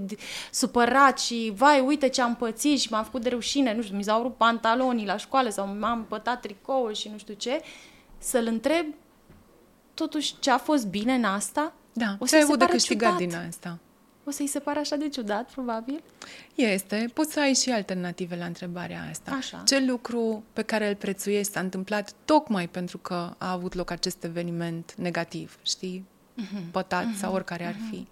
supărat 0.51 1.19
și 1.19 1.51
vai, 1.55 1.79
uite 1.79 2.09
ce 2.09 2.21
am 2.21 2.35
pățit 2.35 2.79
și 2.79 2.91
m-am 2.91 3.03
făcut 3.03 3.21
de 3.21 3.29
rușine, 3.29 3.73
nu 3.73 3.81
știu, 3.81 3.95
mi 3.95 4.03
s-au 4.03 4.21
rupt 4.21 4.37
pantalonii 4.37 5.05
la 5.05 5.17
școală 5.17 5.49
sau 5.49 5.75
m-am 5.79 6.05
pătat 6.05 6.41
tricoul 6.41 6.93
și 6.93 7.09
nu 7.09 7.17
știu 7.17 7.33
ce, 7.33 7.61
să-l 8.17 8.45
întreb 8.45 8.85
totuși 9.93 10.35
ce 10.39 10.51
a 10.51 10.57
fost 10.57 10.87
bine 10.87 11.13
în 11.13 11.23
asta. 11.23 11.73
Da, 11.93 12.15
o 12.19 12.25
ce 12.25 12.35
ai 12.35 12.41
avut 12.41 12.59
de 12.59 12.65
câștigat 12.65 13.17
din 13.17 13.35
asta? 13.35 13.79
O 14.31 14.33
să-i 14.33 14.47
se 14.47 14.59
pară 14.59 14.79
așa 14.79 14.95
de 14.95 15.09
ciudat, 15.09 15.51
probabil? 15.51 16.03
Este. 16.55 17.09
Poți 17.13 17.33
să 17.33 17.39
ai 17.39 17.53
și 17.53 17.69
alternative 17.69 18.35
la 18.35 18.45
întrebarea 18.45 19.07
asta. 19.09 19.31
Așa. 19.31 19.63
Ce 19.65 19.79
lucru 19.79 20.43
pe 20.53 20.61
care 20.61 20.87
îl 20.87 20.95
prețuiești 20.95 21.51
s-a 21.51 21.59
întâmplat 21.59 22.13
tocmai 22.25 22.67
pentru 22.67 22.97
că 22.97 23.33
a 23.37 23.51
avut 23.51 23.73
loc 23.73 23.91
acest 23.91 24.23
eveniment 24.23 24.93
negativ, 24.97 25.57
știi? 25.61 26.05
Uh-huh. 26.41 26.71
Pătat 26.71 27.03
uh-huh. 27.03 27.19
sau 27.19 27.33
oricare 27.33 27.63
uh-huh. 27.63 27.67
ar 27.67 27.75
fi. 27.89 28.07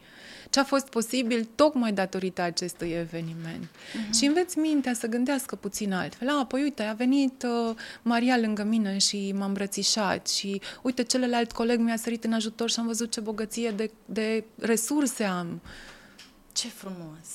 Ce 0.49 0.59
ce 0.59 0.59
a 0.59 0.63
fost 0.63 0.87
posibil 0.87 1.47
tocmai 1.55 1.91
datorită 1.91 2.41
acestui 2.41 2.89
eveniment. 2.89 3.63
Uh-huh. 3.63 4.17
Și 4.17 4.25
înveți 4.25 4.57
mintea 4.57 4.93
să 4.93 5.07
gândească 5.07 5.55
puțin 5.55 5.93
altfel. 5.93 6.29
A, 6.29 6.45
păi 6.45 6.61
uite, 6.61 6.83
a 6.83 6.93
venit 6.93 7.43
uh, 7.43 7.75
Maria 8.01 8.37
lângă 8.37 8.63
mine 8.63 8.97
și 8.97 9.33
m-a 9.37 9.45
îmbrățișat 9.45 10.27
și 10.27 10.61
uite, 10.81 11.03
celălalt 11.03 11.51
coleg 11.51 11.79
mi-a 11.79 11.97
sărit 11.97 12.23
în 12.23 12.33
ajutor 12.33 12.69
și 12.69 12.79
am 12.79 12.85
văzut 12.85 13.11
ce 13.11 13.19
bogăție 13.19 13.71
de, 13.71 13.91
de 14.05 14.43
resurse 14.57 15.23
am. 15.23 15.61
Ce 16.59 16.67
frumos! 16.67 17.27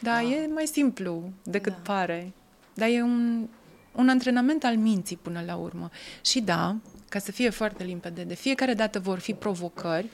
Da, 0.00 0.20
wow. 0.20 0.30
e 0.30 0.46
mai 0.46 0.66
simplu 0.66 1.32
decât 1.42 1.72
da. 1.72 1.78
pare. 1.78 2.32
Dar 2.74 2.88
e 2.88 3.02
un, 3.02 3.48
un 3.92 4.08
antrenament 4.08 4.64
al 4.64 4.76
minții 4.76 5.16
până 5.16 5.42
la 5.46 5.56
urmă. 5.56 5.90
Și 6.20 6.40
da, 6.40 6.76
ca 7.08 7.18
să 7.18 7.32
fie 7.32 7.50
foarte 7.50 7.84
limpede, 7.84 8.22
de 8.22 8.34
fiecare 8.34 8.74
dată 8.74 8.98
vor 8.98 9.18
fi 9.18 9.34
provocări 9.34 10.06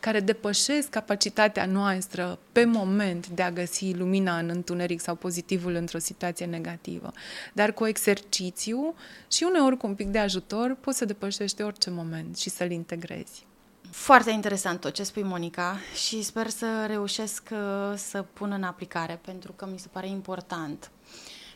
care 0.00 0.20
depășesc 0.20 0.88
capacitatea 0.88 1.66
noastră 1.66 2.38
pe 2.52 2.64
moment 2.64 3.28
de 3.28 3.42
a 3.42 3.50
găsi 3.50 3.92
lumina 3.94 4.38
în 4.38 4.48
întuneric 4.48 5.00
sau 5.00 5.14
pozitivul 5.14 5.74
într-o 5.74 5.98
situație 5.98 6.46
negativă. 6.46 7.12
Dar 7.52 7.72
cu 7.72 7.86
exercițiu 7.86 8.94
și 9.30 9.44
uneori 9.48 9.76
cu 9.76 9.86
un 9.86 9.94
pic 9.94 10.06
de 10.06 10.18
ajutor 10.18 10.76
poți 10.80 10.98
să 10.98 11.04
depășești 11.04 11.62
orice 11.62 11.90
moment 11.90 12.38
și 12.38 12.50
să-l 12.50 12.70
integrezi. 12.70 13.46
Foarte 13.92 14.30
interesant 14.30 14.80
tot 14.80 14.92
ce 14.92 15.02
spui, 15.02 15.22
Monica, 15.22 15.76
și 16.06 16.22
sper 16.22 16.48
să 16.48 16.84
reușesc 16.86 17.48
uh, 17.52 17.92
să 17.96 18.22
pun 18.32 18.50
în 18.50 18.62
aplicare, 18.62 19.20
pentru 19.24 19.52
că 19.52 19.66
mi 19.66 19.78
se 19.78 19.88
pare 19.88 20.08
important. 20.08 20.90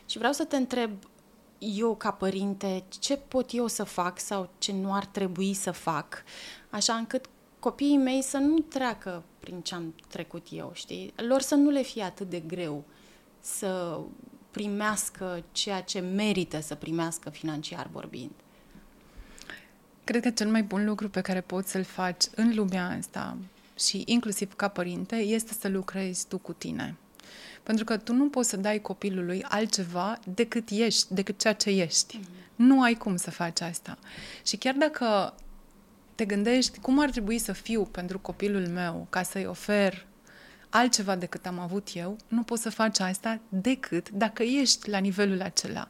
Și 0.05 0.17
vreau 0.17 0.33
să 0.33 0.43
te 0.43 0.55
întreb, 0.55 0.91
eu 1.57 1.95
ca 1.95 2.11
părinte, 2.11 2.83
ce 2.99 3.17
pot 3.17 3.49
eu 3.53 3.67
să 3.67 3.83
fac 3.83 4.19
sau 4.19 4.49
ce 4.57 4.73
nu 4.73 4.93
ar 4.93 5.05
trebui 5.05 5.53
să 5.53 5.71
fac, 5.71 6.23
așa 6.69 6.93
încât 6.93 7.25
copiii 7.59 7.97
mei 7.97 8.21
să 8.21 8.37
nu 8.37 8.59
treacă 8.59 9.23
prin 9.39 9.61
ce 9.61 9.75
am 9.75 9.95
trecut 10.07 10.47
eu, 10.51 10.71
știi? 10.73 11.13
Lor 11.15 11.41
să 11.41 11.55
nu 11.55 11.69
le 11.69 11.81
fie 11.81 12.03
atât 12.03 12.29
de 12.29 12.39
greu 12.39 12.83
să 13.39 13.99
primească 14.51 15.43
ceea 15.51 15.81
ce 15.81 15.99
merită 15.99 16.59
să 16.61 16.75
primească 16.75 17.29
financiar 17.29 17.89
vorbind. 17.91 18.33
Cred 20.07 20.21
că 20.21 20.29
cel 20.29 20.47
mai 20.47 20.63
bun 20.63 20.85
lucru 20.85 21.09
pe 21.09 21.21
care 21.21 21.41
poți 21.41 21.71
să-l 21.71 21.83
faci 21.83 22.23
în 22.35 22.55
lumea 22.55 22.95
asta 22.97 23.37
și 23.79 24.03
inclusiv 24.05 24.53
ca 24.53 24.67
părinte 24.67 25.15
este 25.15 25.53
să 25.59 25.67
lucrezi 25.67 26.27
tu 26.27 26.37
cu 26.37 26.53
tine. 26.53 26.95
Pentru 27.63 27.85
că 27.85 27.97
tu 27.97 28.13
nu 28.13 28.29
poți 28.29 28.49
să 28.49 28.57
dai 28.57 28.79
copilului 28.81 29.43
altceva 29.43 30.19
decât 30.33 30.69
ești, 30.69 31.13
decât 31.13 31.39
ceea 31.39 31.53
ce 31.53 31.69
ești. 31.69 32.19
Mm-hmm. 32.19 32.55
Nu 32.55 32.81
ai 32.81 32.93
cum 32.93 33.15
să 33.15 33.31
faci 33.31 33.61
asta. 33.61 33.97
Și 34.45 34.57
chiar 34.57 34.73
dacă 34.73 35.33
te 36.15 36.25
gândești 36.25 36.79
cum 36.79 36.99
ar 36.99 37.09
trebui 37.09 37.37
să 37.37 37.51
fiu 37.51 37.83
pentru 37.83 38.19
copilul 38.19 38.67
meu 38.67 39.07
ca 39.09 39.23
să-i 39.23 39.45
ofer 39.45 40.05
altceva 40.69 41.15
decât 41.15 41.45
am 41.45 41.59
avut 41.59 41.87
eu, 41.93 42.17
nu 42.27 42.43
poți 42.43 42.61
să 42.61 42.69
faci 42.69 42.99
asta 42.99 43.39
decât 43.49 44.09
dacă 44.09 44.43
ești 44.43 44.89
la 44.89 44.97
nivelul 44.97 45.41
acela. 45.41 45.85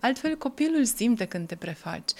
Altfel, 0.00 0.36
copilul 0.36 0.84
simte 0.84 1.24
când 1.24 1.46
te 1.46 1.54
prefaci. 1.54 2.10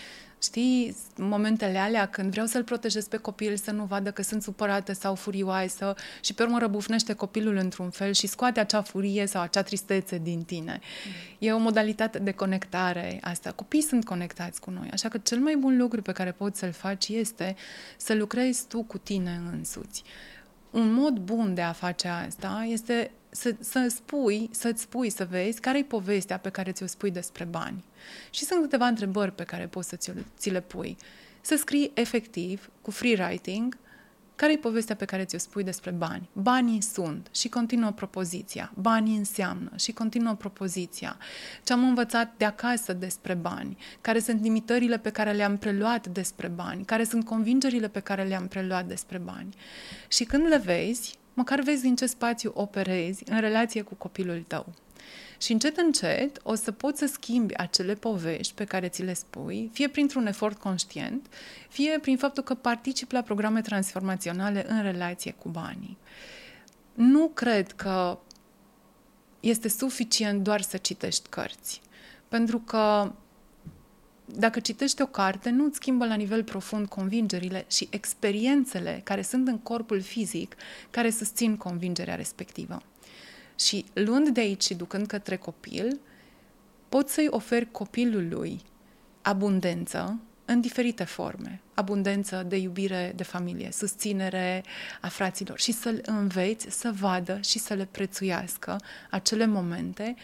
Știi, 0.44 0.96
momentele 1.16 1.78
alea 1.78 2.06
când 2.06 2.30
vreau 2.30 2.46
să-l 2.46 2.64
protejez 2.64 3.06
pe 3.06 3.16
copil, 3.16 3.56
să 3.56 3.70
nu 3.70 3.84
vadă 3.84 4.10
că 4.10 4.22
sunt 4.22 4.42
supărată 4.42 4.92
sau 4.92 5.14
furioasă 5.14 5.94
și 6.20 6.34
pe 6.34 6.42
urmă 6.42 6.58
răbufnește 6.58 7.12
copilul 7.12 7.56
într-un 7.56 7.90
fel 7.90 8.12
și 8.12 8.26
scoate 8.26 8.60
acea 8.60 8.82
furie 8.82 9.26
sau 9.26 9.42
acea 9.42 9.62
tristețe 9.62 10.18
din 10.18 10.42
tine. 10.42 10.80
Mm. 10.80 11.12
E 11.38 11.52
o 11.52 11.58
modalitate 11.58 12.18
de 12.18 12.30
conectare 12.30 13.18
asta. 13.22 13.52
Copiii 13.52 13.82
sunt 13.82 14.04
conectați 14.04 14.60
cu 14.60 14.70
noi, 14.70 14.88
așa 14.92 15.08
că 15.08 15.18
cel 15.18 15.38
mai 15.38 15.56
bun 15.56 15.76
lucru 15.76 16.02
pe 16.02 16.12
care 16.12 16.32
poți 16.32 16.58
să-l 16.58 16.72
faci 16.72 17.08
este 17.08 17.56
să 17.96 18.14
lucrezi 18.14 18.66
tu 18.68 18.82
cu 18.82 18.98
tine 18.98 19.40
însuți. 19.52 20.02
Un 20.74 20.92
mod 20.92 21.18
bun 21.18 21.54
de 21.54 21.60
a 21.62 21.72
face 21.72 22.08
asta 22.08 22.66
este 22.68 23.10
să, 23.30 23.54
să 23.60 23.86
spui, 23.88 24.48
să-ți 24.52 24.82
spui, 24.82 25.10
să 25.10 25.26
vezi 25.30 25.60
care 25.60 25.78
e 25.78 25.84
povestea 25.84 26.38
pe 26.38 26.48
care 26.48 26.72
ți-o 26.72 26.86
spui 26.86 27.10
despre 27.10 27.44
bani. 27.44 27.84
Și 28.30 28.44
sunt 28.44 28.62
câteva 28.62 28.86
întrebări 28.86 29.32
pe 29.32 29.44
care 29.44 29.66
poți 29.66 29.88
să 29.88 29.96
ți 30.38 30.50
le 30.50 30.60
pui. 30.60 30.96
Să 31.40 31.56
scrii 31.56 31.90
efectiv, 31.94 32.70
cu 32.82 32.90
free 32.90 33.24
writing, 33.24 33.76
care 34.36 34.52
e 34.52 34.56
povestea 34.56 34.96
pe 34.96 35.04
care 35.04 35.24
ți-o 35.24 35.38
spui 35.38 35.64
despre 35.64 35.90
bani? 35.90 36.28
Banii 36.32 36.82
sunt 36.82 37.28
și 37.30 37.48
continuă 37.48 37.90
propoziția. 37.90 38.72
Banii 38.74 39.16
înseamnă 39.16 39.70
și 39.76 39.92
continuă 39.92 40.34
propoziția. 40.34 41.16
Ce 41.64 41.72
am 41.72 41.84
învățat 41.84 42.32
de 42.36 42.44
acasă 42.44 42.92
despre 42.92 43.34
bani? 43.34 43.76
Care 44.00 44.18
sunt 44.18 44.42
limitările 44.42 44.98
pe 44.98 45.10
care 45.10 45.32
le-am 45.32 45.56
preluat 45.56 46.06
despre 46.06 46.48
bani? 46.48 46.84
Care 46.84 47.04
sunt 47.04 47.24
convingerile 47.24 47.88
pe 47.88 48.00
care 48.00 48.22
le-am 48.24 48.48
preluat 48.48 48.86
despre 48.86 49.18
bani? 49.18 49.54
Și 50.08 50.24
când 50.24 50.46
le 50.46 50.56
vezi, 50.56 51.18
măcar 51.34 51.60
vezi 51.60 51.82
din 51.82 51.96
ce 51.96 52.06
spațiu 52.06 52.52
operezi 52.54 53.22
în 53.30 53.40
relație 53.40 53.82
cu 53.82 53.94
copilul 53.94 54.44
tău. 54.46 54.66
Și 55.44 55.52
încet, 55.52 55.76
încet 55.76 56.40
o 56.42 56.54
să 56.54 56.72
poți 56.72 56.98
să 56.98 57.06
schimbi 57.06 57.56
acele 57.56 57.94
povești 57.94 58.54
pe 58.54 58.64
care 58.64 58.88
ți 58.88 59.02
le 59.02 59.14
spui, 59.14 59.70
fie 59.72 59.88
printr-un 59.88 60.26
efort 60.26 60.58
conștient, 60.58 61.26
fie 61.68 61.98
prin 62.00 62.16
faptul 62.16 62.42
că 62.42 62.54
participi 62.54 63.14
la 63.14 63.22
programe 63.22 63.60
transformaționale 63.60 64.66
în 64.68 64.82
relație 64.82 65.32
cu 65.32 65.48
banii. 65.48 65.98
Nu 66.94 67.28
cred 67.28 67.72
că 67.72 68.18
este 69.40 69.68
suficient 69.68 70.42
doar 70.42 70.60
să 70.60 70.76
citești 70.76 71.28
cărți. 71.28 71.80
Pentru 72.28 72.58
că 72.58 73.12
dacă 74.24 74.60
citești 74.60 75.02
o 75.02 75.06
carte, 75.06 75.50
nu 75.50 75.64
îți 75.64 75.76
schimbă 75.76 76.06
la 76.06 76.14
nivel 76.14 76.44
profund 76.44 76.86
convingerile 76.86 77.64
și 77.70 77.88
experiențele 77.90 79.00
care 79.04 79.22
sunt 79.22 79.48
în 79.48 79.58
corpul 79.58 80.00
fizic 80.00 80.56
care 80.90 81.10
susțin 81.10 81.56
convingerea 81.56 82.14
respectivă. 82.14 82.82
Și 83.58 83.84
luând 83.92 84.28
de 84.28 84.40
aici 84.40 84.64
și 84.64 84.74
ducând 84.74 85.06
către 85.06 85.36
copil, 85.36 86.00
poți 86.88 87.12
să-i 87.12 87.26
oferi 87.30 87.70
copilului 87.70 88.60
abundență 89.22 90.20
în 90.44 90.60
diferite 90.60 91.04
forme. 91.04 91.60
Abundență 91.74 92.44
de 92.48 92.56
iubire 92.56 93.12
de 93.16 93.22
familie, 93.22 93.68
susținere 93.72 94.64
a 95.00 95.08
fraților 95.08 95.58
și 95.58 95.72
să-l 95.72 96.00
înveți 96.04 96.66
să 96.70 96.92
vadă 97.00 97.38
și 97.40 97.58
să 97.58 97.74
le 97.74 97.88
prețuiască 97.90 98.80
acele 99.10 99.46
momente 99.46 100.14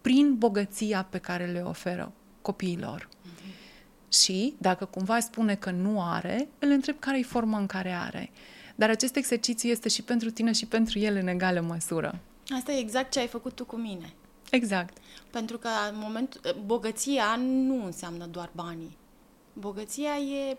prin 0.00 0.34
bogăția 0.38 1.06
pe 1.10 1.18
care 1.18 1.46
le 1.46 1.60
oferă 1.60 2.12
copiilor. 2.42 3.08
Și, 4.08 4.54
dacă 4.58 4.84
cumva 4.84 5.20
spune 5.20 5.54
că 5.54 5.70
nu 5.70 6.02
are, 6.02 6.48
îl 6.58 6.70
întreb 6.70 6.98
care 6.98 7.18
e 7.18 7.22
forma 7.22 7.58
în 7.58 7.66
care 7.66 7.90
are. 7.90 8.30
Dar 8.74 8.90
acest 8.90 9.16
exercițiu 9.16 9.68
este 9.68 9.88
și 9.88 10.02
pentru 10.02 10.30
tine 10.30 10.52
și 10.52 10.66
pentru 10.66 10.98
el 10.98 11.16
în 11.16 11.26
egală 11.26 11.60
măsură. 11.60 12.20
Asta 12.48 12.72
e 12.72 12.78
exact 12.78 13.10
ce 13.10 13.18
ai 13.18 13.26
făcut 13.26 13.54
tu 13.54 13.64
cu 13.64 13.76
mine. 13.76 14.12
Exact. 14.50 14.96
Pentru 15.30 15.58
că 15.58 15.68
în 15.90 15.98
moment, 15.98 16.40
bogăția 16.64 17.36
nu 17.36 17.84
înseamnă 17.84 18.26
doar 18.26 18.50
banii. 18.54 18.96
Bogăția 19.52 20.16
e 20.16 20.56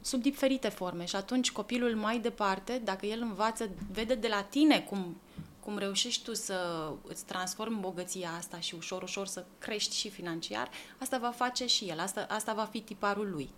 sub 0.00 0.22
diferite 0.22 0.68
forme 0.68 1.04
și 1.04 1.16
atunci 1.16 1.52
copilul 1.52 1.94
mai 1.94 2.18
departe, 2.18 2.80
dacă 2.84 3.06
el 3.06 3.20
învață, 3.20 3.70
vede 3.92 4.14
de 4.14 4.28
la 4.28 4.42
tine 4.42 4.80
cum 4.80 5.16
cum 5.64 5.78
reușești 5.78 6.24
tu 6.24 6.34
să 6.34 6.88
îți 7.06 7.24
transformi 7.24 7.78
bogăția 7.80 8.30
asta 8.38 8.60
și 8.60 8.74
ușor, 8.74 9.02
ușor 9.02 9.26
să 9.26 9.44
crești 9.58 9.96
și 9.96 10.10
financiar, 10.10 10.70
asta 10.98 11.18
va 11.18 11.30
face 11.30 11.66
și 11.66 11.84
el, 11.84 11.98
asta, 11.98 12.26
asta 12.30 12.52
va 12.52 12.64
fi 12.64 12.80
tiparul 12.80 13.30
lui. 13.30 13.50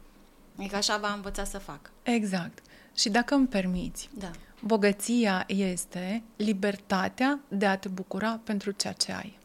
Adică 0.59 0.77
așa 0.77 0.97
va 0.97 1.13
învăța 1.13 1.45
să 1.45 1.59
facă. 1.59 1.91
Exact. 2.03 2.59
Și 2.97 3.09
dacă 3.09 3.35
îmi 3.35 3.47
permiți, 3.47 4.09
da. 4.15 4.31
bogăția 4.61 5.45
este 5.47 6.23
libertatea 6.37 7.41
de 7.49 7.67
a 7.67 7.79
te 7.79 7.89
bucura 7.89 8.41
pentru 8.45 8.71
ceea 8.71 8.93
ce 8.93 9.13
ai. 9.13 9.39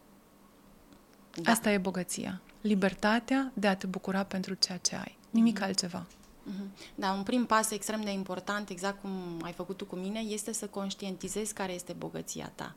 Da. 1.41 1.51
Asta 1.51 1.71
e 1.71 1.77
bogăția. 1.77 2.41
Libertatea 2.61 3.51
de 3.53 3.67
a 3.67 3.75
te 3.75 3.87
bucura 3.87 4.23
pentru 4.23 4.53
ceea 4.53 4.77
ce 4.77 4.95
ai. 4.95 5.17
Nimic 5.29 5.59
mm-hmm. 5.59 5.63
altceva. 5.63 6.05
Mhm. 6.43 6.71
Da, 6.95 7.11
un 7.11 7.23
prim 7.23 7.45
pas 7.45 7.71
extrem 7.71 8.01
de 8.01 8.11
important, 8.11 8.69
exact 8.69 9.01
cum 9.01 9.11
ai 9.41 9.51
făcut 9.51 9.77
tu 9.77 9.85
cu 9.85 9.95
mine, 9.95 10.19
este 10.19 10.53
să 10.53 10.67
conștientizezi 10.67 11.53
care 11.53 11.73
este 11.73 11.93
bogăția 11.93 12.51
ta. 12.55 12.75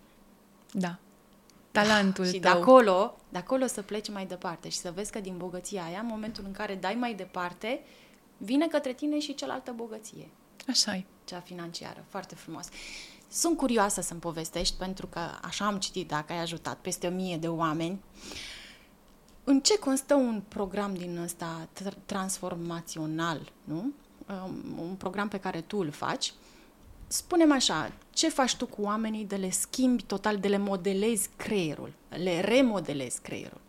Da. 0.73 0.99
Talentul 1.71 2.25
și 2.25 2.31
tău. 2.31 2.41
de 2.41 2.49
acolo, 2.49 3.17
de 3.29 3.39
acolo 3.39 3.67
să 3.67 3.83
pleci 3.83 4.11
mai 4.11 4.27
departe 4.27 4.69
și 4.69 4.79
să 4.79 4.93
vezi 4.95 5.11
că 5.13 5.21
din 5.21 5.37
bogăția 5.37 5.85
aia, 5.85 6.01
în 6.01 6.07
momentul 6.07 6.45
în 6.47 6.53
care 6.53 6.75
dai 6.75 6.95
mai 6.95 7.15
departe, 7.15 7.81
vine 8.37 8.67
către 8.67 8.93
tine 8.93 9.19
și 9.19 9.35
cealaltă 9.35 9.73
bogăție. 9.77 10.29
Așa 10.69 10.95
e. 10.95 11.05
Cea 11.25 11.41
financiară. 11.41 12.05
Foarte 12.09 12.35
frumos. 12.35 12.69
Sunt 13.31 13.57
curioasă 13.57 14.01
să-mi 14.01 14.21
povestești, 14.21 14.77
pentru 14.77 15.07
că 15.07 15.21
așa 15.43 15.67
am 15.67 15.79
citit, 15.79 16.09
dacă 16.09 16.33
ai 16.33 16.39
ajutat 16.39 16.79
peste 16.79 17.07
o 17.07 17.11
mie 17.11 17.37
de 17.37 17.49
oameni. 17.49 17.93
Uh, 17.93 18.55
în 19.45 19.61
ce 19.61 19.79
constă 19.79 20.15
un 20.15 20.43
program 20.49 20.95
din 20.95 21.19
ăsta 21.19 21.69
transformațional, 22.07 23.53
nu? 23.65 23.93
Um, 24.29 24.79
un 24.79 24.95
program 24.95 25.29
pe 25.29 25.41
care 25.41 25.61
tu 25.61 25.79
îl 25.79 25.91
faci. 25.91 26.33
Spunem 27.07 27.53
așa, 27.53 27.93
ce 28.11 28.29
faci 28.29 28.57
tu 28.57 28.67
cu 28.67 28.83
oamenii 28.83 29.25
de 29.25 29.37
le 29.37 29.51
schimbi 29.51 30.03
total, 30.03 30.39
de 30.39 30.49
le 30.49 30.57
modelezi 30.57 31.29
creierul, 31.37 31.93
le 32.09 32.41
remodelezi 32.41 33.21
creierul? 33.21 33.61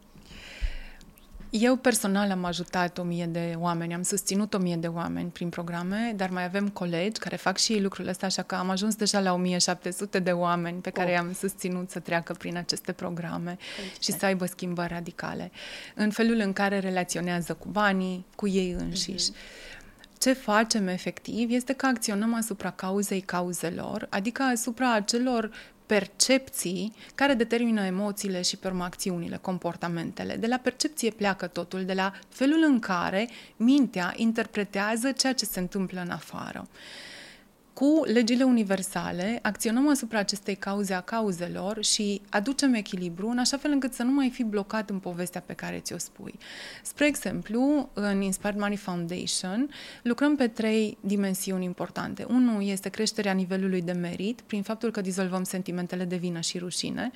Eu 1.60 1.76
personal 1.76 2.32
am 2.32 2.46
ajutat 2.46 2.98
o 2.98 3.04
mie 3.04 3.26
de 3.26 3.56
oameni, 3.58 3.94
am 3.94 4.02
susținut 4.02 4.54
o 4.54 4.58
mie 4.58 4.76
de 4.76 4.88
oameni 4.88 5.30
prin 5.30 5.50
programe, 5.50 6.14
dar 6.16 6.30
mai 6.30 6.44
avem 6.44 6.70
colegi 6.70 7.20
care 7.20 7.36
fac 7.36 7.58
și 7.58 7.74
ei 7.74 7.82
lucrul 7.82 8.08
ăsta, 8.08 8.26
așa 8.26 8.42
că 8.42 8.56
am 8.56 8.70
ajuns 8.70 8.96
deja 8.96 9.20
la 9.20 9.34
1700 9.34 10.20
de 10.20 10.32
oameni 10.32 10.82
pe 10.82 10.90
care 10.90 11.08
oh. 11.08 11.14
i-am 11.14 11.34
susținut 11.34 11.90
să 11.90 12.00
treacă 12.00 12.34
prin 12.34 12.58
aceste 12.58 12.92
programe 12.92 13.58
Felicitări. 13.76 14.04
și 14.04 14.12
să 14.12 14.26
aibă 14.26 14.46
schimbări 14.46 14.94
radicale. 14.94 15.52
În 15.96 16.10
felul 16.10 16.38
în 16.38 16.54
care 16.54 16.80
relaționează 16.80 17.54
cu 17.54 17.68
banii, 17.68 18.26
cu 18.36 18.48
ei 18.48 18.72
înșiși. 18.72 19.32
Mm-hmm. 19.32 20.16
Ce 20.18 20.34
facem 20.34 20.88
efectiv 20.88 21.52
este 21.52 21.74
că 21.74 21.86
acționăm 21.86 22.34
asupra 22.34 22.72
cauzei 22.72 23.22
cauzelor, 23.22 24.08
adică 24.10 24.44
asupra 24.44 24.94
acelor 24.94 25.52
percepții 25.86 26.94
care 27.16 27.34
determină 27.34 27.86
emoțiile 27.86 28.42
și 28.42 28.58
pe 28.58 28.68
urmă 28.68 28.84
acțiunile, 28.84 29.38
comportamentele. 29.42 30.36
De 30.36 30.48
la 30.48 30.58
percepție 30.58 31.12
pleacă 31.12 31.48
totul, 31.48 31.86
de 31.86 31.94
la 31.94 32.14
felul 32.30 32.64
în 32.68 32.80
care 32.80 33.30
mintea 33.56 34.14
interpretează 34.16 35.12
ceea 35.12 35.34
ce 35.34 35.46
se 35.46 35.60
întâmplă 35.60 36.02
în 36.02 36.10
afară. 36.10 36.68
Cu 37.76 38.02
legile 38.06 38.44
universale 38.44 39.40
acționăm 39.42 39.90
asupra 39.90 40.20
acestei 40.20 40.56
cauze 40.56 40.94
a 40.94 41.02
cauzelor 41.02 41.84
și 41.84 42.22
aducem 42.30 42.74
echilibru 42.74 43.28
în 43.28 43.38
așa 43.38 43.58
fel 43.58 43.72
încât 43.72 43.94
să 43.94 44.04
nu 44.04 44.12
mai 44.12 44.30
fi 44.30 44.44
blocat 44.44 44.90
în 44.90 45.00
povestea 45.00 45.44
pe 45.46 45.54
care 45.54 45.80
ți-o 45.80 45.98
spui. 45.98 46.36
Spre 46.84 47.06
exemplu, 47.06 47.90
în 47.94 48.22
Inspired 48.22 48.60
Money 48.60 48.78
Foundation 48.78 49.70
lucrăm 50.02 50.36
pe 50.36 50.48
trei 50.48 50.98
dimensiuni 51.02 51.64
importante. 51.64 52.26
Unul 52.30 52.68
este 52.68 52.90
creșterea 52.90 53.34
nivelului 53.34 53.82
de 53.82 53.92
merit 53.92 54.42
prin 54.42 54.62
faptul 54.62 54.92
că 54.92 55.02
dizolvăm 55.02 55.44
sentimentele 55.44 56.04
de 56.06 56.16
vină 56.16 56.40
și 56.40 56.58
rușine. 56.58 57.12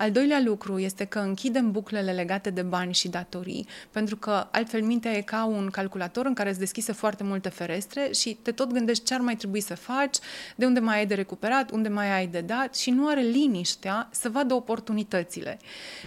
Al 0.00 0.10
doilea 0.10 0.40
lucru 0.40 0.78
este 0.78 1.04
că 1.04 1.18
închidem 1.18 1.70
buclele 1.70 2.12
legate 2.12 2.50
de 2.50 2.62
bani 2.62 2.94
și 2.94 3.08
datorii, 3.08 3.66
pentru 3.90 4.16
că 4.16 4.46
altfel 4.50 4.82
mintea 4.82 5.12
e 5.12 5.20
ca 5.20 5.44
un 5.44 5.70
calculator 5.70 6.26
în 6.26 6.34
care 6.34 6.48
îți 6.48 6.58
deschise 6.58 6.92
foarte 6.92 7.24
multe 7.24 7.48
ferestre 7.48 8.10
și 8.12 8.38
te 8.42 8.52
tot 8.52 8.72
gândești 8.72 9.04
ce 9.04 9.14
ar 9.14 9.20
mai 9.20 9.36
trebui 9.36 9.60
să 9.60 9.74
faci, 9.74 10.16
de 10.56 10.66
unde 10.66 10.80
mai 10.80 10.96
ai 10.96 11.06
de 11.06 11.14
recuperat, 11.14 11.70
unde 11.70 11.88
mai 11.88 12.12
ai 12.12 12.26
de 12.26 12.40
dat 12.40 12.76
și 12.76 12.90
nu 12.90 13.08
are 13.08 13.20
liniștea 13.20 14.08
să 14.12 14.28
vadă 14.28 14.54
oportunitățile. 14.54 15.58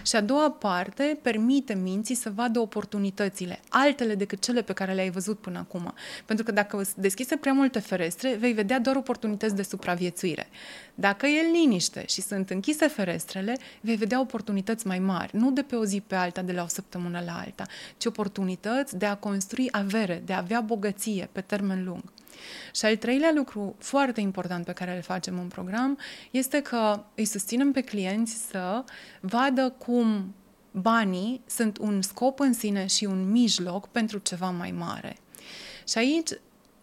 Și 0.02 0.16
a 0.16 0.20
doua 0.20 0.50
parte 0.50 1.18
permite 1.22 1.74
minții 1.74 2.14
să 2.14 2.30
vadă 2.34 2.60
oportunitățile, 2.60 3.60
altele 3.68 4.14
decât 4.14 4.42
cele 4.42 4.62
pe 4.62 4.72
care 4.72 4.92
le-ai 4.92 5.10
văzut 5.10 5.38
până 5.38 5.58
acum. 5.58 5.94
Pentru 6.24 6.44
că 6.44 6.52
dacă 6.52 6.80
îți 6.80 7.00
deschise 7.00 7.36
prea 7.36 7.52
multe 7.52 7.78
ferestre, 7.78 8.34
vei 8.34 8.52
vedea 8.52 8.80
doar 8.80 8.96
oportunități 8.96 9.54
de 9.54 9.62
supraviețuire. 9.62 10.48
Dacă 10.94 11.26
e 11.26 11.50
liniște 11.52 12.04
și 12.06 12.20
sunt 12.20 12.50
închise 12.50 12.86
ferestrele, 12.86 13.56
vei 13.80 13.96
vedea 13.96 14.20
oportunități 14.20 14.86
mai 14.86 14.98
mari, 14.98 15.36
nu 15.36 15.50
de 15.50 15.62
pe 15.62 15.76
o 15.76 15.84
zi 15.84 16.00
pe 16.00 16.14
alta, 16.14 16.42
de 16.42 16.52
la 16.52 16.62
o 16.62 16.66
săptămână 16.66 17.22
la 17.26 17.38
alta, 17.38 17.66
ci 17.96 18.04
oportunități 18.04 18.96
de 18.96 19.06
a 19.06 19.16
construi 19.16 19.68
avere, 19.70 20.22
de 20.24 20.32
a 20.32 20.38
avea 20.38 20.60
bogăție 20.60 21.28
pe 21.32 21.40
termen 21.40 21.84
lung. 21.84 22.02
Și 22.74 22.84
al 22.84 22.96
treilea 22.96 23.32
lucru 23.34 23.74
foarte 23.78 24.20
important 24.20 24.64
pe 24.64 24.72
care 24.72 24.96
îl 24.96 25.02
facem 25.02 25.38
în 25.38 25.48
program 25.48 25.98
este 26.30 26.62
că 26.62 27.04
îi 27.14 27.24
susținem 27.24 27.72
pe 27.72 27.80
clienți 27.80 28.46
să 28.50 28.84
vadă 29.20 29.74
cum 29.78 30.34
banii 30.70 31.40
sunt 31.46 31.78
un 31.78 32.02
scop 32.02 32.40
în 32.40 32.52
sine 32.52 32.86
și 32.86 33.04
un 33.04 33.30
mijloc 33.30 33.88
pentru 33.88 34.18
ceva 34.18 34.50
mai 34.50 34.70
mare. 34.70 35.16
Și 35.88 35.98
aici 35.98 36.30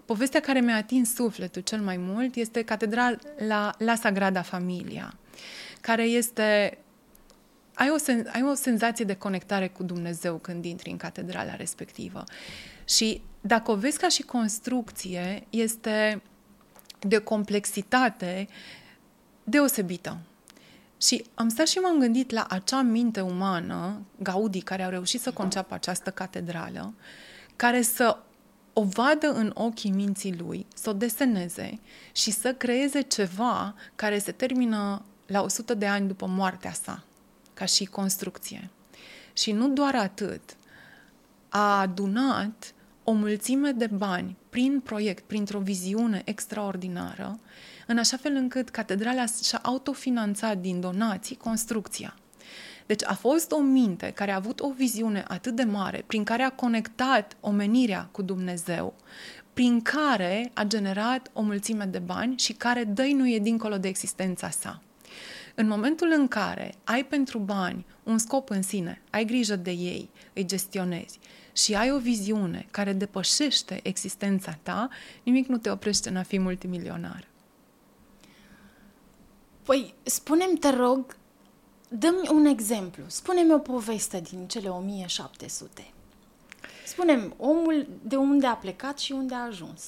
povestea 0.10 0.40
care 0.40 0.60
mi-a 0.60 0.76
atins 0.76 1.14
sufletul 1.14 1.62
cel 1.62 1.82
mai 1.82 1.98
mult 1.98 2.36
este 2.36 2.62
catedrala 2.62 3.16
la, 3.48 3.76
la 3.78 3.96
Sagrada 3.96 4.42
Familia, 4.42 5.14
care 5.82 6.04
este 6.04 6.78
ai 7.74 7.90
o, 7.90 7.98
sen, 7.98 8.30
ai 8.34 8.44
o 8.44 8.54
senzație 8.54 9.06
de 9.06 9.16
conectare 9.16 9.68
cu 9.68 9.84
Dumnezeu 9.84 10.36
când 10.36 10.66
intri 10.66 10.90
în 10.90 10.98
catedrala 10.98 11.56
respectivă. 11.56 12.24
Și 12.88 13.22
dacă 13.42 13.72
o 13.72 13.76
vezi 13.76 13.98
ca 13.98 14.08
și 14.08 14.22
construcție, 14.22 15.44
este 15.50 16.22
de 17.00 17.18
complexitate 17.18 18.48
deosebită. 19.44 20.18
Și 21.02 21.26
am 21.34 21.50
stat 21.50 21.68
și 21.68 21.78
m-am 21.78 22.00
gândit 22.00 22.32
la 22.32 22.46
acea 22.50 22.82
minte 22.82 23.22
umană, 23.22 24.02
Gaudi, 24.24 24.62
care 24.62 24.84
a 24.84 24.90
reușit 24.90 25.22
să 25.22 25.32
conceapă 25.32 25.74
această 25.74 26.10
catedrală, 26.10 26.94
care 27.56 27.82
să 27.82 28.18
o 28.74 28.84
vadă 28.84 29.32
în 29.32 29.52
ochii 29.54 29.92
minții 29.92 30.38
lui, 30.38 30.66
să 30.76 30.90
o 30.90 30.94
deseneze 30.94 31.80
și 32.12 32.32
să 32.32 32.54
creeze 32.54 33.02
ceva 33.02 33.76
care 33.96 34.20
se 34.20 34.32
termină 34.32 35.06
la 35.26 35.42
100 35.42 35.74
de 35.74 35.88
ani 35.88 36.08
după 36.08 36.26
moartea 36.26 36.72
sa, 36.72 37.04
ca 37.54 37.66
și 37.66 37.86
construcție. 37.86 38.70
Și 39.34 39.52
nu 39.52 39.70
doar 39.70 39.96
atât, 39.96 40.42
a 41.50 41.80
adunat 41.80 42.74
o 43.04 43.12
mulțime 43.12 43.72
de 43.72 43.88
bani 43.88 44.38
prin 44.50 44.80
proiect, 44.80 45.24
printr-o 45.24 45.60
viziune 45.60 46.22
extraordinară, 46.26 47.40
în 47.88 47.98
așa 47.98 48.18
fel 48.18 48.36
încât 48.36 48.70
catedrala 48.70 49.26
și-a 49.44 49.60
autofinanțat 49.64 50.58
din 50.58 50.80
donații 50.80 51.36
construcția. 51.36 52.16
Deci 52.90 53.04
a 53.04 53.14
fost 53.14 53.52
o 53.52 53.60
minte 53.60 54.12
care 54.12 54.32
a 54.32 54.36
avut 54.36 54.60
o 54.60 54.72
viziune 54.72 55.24
atât 55.28 55.56
de 55.56 55.64
mare, 55.64 56.04
prin 56.08 56.24
care 56.24 56.44
a 56.44 56.52
conectat 56.52 57.38
omenirea 57.40 58.10
cu 58.12 58.22
Dumnezeu, 58.22 58.94
prin 59.54 59.82
care 59.82 60.52
a 60.54 60.64
generat 60.64 61.30
o 61.34 61.42
mulțime 61.42 61.86
de 61.86 62.00
bani 62.00 62.38
și 62.38 62.54
care 62.54 62.84
dăinuie 62.84 63.40
dincolo 63.40 63.78
de 63.78 63.88
existența 63.88 64.50
sa. 64.50 64.82
În 65.56 65.68
momentul 65.68 66.14
în 66.18 66.28
care 66.28 66.74
ai 66.84 67.06
pentru 67.06 67.40
bani 67.40 67.86
un 68.04 68.18
scop 68.18 68.50
în 68.50 68.62
sine, 68.62 69.02
ai 69.10 69.26
grijă 69.26 69.56
de 69.56 69.72
ei, 69.72 70.10
îi 70.34 70.46
gestionezi 70.46 71.20
și 71.54 71.76
ai 71.76 71.92
o 71.92 72.00
viziune 72.00 72.68
care 72.72 72.94
depășește 72.94 73.80
existența 73.84 74.58
ta, 74.64 74.90
nimic 75.24 75.48
nu 75.48 75.58
te 75.58 75.70
oprește 75.70 76.10
în 76.10 76.16
a 76.16 76.24
fi 76.24 76.40
multimilionar. 76.40 77.28
Păi, 79.64 79.94
spunem 80.04 80.56
te 80.56 80.70
rog, 80.70 81.18
Dă-mi 81.90 82.30
un 82.32 82.46
exemplu. 82.46 83.04
Spune-mi 83.08 83.54
o 83.54 83.58
poveste 83.58 84.22
din 84.30 84.48
cele 84.48 84.70
1700. 84.70 85.94
Spunem 86.86 87.34
omul 87.38 87.88
de 88.02 88.16
unde 88.16 88.46
a 88.46 88.54
plecat 88.54 89.00
și 89.00 89.12
unde 89.12 89.36
a 89.36 89.46
ajuns. 89.46 89.84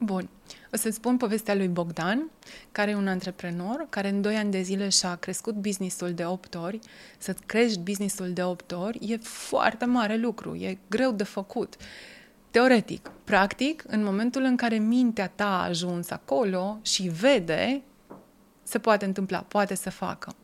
Bun. 0.00 0.28
O 0.72 0.76
să 0.76 0.90
spun 0.90 1.16
povestea 1.16 1.54
lui 1.54 1.68
Bogdan, 1.68 2.30
care 2.72 2.90
e 2.90 2.94
un 2.94 3.08
antreprenor, 3.08 3.86
care 3.88 4.08
în 4.08 4.20
2 4.20 4.36
ani 4.36 4.50
de 4.50 4.62
zile 4.62 4.88
și-a 4.88 5.14
crescut 5.14 5.54
businessul 5.54 6.12
de 6.12 6.24
8 6.24 6.54
ori. 6.54 6.78
Să 7.18 7.34
crești 7.46 7.78
businessul 7.78 8.32
de 8.32 8.42
8 8.42 8.72
ori 8.72 8.98
e 9.12 9.16
foarte 9.16 9.84
mare 9.84 10.16
lucru, 10.16 10.54
e 10.54 10.78
greu 10.88 11.12
de 11.12 11.24
făcut. 11.24 11.76
Teoretic. 12.50 13.10
Practic, 13.24 13.84
în 13.86 14.04
momentul 14.04 14.42
în 14.42 14.56
care 14.56 14.78
mintea 14.78 15.28
ta 15.28 15.46
a 15.46 15.64
ajuns 15.64 16.10
acolo 16.10 16.78
și 16.82 17.02
vede, 17.02 17.82
se 18.62 18.78
poate 18.78 19.04
întâmpla, 19.04 19.38
poate 19.38 19.74
să 19.74 19.90
facă. 19.90 20.34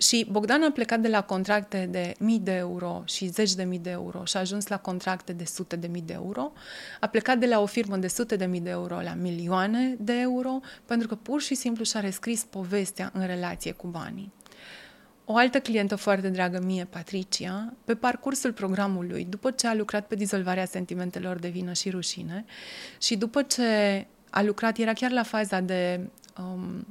Și 0.00 0.26
Bogdan 0.30 0.62
a 0.62 0.70
plecat 0.70 1.00
de 1.00 1.08
la 1.08 1.22
contracte 1.22 1.88
de 1.90 2.14
mii 2.18 2.38
de 2.38 2.52
euro 2.52 3.02
și 3.06 3.26
zeci 3.26 3.54
de 3.54 3.64
mii 3.64 3.78
de 3.78 3.90
euro 3.90 4.24
și 4.24 4.36
a 4.36 4.40
ajuns 4.40 4.66
la 4.66 4.78
contracte 4.78 5.32
de 5.32 5.44
sute 5.44 5.76
de 5.76 5.86
mii 5.86 6.02
de 6.02 6.12
euro. 6.12 6.52
A 7.00 7.06
plecat 7.06 7.38
de 7.38 7.46
la 7.46 7.60
o 7.60 7.66
firmă 7.66 7.96
de 7.96 8.08
sute 8.08 8.36
de 8.36 8.44
mii 8.44 8.60
de 8.60 8.70
euro 8.70 9.00
la 9.00 9.14
milioane 9.14 9.96
de 9.98 10.12
euro 10.20 10.60
pentru 10.86 11.08
că 11.08 11.14
pur 11.14 11.40
și 11.40 11.54
simplu 11.54 11.84
și-a 11.84 12.00
rescris 12.00 12.44
povestea 12.44 13.10
în 13.14 13.26
relație 13.26 13.72
cu 13.72 13.86
banii. 13.86 14.32
O 15.24 15.36
altă 15.36 15.60
clientă 15.60 15.96
foarte 15.96 16.28
dragă 16.28 16.60
mie, 16.60 16.84
Patricia, 16.84 17.74
pe 17.84 17.94
parcursul 17.94 18.52
programului, 18.52 19.24
după 19.24 19.50
ce 19.50 19.66
a 19.66 19.74
lucrat 19.74 20.06
pe 20.06 20.14
dizolvarea 20.14 20.64
sentimentelor 20.64 21.38
de 21.38 21.48
vină 21.48 21.72
și 21.72 21.90
rușine 21.90 22.44
și 23.00 23.16
după 23.16 23.42
ce 23.42 24.06
a 24.30 24.42
lucrat, 24.42 24.78
era 24.78 24.92
chiar 24.92 25.10
la 25.10 25.22
faza 25.22 25.60
de 25.60 26.00
um, 26.40 26.86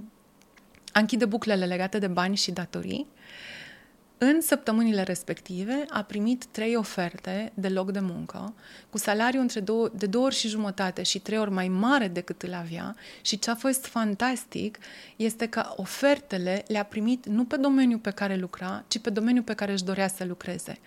a 0.91 0.99
închide 0.99 1.25
buclele 1.25 1.65
legate 1.65 1.99
de 1.99 2.07
bani 2.07 2.35
și 2.35 2.51
datorii. 2.51 3.07
În 4.19 4.41
săptămânile 4.41 5.01
respective 5.01 5.85
a 5.89 6.03
primit 6.03 6.45
trei 6.45 6.75
oferte 6.75 7.51
de 7.53 7.69
loc 7.69 7.91
de 7.91 7.99
muncă, 7.99 8.53
cu 8.89 8.97
salariu 8.97 9.39
între 9.39 9.59
două, 9.59 9.89
de 9.93 10.05
două 10.05 10.25
ori 10.25 10.35
și 10.35 10.47
jumătate 10.47 11.03
și 11.03 11.19
trei 11.19 11.37
ori 11.37 11.51
mai 11.51 11.67
mare 11.67 12.07
decât 12.07 12.41
îl 12.41 12.53
avea 12.53 12.95
și 13.21 13.39
ce 13.39 13.49
a 13.49 13.55
fost 13.55 13.85
fantastic 13.85 14.77
este 15.15 15.47
că 15.47 15.73
ofertele 15.75 16.63
le-a 16.67 16.83
primit 16.83 17.25
nu 17.25 17.45
pe 17.45 17.57
domeniul 17.57 17.99
pe 17.99 18.11
care 18.11 18.35
lucra, 18.35 18.83
ci 18.87 18.99
pe 18.99 19.09
domeniul 19.09 19.43
pe 19.43 19.53
care 19.53 19.71
își 19.71 19.83
dorea 19.83 20.07
să 20.07 20.25
lucreze. 20.25 20.79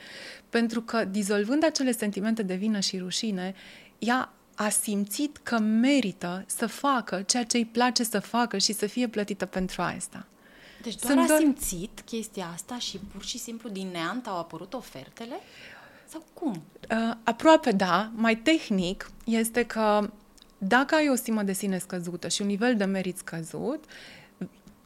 Pentru 0.49 0.83
că, 0.83 1.05
dizolvând 1.05 1.65
acele 1.65 1.93
sentimente 1.93 2.43
de 2.43 2.55
vină 2.55 2.81
și 2.81 2.99
rușine, 2.99 3.55
ea 3.99 4.33
a 4.61 4.69
simțit 4.69 5.37
că 5.37 5.59
merită 5.59 6.45
să 6.47 6.67
facă 6.67 7.23
ceea 7.23 7.45
ce 7.45 7.57
îi 7.57 7.65
place 7.65 8.05
să 8.05 8.19
facă 8.19 8.59
și 8.59 8.73
să 8.73 8.87
fie 8.87 9.09
plătită 9.09 9.47
pentru 9.47 9.83
asta. 9.83 10.27
Deci 10.83 10.95
doar 10.95 11.13
Sunt 11.13 11.25
a 11.25 11.27
doar... 11.27 11.41
simțit 11.41 12.01
chestia 12.05 12.51
asta 12.55 12.79
și 12.79 12.99
pur 13.13 13.25
și 13.25 13.39
simplu 13.39 13.69
din 13.69 13.89
neant 13.93 14.27
au 14.27 14.39
apărut 14.39 14.75
ofertele? 14.75 15.35
Sau 16.09 16.25
cum? 16.35 16.63
Uh, 16.91 17.17
aproape 17.23 17.73
da. 17.73 18.11
Mai 18.15 18.37
tehnic 18.37 19.11
este 19.25 19.65
că 19.65 20.11
dacă 20.59 20.95
ai 20.95 21.09
o 21.09 21.15
stimă 21.15 21.43
de 21.43 21.53
sine 21.53 21.79
scăzută 21.79 22.29
și 22.29 22.41
un 22.41 22.47
nivel 22.47 22.77
de 22.77 22.85
merit 22.85 23.19
scăzut, 23.19 23.85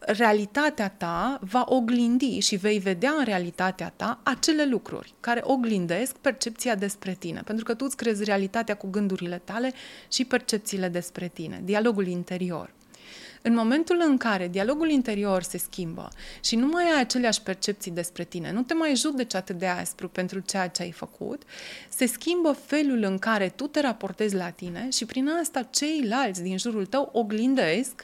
realitatea 0.06 0.88
ta 0.88 1.38
va 1.40 1.64
oglindi 1.68 2.38
și 2.38 2.56
vei 2.56 2.78
vedea 2.78 3.12
în 3.18 3.24
realitatea 3.24 3.92
ta 3.96 4.20
acele 4.22 4.66
lucruri 4.66 5.14
care 5.20 5.40
oglindesc 5.44 6.16
percepția 6.16 6.74
despre 6.74 7.16
tine. 7.18 7.42
Pentru 7.44 7.64
că 7.64 7.74
tu 7.74 7.84
îți 7.84 7.96
crezi 7.96 8.24
realitatea 8.24 8.74
cu 8.74 8.86
gândurile 8.90 9.40
tale 9.44 9.72
și 10.08 10.24
percepțiile 10.24 10.88
despre 10.88 11.28
tine, 11.28 11.60
dialogul 11.64 12.06
interior. 12.06 12.70
În 13.42 13.54
momentul 13.54 14.02
în 14.06 14.16
care 14.16 14.48
dialogul 14.48 14.90
interior 14.90 15.42
se 15.42 15.58
schimbă 15.58 16.08
și 16.40 16.56
nu 16.56 16.66
mai 16.66 16.84
ai 16.84 17.00
aceleași 17.00 17.42
percepții 17.42 17.90
despre 17.90 18.24
tine, 18.24 18.52
nu 18.52 18.62
te 18.62 18.74
mai 18.74 18.96
judeci 18.96 19.34
atât 19.34 19.58
de 19.58 19.66
aspru 19.66 20.08
pentru 20.08 20.38
ceea 20.38 20.68
ce 20.68 20.82
ai 20.82 20.92
făcut, 20.92 21.42
se 21.88 22.06
schimbă 22.06 22.52
felul 22.52 23.02
în 23.02 23.18
care 23.18 23.48
tu 23.48 23.66
te 23.66 23.80
raportezi 23.80 24.34
la 24.34 24.50
tine 24.50 24.88
și 24.90 25.04
prin 25.04 25.28
asta 25.28 25.62
ceilalți 25.62 26.42
din 26.42 26.58
jurul 26.58 26.86
tău 26.86 27.10
oglindesc 27.12 28.02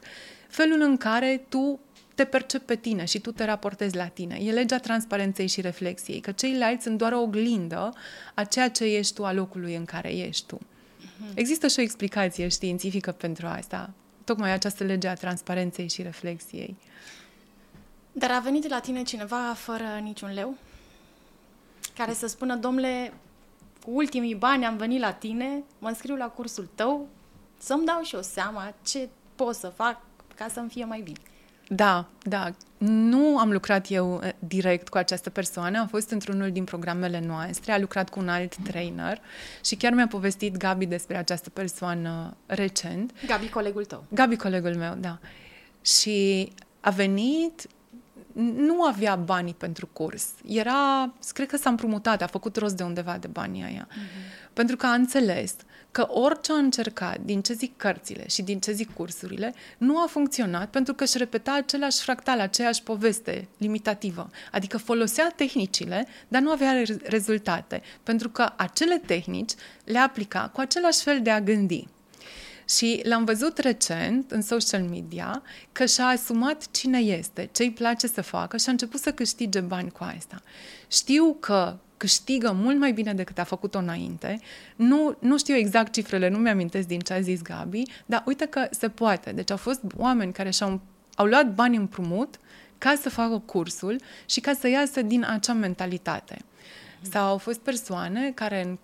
felul 0.50 0.80
în 0.80 0.96
care 0.96 1.44
tu 1.48 1.80
te 2.20 2.26
percep 2.26 2.66
pe 2.66 2.76
tine 2.76 3.04
și 3.04 3.20
tu 3.20 3.32
te 3.32 3.44
raportezi 3.44 3.96
la 3.96 4.06
tine. 4.06 4.38
E 4.42 4.52
legea 4.52 4.78
transparenței 4.78 5.46
și 5.46 5.60
reflexiei, 5.60 6.20
că 6.20 6.32
ceilalți 6.32 6.82
sunt 6.82 6.98
doar 6.98 7.12
o 7.12 7.20
oglindă 7.20 7.92
a 8.34 8.44
ceea 8.44 8.70
ce 8.70 8.84
ești 8.84 9.14
tu, 9.14 9.24
a 9.24 9.32
locului 9.32 9.74
în 9.74 9.84
care 9.84 10.12
ești 10.12 10.46
tu. 10.46 10.58
Mhm. 10.98 11.32
Există 11.34 11.66
și 11.66 11.78
o 11.78 11.82
explicație 11.82 12.48
științifică 12.48 13.12
pentru 13.12 13.46
asta, 13.46 13.90
tocmai 14.24 14.52
această 14.52 14.84
lege 14.84 15.08
a 15.08 15.14
transparenței 15.14 15.88
și 15.88 16.02
reflexiei. 16.02 16.76
Dar 18.12 18.30
a 18.30 18.38
venit 18.38 18.68
la 18.68 18.80
tine 18.80 19.02
cineva 19.02 19.52
fără 19.54 19.98
niciun 20.02 20.32
leu? 20.32 20.56
Care 21.96 22.12
să 22.12 22.26
spună, 22.26 22.56
domnule, 22.56 23.12
cu 23.84 23.90
ultimii 23.90 24.34
bani 24.34 24.64
am 24.64 24.76
venit 24.76 25.00
la 25.00 25.12
tine, 25.12 25.62
mă 25.78 25.88
înscriu 25.88 26.16
la 26.16 26.26
cursul 26.26 26.68
tău, 26.74 27.08
să-mi 27.58 27.84
dau 27.84 28.02
și 28.02 28.14
o 28.14 28.20
seama 28.20 28.74
ce 28.82 29.08
pot 29.34 29.54
să 29.54 29.68
fac 29.68 30.00
ca 30.34 30.48
să-mi 30.48 30.68
fie 30.68 30.84
mai 30.84 31.00
bine. 31.00 31.20
Da, 31.72 32.06
da. 32.22 32.54
Nu 32.78 33.38
am 33.38 33.52
lucrat 33.52 33.90
eu 33.90 34.20
eh, 34.22 34.32
direct 34.38 34.88
cu 34.88 34.96
această 34.96 35.30
persoană, 35.30 35.78
am 35.78 35.86
fost 35.86 36.10
într-unul 36.10 36.50
din 36.50 36.64
programele 36.64 37.22
noastre, 37.26 37.72
a 37.72 37.78
lucrat 37.78 38.08
cu 38.08 38.20
un 38.20 38.28
alt 38.28 38.56
trainer 38.56 39.20
și 39.64 39.74
chiar 39.76 39.92
mi-a 39.92 40.06
povestit 40.06 40.56
Gabi 40.56 40.86
despre 40.86 41.16
această 41.16 41.50
persoană 41.50 42.36
recent. 42.46 43.12
Gabi, 43.26 43.48
colegul 43.48 43.84
tău. 43.84 44.04
Gabi, 44.08 44.36
colegul 44.36 44.74
meu, 44.74 44.94
da. 44.98 45.18
Și 45.80 46.52
a 46.80 46.90
venit, 46.90 47.66
nu 48.56 48.82
avea 48.82 49.16
banii 49.16 49.54
pentru 49.54 49.88
curs. 49.92 50.28
Era, 50.46 51.12
cred 51.32 51.48
că 51.48 51.56
s-a 51.56 51.70
împrumutat, 51.70 52.22
a 52.22 52.26
făcut 52.26 52.56
rost 52.56 52.76
de 52.76 52.82
undeva 52.82 53.18
de 53.18 53.26
banii 53.26 53.62
aia. 53.62 53.86
Mm-hmm. 53.86 54.39
Pentru 54.52 54.76
că 54.76 54.86
a 54.86 54.94
înțeles 54.94 55.54
că 55.90 56.06
orice 56.08 56.52
a 56.52 56.56
încercat, 56.56 57.20
din 57.20 57.42
ce 57.42 57.52
zic 57.52 57.76
cărțile 57.76 58.28
și 58.28 58.42
din 58.42 58.60
ce 58.60 58.72
zic 58.72 58.94
cursurile, 58.94 59.54
nu 59.78 59.98
a 59.98 60.06
funcționat 60.06 60.70
pentru 60.70 60.94
că 60.94 61.04
își 61.04 61.18
repeta 61.18 61.52
același 61.52 62.00
fractal, 62.00 62.40
aceeași 62.40 62.82
poveste 62.82 63.48
limitativă. 63.58 64.30
Adică 64.52 64.78
folosea 64.78 65.32
tehnicile, 65.36 66.06
dar 66.28 66.42
nu 66.42 66.50
avea 66.50 66.82
rezultate, 67.02 67.82
pentru 68.02 68.28
că 68.28 68.52
acele 68.56 68.98
tehnici 69.06 69.52
le 69.84 69.98
aplica 69.98 70.50
cu 70.52 70.60
același 70.60 71.02
fel 71.02 71.22
de 71.22 71.30
a 71.30 71.40
gândi. 71.40 71.86
Și 72.68 73.00
l-am 73.04 73.24
văzut 73.24 73.58
recent 73.58 74.30
în 74.30 74.42
social 74.42 74.82
media 74.82 75.42
că 75.72 75.86
și-a 75.86 76.06
asumat 76.06 76.70
cine 76.70 76.98
este, 76.98 77.48
ce 77.52 77.62
îi 77.62 77.72
place 77.72 78.06
să 78.06 78.22
facă 78.22 78.56
și 78.56 78.64
a 78.68 78.70
început 78.70 79.00
să 79.00 79.12
câștige 79.12 79.60
bani 79.60 79.90
cu 79.90 80.04
asta. 80.16 80.42
Știu 80.88 81.36
că 81.40 81.76
câștigă 82.00 82.52
mult 82.52 82.78
mai 82.78 82.92
bine 82.92 83.14
decât 83.14 83.38
a 83.38 83.44
făcut-o 83.44 83.78
înainte. 83.78 84.40
Nu, 84.76 85.16
nu 85.18 85.38
știu 85.38 85.54
exact 85.54 85.92
cifrele, 85.92 86.28
nu 86.28 86.38
mi-amintesc 86.38 86.86
din 86.86 86.98
ce 86.98 87.12
a 87.12 87.20
zis 87.20 87.42
Gabi, 87.42 87.82
dar 88.06 88.22
uite 88.26 88.46
că 88.46 88.66
se 88.70 88.88
poate. 88.88 89.32
Deci 89.32 89.50
au 89.50 89.56
fost 89.56 89.80
oameni 89.96 90.32
care 90.32 90.50
și-au 90.50 90.80
au 91.14 91.26
luat 91.26 91.54
bani 91.54 91.76
împrumut 91.76 92.38
ca 92.78 92.94
să 93.00 93.08
facă 93.08 93.38
cursul 93.38 94.00
și 94.26 94.40
ca 94.40 94.52
să 94.52 94.68
iasă 94.68 95.02
din 95.02 95.26
acea 95.28 95.52
mentalitate. 95.52 96.38
Sau 97.00 97.26
au 97.26 97.38
fost 97.38 97.58
persoane 97.58 98.30
care 98.30 98.62
în 98.62 98.78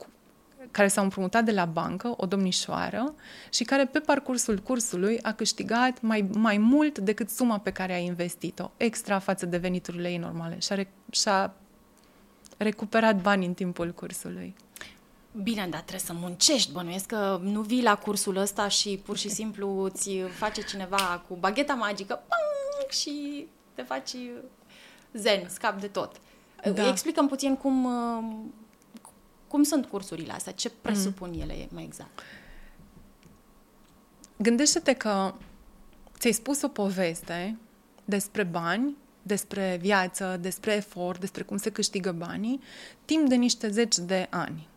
care 0.70 0.88
s-au 0.88 1.04
împrumutat 1.04 1.44
de 1.44 1.52
la 1.52 1.64
bancă, 1.64 2.14
o 2.16 2.26
domnișoară, 2.26 3.14
și 3.50 3.64
care 3.64 3.84
pe 3.84 3.98
parcursul 3.98 4.58
cursului 4.58 5.18
a 5.22 5.32
câștigat 5.32 6.00
mai, 6.00 6.28
mai 6.34 6.58
mult 6.58 6.98
decât 6.98 7.30
suma 7.30 7.58
pe 7.58 7.70
care 7.70 7.92
a 7.92 7.98
investit-o, 7.98 8.70
extra 8.76 9.18
față 9.18 9.46
de 9.46 9.56
veniturile 9.56 10.10
ei 10.10 10.16
normale. 10.16 10.58
Și-a, 10.58 10.86
și-a 11.10 11.54
recuperat 12.57 13.20
bani 13.20 13.46
în 13.46 13.54
timpul 13.54 13.92
cursului. 13.92 14.54
Bine, 15.42 15.66
dar 15.70 15.80
trebuie 15.80 16.00
să 16.00 16.12
muncești. 16.12 16.72
Bănuiesc 16.72 17.07
că 17.07 17.40
nu 17.42 17.61
vii 17.61 17.82
la 17.82 17.96
cursul 17.96 18.36
ăsta 18.36 18.68
și 18.68 19.00
pur 19.04 19.16
și 19.16 19.28
simplu 19.28 19.82
îți 19.82 20.11
face 20.38 20.62
cineva 20.62 21.24
cu 21.28 21.34
bagheta 21.34 21.74
magică 21.74 22.14
pang, 22.14 22.90
și 22.90 23.46
te 23.74 23.82
faci 23.82 24.16
zen, 25.12 25.48
scap 25.48 25.80
de 25.80 25.86
tot. 25.86 26.20
Da. 26.74 26.88
Explicăm 26.88 27.28
puțin 27.28 27.57
cum, 27.57 27.88
cum 29.48 29.62
sunt 29.62 29.86
cursurile 29.86 30.32
astea, 30.32 30.52
ce 30.52 30.70
presupun 30.70 31.30
mm. 31.32 31.40
ele 31.40 31.68
mai 31.72 31.84
exact. 31.84 32.20
Gândește-te 34.36 34.92
că 34.92 35.34
ți-ai 36.18 36.32
spus 36.32 36.62
o 36.62 36.68
poveste 36.68 37.59
despre 38.04 38.42
bani 38.42 38.96
despre 39.26 39.78
viață, 39.80 40.38
despre 40.40 40.74
efort, 40.74 41.20
despre 41.20 41.42
cum 41.42 41.56
se 41.56 41.70
câștigă 41.70 42.12
banii, 42.12 42.60
timp 43.04 43.28
de 43.28 43.34
niște 43.34 43.68
zeci 43.68 43.96
de 43.96 44.26
ani. 44.30 44.68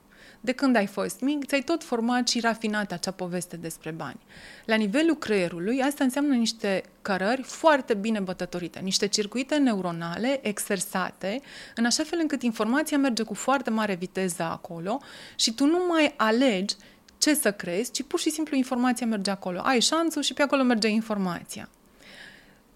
De 0.41 0.51
când 0.51 0.75
ai 0.75 0.85
fost 0.85 1.19
mic, 1.19 1.45
ți-ai 1.45 1.61
tot 1.61 1.83
format 1.83 2.27
și 2.27 2.39
rafinat 2.39 2.91
acea 2.91 3.11
poveste 3.11 3.57
despre 3.57 3.91
bani. 3.91 4.19
La 4.65 4.75
nivelul 4.75 5.15
creierului, 5.15 5.81
asta 5.81 6.03
înseamnă 6.03 6.33
niște 6.33 6.83
cărări 7.01 7.41
foarte 7.41 7.93
bine 7.93 8.19
bătătorite, 8.19 8.79
niște 8.79 9.07
circuite 9.07 9.57
neuronale 9.57 10.39
exersate, 10.47 11.41
în 11.75 11.85
așa 11.85 12.03
fel 12.03 12.19
încât 12.21 12.41
informația 12.41 12.97
merge 12.97 13.23
cu 13.23 13.33
foarte 13.33 13.69
mare 13.69 13.95
viteză 13.95 14.43
acolo 14.43 14.99
și 15.35 15.53
tu 15.53 15.65
nu 15.65 15.79
mai 15.87 16.13
alegi 16.17 16.75
ce 17.17 17.33
să 17.33 17.51
crezi, 17.51 17.91
ci 17.91 18.03
pur 18.03 18.19
și 18.19 18.29
simplu 18.29 18.55
informația 18.55 19.05
merge 19.05 19.31
acolo. 19.31 19.59
Ai 19.59 19.79
șanțul 19.79 20.21
și 20.21 20.33
pe 20.33 20.41
acolo 20.41 20.63
merge 20.63 20.87
informația. 20.87 21.69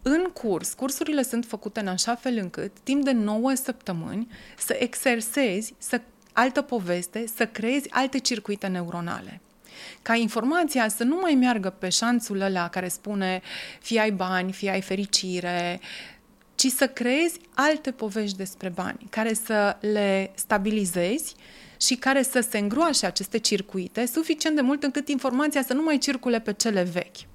În 0.05 0.23
curs, 0.33 0.73
cursurile 0.73 1.23
sunt 1.23 1.45
făcute 1.45 1.79
în 1.79 1.87
așa 1.87 2.15
fel 2.15 2.37
încât, 2.37 2.71
timp 2.83 3.03
de 3.03 3.11
9 3.11 3.53
săptămâni, 3.53 4.27
să 4.57 4.75
exersezi 4.79 5.73
să, 5.77 6.01
altă 6.33 6.61
poveste, 6.61 7.25
să 7.35 7.45
creezi 7.45 7.91
alte 7.91 8.17
circuite 8.17 8.67
neuronale. 8.67 9.41
Ca 10.01 10.15
informația 10.15 10.87
să 10.87 11.03
nu 11.03 11.19
mai 11.21 11.33
meargă 11.33 11.69
pe 11.69 11.89
șanțul 11.89 12.41
ăla 12.41 12.69
care 12.69 12.87
spune 12.87 13.41
fie 13.81 13.99
ai 13.99 14.11
bani, 14.11 14.51
fie 14.51 14.69
ai 14.69 14.81
fericire, 14.81 15.79
ci 16.55 16.67
să 16.67 16.87
creezi 16.87 17.39
alte 17.53 17.91
povești 17.91 18.37
despre 18.37 18.69
bani, 18.69 19.07
care 19.09 19.33
să 19.33 19.77
le 19.79 20.31
stabilizezi 20.35 21.35
și 21.77 21.95
care 21.95 22.21
să 22.21 22.45
se 22.49 22.57
îngroașe 22.57 23.05
aceste 23.05 23.37
circuite 23.37 24.05
suficient 24.05 24.55
de 24.55 24.61
mult 24.61 24.83
încât 24.83 25.07
informația 25.07 25.63
să 25.63 25.73
nu 25.73 25.83
mai 25.83 25.97
circule 25.97 26.39
pe 26.39 26.53
cele 26.53 26.83
vechi 26.83 27.31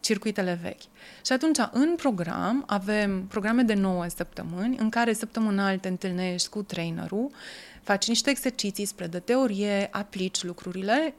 circuitele 0.00 0.58
vechi. 0.62 0.82
Și 1.24 1.32
atunci, 1.32 1.58
în 1.72 1.94
program, 1.96 2.64
avem 2.66 3.26
programe 3.26 3.62
de 3.62 3.74
9 3.74 4.06
săptămâni, 4.16 4.76
în 4.78 4.88
care 4.88 5.12
săptămânal 5.12 5.78
te 5.78 5.88
întâlnești 5.88 6.48
cu 6.48 6.62
trainerul, 6.62 7.30
faci 7.82 8.08
niște 8.08 8.30
exerciții 8.30 8.84
spre 8.84 9.06
de 9.06 9.18
teorie, 9.18 9.88
aplici 9.90 10.42
lucrurile, 10.42 11.14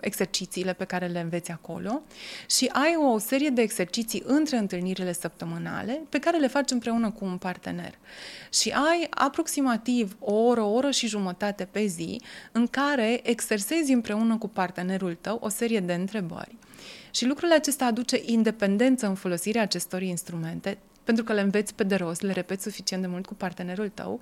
exercițiile 0.00 0.72
pe 0.72 0.84
care 0.84 1.06
le 1.06 1.20
înveți 1.20 1.50
acolo 1.50 2.02
și 2.50 2.70
ai 2.72 2.96
o 3.12 3.18
serie 3.18 3.48
de 3.48 3.62
exerciții 3.62 4.22
între 4.26 4.56
întâlnirile 4.56 5.12
săptămânale 5.12 6.02
pe 6.08 6.18
care 6.18 6.38
le 6.38 6.46
faci 6.46 6.70
împreună 6.70 7.10
cu 7.10 7.24
un 7.24 7.36
partener. 7.36 7.94
Și 8.52 8.70
ai 8.70 9.06
aproximativ 9.10 10.16
o 10.18 10.34
oră, 10.34 10.60
o 10.60 10.72
oră 10.72 10.90
și 10.90 11.06
jumătate 11.06 11.64
pe 11.64 11.86
zi 11.86 12.20
în 12.52 12.66
care 12.66 13.20
exersezi 13.22 13.92
împreună 13.92 14.36
cu 14.36 14.48
partenerul 14.48 15.16
tău 15.20 15.38
o 15.42 15.48
serie 15.48 15.80
de 15.80 15.94
întrebări 15.94 16.56
și 17.10 17.26
lucrul 17.26 17.52
acesta 17.52 17.84
aduce 17.84 18.22
independență 18.24 19.06
în 19.06 19.14
folosirea 19.14 19.62
acestor 19.62 20.02
instrumente, 20.02 20.78
pentru 21.08 21.26
că 21.26 21.32
le 21.32 21.40
înveți 21.40 21.74
pe 21.74 21.82
de 21.82 21.94
rost, 21.94 22.20
le 22.20 22.32
repeți 22.32 22.62
suficient 22.62 23.02
de 23.02 23.08
mult 23.08 23.26
cu 23.26 23.34
partenerul 23.34 23.88
tău 23.88 24.18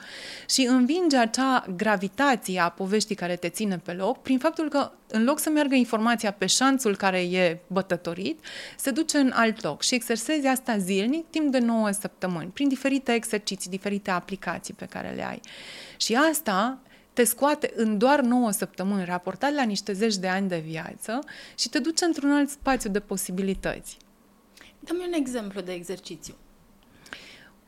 și 0.49 0.67
învinge 0.67 1.17
acea 1.17 1.65
gravitație 1.77 2.61
a 2.61 2.69
poveștii 2.69 3.15
care 3.15 3.37
te 3.37 3.49
ține 3.49 3.79
pe 3.79 3.93
loc 3.93 4.23
prin 4.23 4.39
faptul 4.39 4.69
că 4.69 4.91
în 5.07 5.25
loc 5.25 5.39
să 5.39 5.51
meargă 5.51 5.75
informația 5.75 6.31
pe 6.31 6.47
șanțul 6.47 6.97
care 6.97 7.21
e 7.21 7.59
bătătorit, 7.67 8.45
se 8.77 8.91
duce 8.91 9.19
în 9.19 9.31
alt 9.35 9.63
loc 9.63 9.83
și 9.83 9.95
exersezi 9.95 10.47
asta 10.47 10.79
zilnic 10.79 11.27
timp 11.31 11.53
de 11.53 11.59
9 11.59 11.91
săptămâni, 11.91 12.51
prin 12.51 12.69
diferite 12.69 13.13
exerciții, 13.13 13.71
diferite 13.71 14.11
aplicații 14.11 14.75
pe 14.75 14.85
care 14.85 15.13
le 15.17 15.27
ai. 15.27 15.41
Și 15.97 16.15
asta 16.15 16.79
te 17.13 17.25
scoate 17.25 17.73
în 17.77 17.99
doar 17.99 18.21
9 18.21 18.51
săptămâni, 18.51 19.05
raportat 19.05 19.55
la 19.55 19.63
niște 19.63 19.93
zeci 19.93 20.17
de 20.17 20.29
ani 20.29 20.49
de 20.49 20.59
viață 20.59 21.19
și 21.59 21.69
te 21.69 21.79
duce 21.79 22.05
într-un 22.05 22.31
alt 22.31 22.49
spațiu 22.49 22.91
de 22.91 23.01
posibilități. 23.01 23.97
Dă-mi 24.81 25.05
un 25.07 25.13
exemplu 25.13 25.61
de 25.61 25.73
exercițiu. 25.73 26.35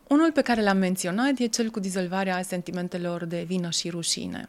Unul 0.09 0.29
Primul 0.29 0.45
pe 0.45 0.53
care 0.53 0.67
l-am 0.67 0.79
menționat 0.79 1.39
e 1.39 1.47
cel 1.47 1.71
cu 1.71 1.81
dizolvarea 1.81 2.43
sentimentelor 2.43 3.25
de 3.25 3.45
vină 3.47 3.71
și 3.71 3.91
rușine. 3.91 4.49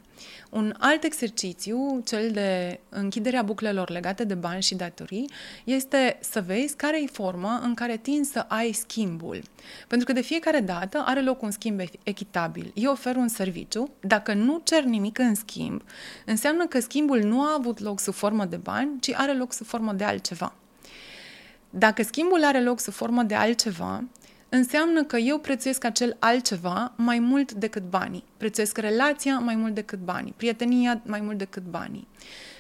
Un 0.49 0.73
alt 0.77 1.03
exercițiu, 1.03 2.01
cel 2.05 2.31
de 2.31 2.79
închiderea 2.89 3.41
buclelor 3.41 3.89
legate 3.89 4.23
de 4.23 4.33
bani 4.33 4.61
și 4.61 4.75
datorii, 4.75 5.29
este 5.63 6.17
să 6.21 6.41
vezi 6.41 6.75
care 6.75 7.01
e 7.01 7.05
forma 7.05 7.59
în 7.63 7.73
care 7.73 7.97
tin 7.97 8.23
să 8.23 8.45
ai 8.47 8.71
schimbul. 8.71 9.41
Pentru 9.87 10.07
că 10.07 10.13
de 10.13 10.21
fiecare 10.21 10.59
dată 10.59 11.03
are 11.05 11.21
loc 11.21 11.41
un 11.41 11.51
schimb 11.51 11.79
echitabil. 12.03 12.71
Eu 12.75 12.91
ofer 12.91 13.15
un 13.15 13.27
serviciu, 13.27 13.89
dacă 13.99 14.33
nu 14.33 14.61
cer 14.63 14.83
nimic 14.83 15.19
în 15.19 15.35
schimb, 15.35 15.81
înseamnă 16.25 16.65
că 16.65 16.79
schimbul 16.79 17.19
nu 17.19 17.41
a 17.41 17.55
avut 17.57 17.79
loc 17.79 17.99
sub 17.99 18.13
formă 18.13 18.45
de 18.45 18.57
bani, 18.57 18.99
ci 18.99 19.11
are 19.13 19.33
loc 19.33 19.53
sub 19.53 19.65
formă 19.65 19.93
de 19.93 20.03
altceva. 20.03 20.53
Dacă 21.69 22.03
schimbul 22.03 22.43
are 22.43 22.61
loc 22.63 22.79
sub 22.79 22.93
formă 22.93 23.23
de 23.23 23.35
altceva, 23.35 24.03
înseamnă 24.49 25.03
că 25.03 25.17
eu 25.17 25.37
prețuiesc 25.37 25.83
acel 25.83 26.15
altceva 26.19 26.93
mai 26.95 27.19
mult 27.19 27.51
decât 27.53 27.83
banii. 27.89 28.23
Prețuiesc 28.37 28.77
relația 28.77 29.39
mai 29.39 29.55
mult 29.55 29.73
decât 29.73 29.99
banii, 29.99 30.33
prietenia 30.37 31.01
mai 31.05 31.21
mult 31.21 31.37
decât 31.37 31.63
banii. 31.63 32.07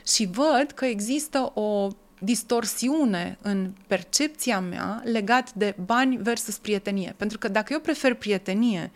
Și 0.07 0.29
văd 0.31 0.71
că 0.75 0.85
există 0.85 1.51
o 1.53 1.87
distorsiune 2.19 3.37
în 3.41 3.71
percepția 3.87 4.59
mea 4.59 5.01
legat 5.03 5.53
de 5.53 5.75
bani 5.85 6.17
versus 6.17 6.57
prietenie. 6.57 7.13
Pentru 7.17 7.37
că 7.37 7.47
dacă 7.47 7.73
eu 7.73 7.79
prefer 7.79 8.13
prietenie 8.13 8.91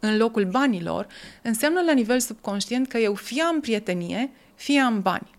în 0.00 0.16
locul 0.16 0.44
banilor, 0.44 1.06
înseamnă 1.42 1.80
la 1.80 1.92
nivel 1.92 2.20
subconștient 2.20 2.88
că 2.88 2.98
eu 2.98 3.14
fie 3.14 3.42
am 3.42 3.60
prietenie, 3.60 4.30
fie 4.54 4.80
am 4.80 5.02
bani. 5.02 5.37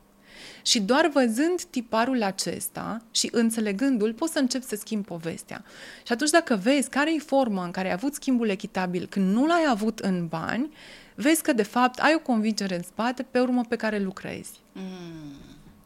Și 0.62 0.82
doar 0.82 1.08
văzând 1.08 1.62
tiparul 1.70 2.24
acesta 2.24 3.02
și 3.12 3.30
înțelegându-l, 3.32 4.14
poți 4.14 4.34
să 4.34 4.40
începi 4.40 4.66
să 4.66 4.76
schimbi 4.76 5.08
povestea. 5.08 5.64
Și 6.06 6.12
atunci 6.12 6.30
dacă 6.30 6.56
vezi 6.56 6.90
care 6.90 7.14
e 7.14 7.20
forma 7.20 7.64
în 7.64 7.72
care 7.72 7.88
ai 7.88 7.94
avut 7.94 8.14
schimbul 8.14 8.50
echitabil 8.50 9.08
când 9.10 9.34
nu 9.34 9.46
l-ai 9.46 9.66
avut 9.70 10.00
în 10.00 10.28
bani, 10.28 10.74
vezi 11.16 11.42
că 11.42 11.54
de 11.54 11.64
fapt 11.64 12.00
ai 12.00 12.14
o 12.16 12.20
convingere 12.20 12.76
în 12.76 12.84
spate 12.84 13.24
pe 13.24 13.40
urmă 13.40 13.62
pe 13.70 13.76
care 13.76 14.00
lucrezi. 14.00 14.52
Mm, 14.72 15.34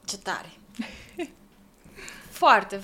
ce 0.06 0.18
tare! 0.18 0.52
Foarte, 2.42 2.82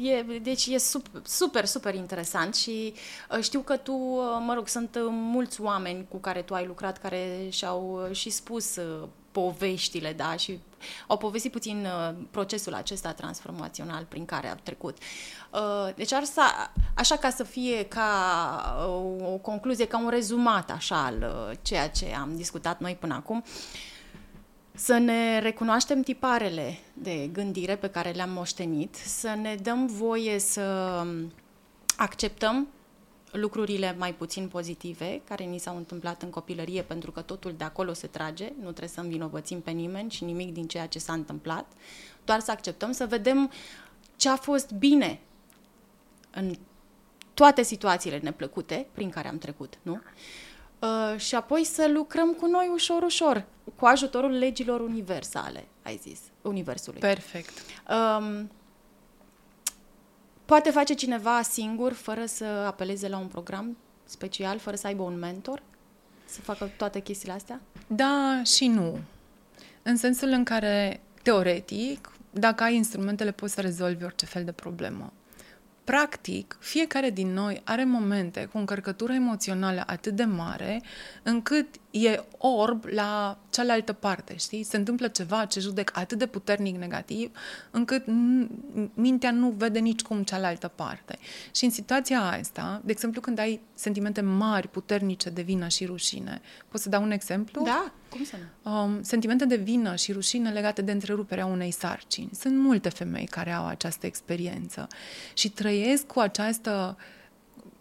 E, 0.00 0.22
deci 0.42 0.66
e 0.66 0.78
super, 0.78 1.22
super, 1.24 1.64
super 1.64 1.94
interesant 1.94 2.54
și 2.54 2.94
uh, 3.30 3.42
știu 3.42 3.60
că 3.60 3.76
tu, 3.76 3.92
uh, 3.92 4.42
mă 4.44 4.54
rog, 4.54 4.68
sunt 4.68 4.94
uh, 4.94 5.06
mulți 5.10 5.60
oameni 5.60 6.06
cu 6.08 6.16
care 6.16 6.42
tu 6.42 6.54
ai 6.54 6.66
lucrat 6.66 6.98
care 6.98 7.48
și-au 7.50 8.08
și 8.12 8.30
spus 8.30 8.78
poveștile, 9.36 10.12
da, 10.12 10.36
și 10.36 10.58
au 11.06 11.16
povestit 11.16 11.52
puțin 11.52 11.86
procesul 12.30 12.74
acesta 12.74 13.12
transformațional 13.12 14.04
prin 14.08 14.24
care 14.24 14.48
au 14.48 14.56
trecut. 14.62 14.98
deci 15.96 16.12
ar 16.12 16.24
să, 16.24 16.40
așa 16.94 17.16
ca 17.16 17.30
să 17.30 17.42
fie 17.44 17.84
ca 17.84 18.08
o 19.22 19.36
concluzie, 19.36 19.86
ca 19.86 19.98
un 19.98 20.08
rezumat 20.08 20.70
așa 20.70 21.04
al 21.04 21.32
ceea 21.62 21.88
ce 21.88 22.14
am 22.20 22.36
discutat 22.36 22.80
noi 22.80 22.96
până 23.00 23.14
acum, 23.14 23.44
să 24.74 24.98
ne 24.98 25.38
recunoaștem 25.38 26.02
tiparele 26.02 26.78
de 26.92 27.28
gândire 27.32 27.76
pe 27.76 27.90
care 27.90 28.10
le-am 28.10 28.30
moștenit, 28.30 28.94
să 28.94 29.34
ne 29.40 29.54
dăm 29.62 29.86
voie 29.86 30.38
să 30.38 31.02
acceptăm 31.96 32.68
lucrurile 33.36 33.94
mai 33.98 34.14
puțin 34.14 34.48
pozitive 34.48 35.20
care 35.24 35.44
ni 35.44 35.58
s-au 35.58 35.76
întâmplat 35.76 36.22
în 36.22 36.30
copilărie, 36.30 36.82
pentru 36.82 37.10
că 37.10 37.20
totul 37.20 37.54
de 37.56 37.64
acolo 37.64 37.92
se 37.92 38.06
trage, 38.06 38.52
nu 38.56 38.68
trebuie 38.68 38.88
să 38.88 39.00
învinovățim 39.00 39.60
pe 39.60 39.70
nimeni 39.70 40.10
și 40.10 40.24
nimic 40.24 40.52
din 40.52 40.66
ceea 40.66 40.86
ce 40.86 40.98
s-a 40.98 41.12
întâmplat, 41.12 41.72
doar 42.24 42.40
să 42.40 42.50
acceptăm, 42.50 42.92
să 42.92 43.06
vedem 43.06 43.50
ce 44.16 44.28
a 44.28 44.36
fost 44.36 44.72
bine 44.72 45.20
în 46.30 46.56
toate 47.34 47.62
situațiile 47.62 48.18
neplăcute 48.22 48.86
prin 48.92 49.10
care 49.10 49.28
am 49.28 49.38
trecut, 49.38 49.78
nu? 49.82 50.00
Uh, 50.78 51.18
și 51.18 51.34
apoi 51.34 51.64
să 51.64 51.90
lucrăm 51.92 52.32
cu 52.32 52.46
noi 52.46 52.70
ușor, 52.72 53.02
ușor, 53.02 53.44
cu 53.76 53.86
ajutorul 53.86 54.30
legilor 54.30 54.80
universale, 54.80 55.66
ai 55.82 55.96
zis, 56.02 56.18
universului. 56.42 57.00
Perfect. 57.00 57.52
Um, 57.88 58.50
poate 60.46 60.70
face 60.70 60.94
cineva 60.94 61.42
singur, 61.42 61.92
fără 61.92 62.24
să 62.26 62.44
apeleze 62.44 63.08
la 63.08 63.18
un 63.18 63.26
program 63.26 63.76
special, 64.04 64.58
fără 64.58 64.76
să 64.76 64.86
aibă 64.86 65.02
un 65.02 65.18
mentor, 65.18 65.62
să 66.24 66.40
facă 66.40 66.70
toate 66.76 67.00
chestiile 67.00 67.34
astea? 67.34 67.60
Da 67.86 68.42
și 68.44 68.66
nu. 68.66 68.98
În 69.82 69.96
sensul 69.96 70.28
în 70.28 70.44
care, 70.44 71.00
teoretic, 71.22 72.12
dacă 72.30 72.62
ai 72.62 72.74
instrumentele, 72.74 73.30
poți 73.30 73.54
să 73.54 73.60
rezolvi 73.60 74.04
orice 74.04 74.26
fel 74.26 74.44
de 74.44 74.52
problemă. 74.52 75.12
Practic, 75.84 76.56
fiecare 76.60 77.10
din 77.10 77.32
noi 77.32 77.60
are 77.64 77.84
momente 77.84 78.48
cu 78.52 78.58
încărcătură 78.58 79.12
emoțională 79.12 79.82
atât 79.86 80.12
de 80.12 80.24
mare 80.24 80.82
încât 81.22 81.66
e 81.90 82.22
orb 82.38 82.84
la 82.84 83.38
cealaltă 83.56 83.92
parte, 83.92 84.36
știi? 84.36 84.62
Se 84.62 84.76
întâmplă 84.76 85.08
ceva 85.08 85.44
ce 85.44 85.60
judec 85.60 85.90
atât 85.94 86.18
de 86.18 86.26
puternic 86.26 86.76
negativ, 86.76 87.30
încât 87.70 88.04
mintea 88.94 89.30
nu 89.30 89.54
vede 89.56 89.78
nici 89.78 90.02
cum 90.02 90.22
cealaltă 90.22 90.68
parte. 90.68 91.18
Și 91.54 91.64
în 91.64 91.70
situația 91.70 92.20
asta, 92.20 92.80
de 92.84 92.92
exemplu, 92.92 93.20
când 93.20 93.38
ai 93.38 93.60
sentimente 93.74 94.20
mari, 94.20 94.68
puternice 94.68 95.30
de 95.30 95.42
vină 95.42 95.68
și 95.68 95.84
rușine, 95.84 96.40
pot 96.68 96.80
să 96.80 96.88
dau 96.88 97.02
un 97.02 97.10
exemplu? 97.10 97.62
Da, 97.64 97.92
cum 98.08 98.24
să 98.24 98.36
nu? 98.62 98.72
Um, 98.72 99.02
sentimente 99.02 99.44
de 99.44 99.56
vină 99.56 99.94
și 99.94 100.12
rușine 100.12 100.50
legate 100.50 100.82
de 100.82 100.92
întreruperea 100.92 101.46
unei 101.46 101.70
sarcini. 101.70 102.30
Sunt 102.32 102.56
multe 102.56 102.88
femei 102.88 103.26
care 103.26 103.52
au 103.52 103.66
această 103.66 104.06
experiență 104.06 104.88
și 105.34 105.50
trăiesc 105.50 106.06
cu 106.06 106.20
această 106.20 106.96
uh, 106.98 107.04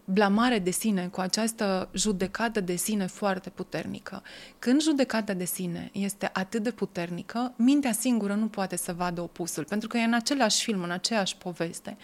blamare 0.06 0.60
de 0.60 0.72
sine, 0.72 1.08
cu 1.08 1.20
această 1.20 1.90
judecată 1.94 2.60
de 2.60 2.76
sine 2.76 3.06
foarte 3.06 3.50
puternică. 3.50 4.24
Când 4.60 4.82
judecata 4.82 5.34
de 5.34 5.46
sine 5.46 5.90
este 5.94 6.30
atât 6.34 6.64
de 6.64 6.72
puternică, 6.72 7.54
mintea 7.56 7.92
singură 7.92 8.34
nu 8.34 8.48
poate 8.48 8.76
să 8.76 8.94
vadă 8.94 9.22
opusul, 9.22 9.64
pentru 9.64 9.88
că 9.88 9.98
e 9.98 10.04
în 10.04 10.14
același 10.14 10.64
film, 10.64 10.84
în 10.84 10.92
aceeași 10.92 11.38
poveste. 11.38 11.98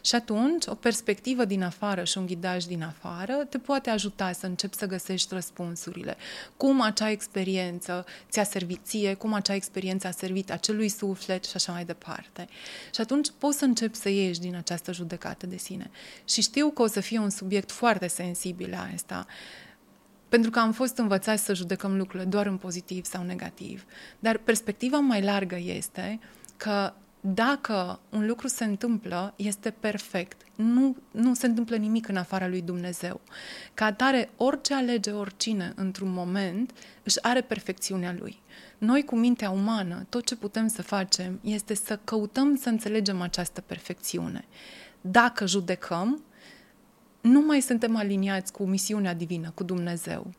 Și 0.00 0.14
atunci, 0.14 0.66
o 0.66 0.74
perspectivă 0.74 1.44
din 1.44 1.62
afară 1.62 2.04
și 2.04 2.18
un 2.18 2.26
ghidaj 2.26 2.64
din 2.64 2.82
afară 2.82 3.46
te 3.48 3.58
poate 3.58 3.90
ajuta 3.90 4.32
să 4.32 4.46
începi 4.46 4.76
să 4.76 4.86
găsești 4.86 5.34
răspunsurile. 5.34 6.16
Cum 6.56 6.80
acea 6.80 7.10
experiență 7.10 8.04
ți-a 8.30 8.44
servit 8.44 8.80
ție, 8.84 9.14
cum 9.14 9.32
acea 9.32 9.54
experiență 9.54 10.06
a 10.06 10.10
servit 10.10 10.50
acelui 10.50 10.88
suflet 10.88 11.44
și 11.44 11.52
așa 11.54 11.72
mai 11.72 11.84
departe. 11.84 12.48
Și 12.94 13.00
atunci 13.00 13.28
poți 13.38 13.58
să 13.58 13.64
începi 13.64 13.96
să 13.96 14.08
ieși 14.08 14.40
din 14.40 14.56
această 14.56 14.92
judecată 14.92 15.46
de 15.46 15.56
sine. 15.56 15.90
Și 16.24 16.42
știu 16.42 16.70
că 16.70 16.82
o 16.82 16.86
să 16.86 17.00
fie 17.00 17.18
un 17.18 17.30
subiect 17.30 17.44
foarte 17.70 18.06
sensibil 18.06 18.70
la 18.70 18.88
asta, 18.94 19.26
pentru 20.28 20.50
că 20.50 20.58
am 20.58 20.72
fost 20.72 20.96
învățați 20.98 21.44
să 21.44 21.54
judecăm 21.54 21.96
lucrurile 21.96 22.28
doar 22.28 22.46
în 22.46 22.56
pozitiv 22.56 23.04
sau 23.04 23.22
negativ. 23.22 23.84
Dar 24.18 24.38
perspectiva 24.38 24.98
mai 24.98 25.22
largă 25.22 25.56
este 25.58 26.18
că 26.56 26.92
dacă 27.20 28.00
un 28.10 28.26
lucru 28.26 28.48
se 28.48 28.64
întâmplă, 28.64 29.32
este 29.36 29.70
perfect. 29.70 30.42
Nu, 30.54 30.96
nu 31.10 31.34
se 31.34 31.46
întâmplă 31.46 31.76
nimic 31.76 32.08
în 32.08 32.16
afara 32.16 32.48
lui 32.48 32.62
Dumnezeu. 32.62 33.20
Ca 33.74 33.84
atare, 33.84 34.30
orice 34.36 34.74
alege 34.74 35.10
oricine 35.10 35.72
într-un 35.76 36.12
moment 36.12 36.72
își 37.02 37.22
are 37.22 37.40
perfecțiunea 37.40 38.16
lui. 38.18 38.38
Noi, 38.78 39.04
cu 39.04 39.16
mintea 39.16 39.50
umană, 39.50 40.06
tot 40.08 40.24
ce 40.24 40.36
putem 40.36 40.68
să 40.68 40.82
facem 40.82 41.40
este 41.42 41.74
să 41.74 41.98
căutăm 42.04 42.56
să 42.56 42.68
înțelegem 42.68 43.20
această 43.20 43.60
perfecțiune. 43.60 44.44
Dacă 45.00 45.46
judecăm, 45.46 46.22
nu 47.26 47.40
mai 47.40 47.60
suntem 47.60 47.96
aliniați 47.96 48.52
cu 48.52 48.64
misiunea 48.64 49.14
divină, 49.14 49.50
cu 49.54 49.62
Dumnezeu. 49.64 50.30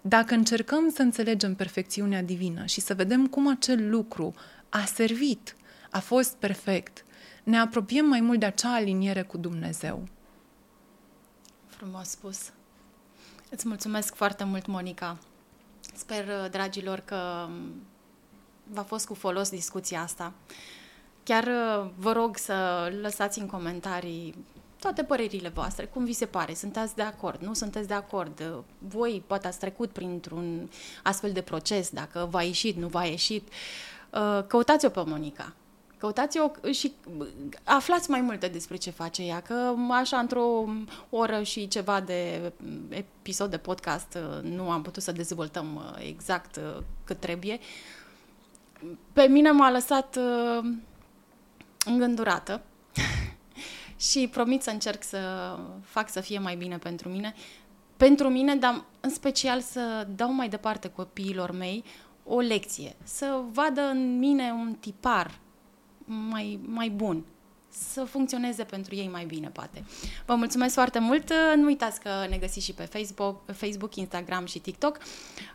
Dacă 0.00 0.34
încercăm 0.34 0.90
să 0.90 1.02
înțelegem 1.02 1.54
perfecțiunea 1.54 2.22
divină 2.22 2.64
și 2.64 2.80
să 2.80 2.94
vedem 2.94 3.26
cum 3.26 3.48
acel 3.48 3.90
lucru 3.90 4.34
a 4.68 4.84
servit, 4.84 5.56
a 5.90 5.98
fost 5.98 6.34
perfect, 6.34 7.04
ne 7.44 7.58
apropiem 7.58 8.06
mai 8.06 8.20
mult 8.20 8.38
de 8.38 8.46
acea 8.46 8.74
aliniere 8.74 9.22
cu 9.22 9.36
Dumnezeu. 9.36 10.08
Frumos 11.66 12.08
spus. 12.08 12.52
Îți 13.50 13.68
mulțumesc 13.68 14.14
foarte 14.14 14.44
mult, 14.44 14.66
Monica. 14.66 15.18
Sper, 15.94 16.24
uh, 16.24 16.50
dragilor, 16.50 16.98
că 16.98 17.46
um, 17.48 17.82
v-a 18.64 18.82
fost 18.82 19.06
cu 19.06 19.14
folos 19.14 19.50
discuția 19.50 20.02
asta. 20.02 20.32
Chiar 21.22 21.44
uh, 21.44 21.90
vă 21.96 22.12
rog 22.12 22.36
să 22.36 22.88
lăsați 23.00 23.38
în 23.38 23.46
comentarii 23.46 24.34
toate 24.78 25.02
părerile 25.02 25.48
voastre, 25.48 25.84
cum 25.84 26.04
vi 26.04 26.12
se 26.12 26.26
pare, 26.26 26.54
sunteți 26.54 26.94
de 26.94 27.02
acord, 27.02 27.40
nu? 27.40 27.54
Sunteți 27.54 27.88
de 27.88 27.94
acord, 27.94 28.64
voi 28.78 29.22
poate 29.26 29.46
ați 29.46 29.58
trecut 29.58 29.90
printr-un 29.90 30.70
astfel 31.02 31.32
de 31.32 31.40
proces, 31.40 31.90
dacă 31.90 32.28
v-a 32.30 32.42
ieșit, 32.42 32.76
nu 32.76 32.88
v-a 32.88 33.04
ieșit, 33.04 33.48
uh, 34.10 34.44
căutați-o 34.46 34.88
pe 34.88 35.02
Monica. 35.06 35.52
Căutați-o 35.96 36.50
și 36.70 36.92
aflați 37.64 38.10
mai 38.10 38.20
multe 38.20 38.48
despre 38.48 38.76
ce 38.76 38.90
face 38.90 39.22
ea, 39.22 39.40
că 39.40 39.74
așa 39.90 40.18
într-o 40.18 40.64
oră 41.10 41.42
și 41.42 41.68
ceva 41.68 42.00
de 42.00 42.52
episod 42.88 43.50
de 43.50 43.56
podcast 43.56 44.14
uh, 44.14 44.42
nu 44.42 44.70
am 44.70 44.82
putut 44.82 45.02
să 45.02 45.12
dezvoltăm 45.12 45.74
uh, 45.74 46.06
exact 46.08 46.60
cât 47.04 47.20
trebuie. 47.20 47.58
Pe 49.12 49.22
mine 49.22 49.50
m-a 49.50 49.70
lăsat 49.70 50.18
îngândurată 51.84 52.60
și 53.98 54.28
promit 54.32 54.62
să 54.62 54.70
încerc 54.70 55.02
să 55.02 55.18
fac 55.82 56.10
să 56.10 56.20
fie 56.20 56.38
mai 56.38 56.56
bine 56.56 56.78
pentru 56.78 57.08
mine, 57.08 57.34
pentru 57.96 58.28
mine, 58.28 58.56
dar 58.56 58.84
în 59.00 59.10
special 59.10 59.60
să 59.60 60.06
dau 60.16 60.32
mai 60.32 60.48
departe 60.48 60.88
copiilor 60.88 61.50
mei 61.50 61.84
o 62.24 62.40
lecție, 62.40 62.96
să 63.02 63.40
vadă 63.52 63.80
în 63.80 64.18
mine 64.18 64.50
un 64.50 64.76
tipar 64.80 65.38
mai, 66.04 66.60
mai 66.66 66.88
bun, 66.88 67.24
să 67.68 68.04
funcționeze 68.04 68.64
pentru 68.64 68.94
ei 68.94 69.08
mai 69.12 69.24
bine, 69.24 69.48
poate. 69.48 69.84
Vă 70.26 70.34
mulțumesc 70.34 70.74
foarte 70.74 70.98
mult. 70.98 71.32
Nu 71.56 71.64
uitați 71.64 72.00
că 72.00 72.10
ne 72.28 72.36
găsiți 72.36 72.64
și 72.64 72.72
pe 72.72 72.82
Facebook, 72.82 73.40
Facebook 73.52 73.96
Instagram 73.96 74.46
și 74.46 74.58
TikTok. 74.58 74.98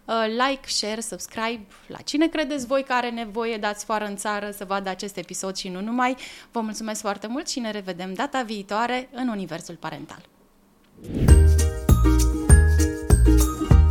Uh, 0.05 0.25
like, 0.27 0.67
share, 0.67 1.01
subscribe 1.01 1.65
la 1.87 1.97
cine 1.97 2.27
credeți 2.27 2.65
voi 2.65 2.83
care 2.83 3.05
are 3.05 3.15
nevoie, 3.15 3.57
dați 3.57 3.85
foară 3.85 4.05
în 4.05 4.15
țară 4.15 4.51
să 4.51 4.65
vadă 4.65 4.89
acest 4.89 5.17
episod 5.17 5.55
și 5.55 5.69
nu 5.69 5.81
numai. 5.81 6.15
Vă 6.51 6.59
mulțumesc 6.59 7.01
foarte 7.01 7.27
mult 7.27 7.49
și 7.49 7.59
ne 7.59 7.71
revedem 7.71 8.13
data 8.13 8.41
viitoare 8.41 9.09
în 9.11 9.27
Universul 9.27 9.75
Parental. 9.75 10.21
Thank 13.25 13.71
you 13.71 13.82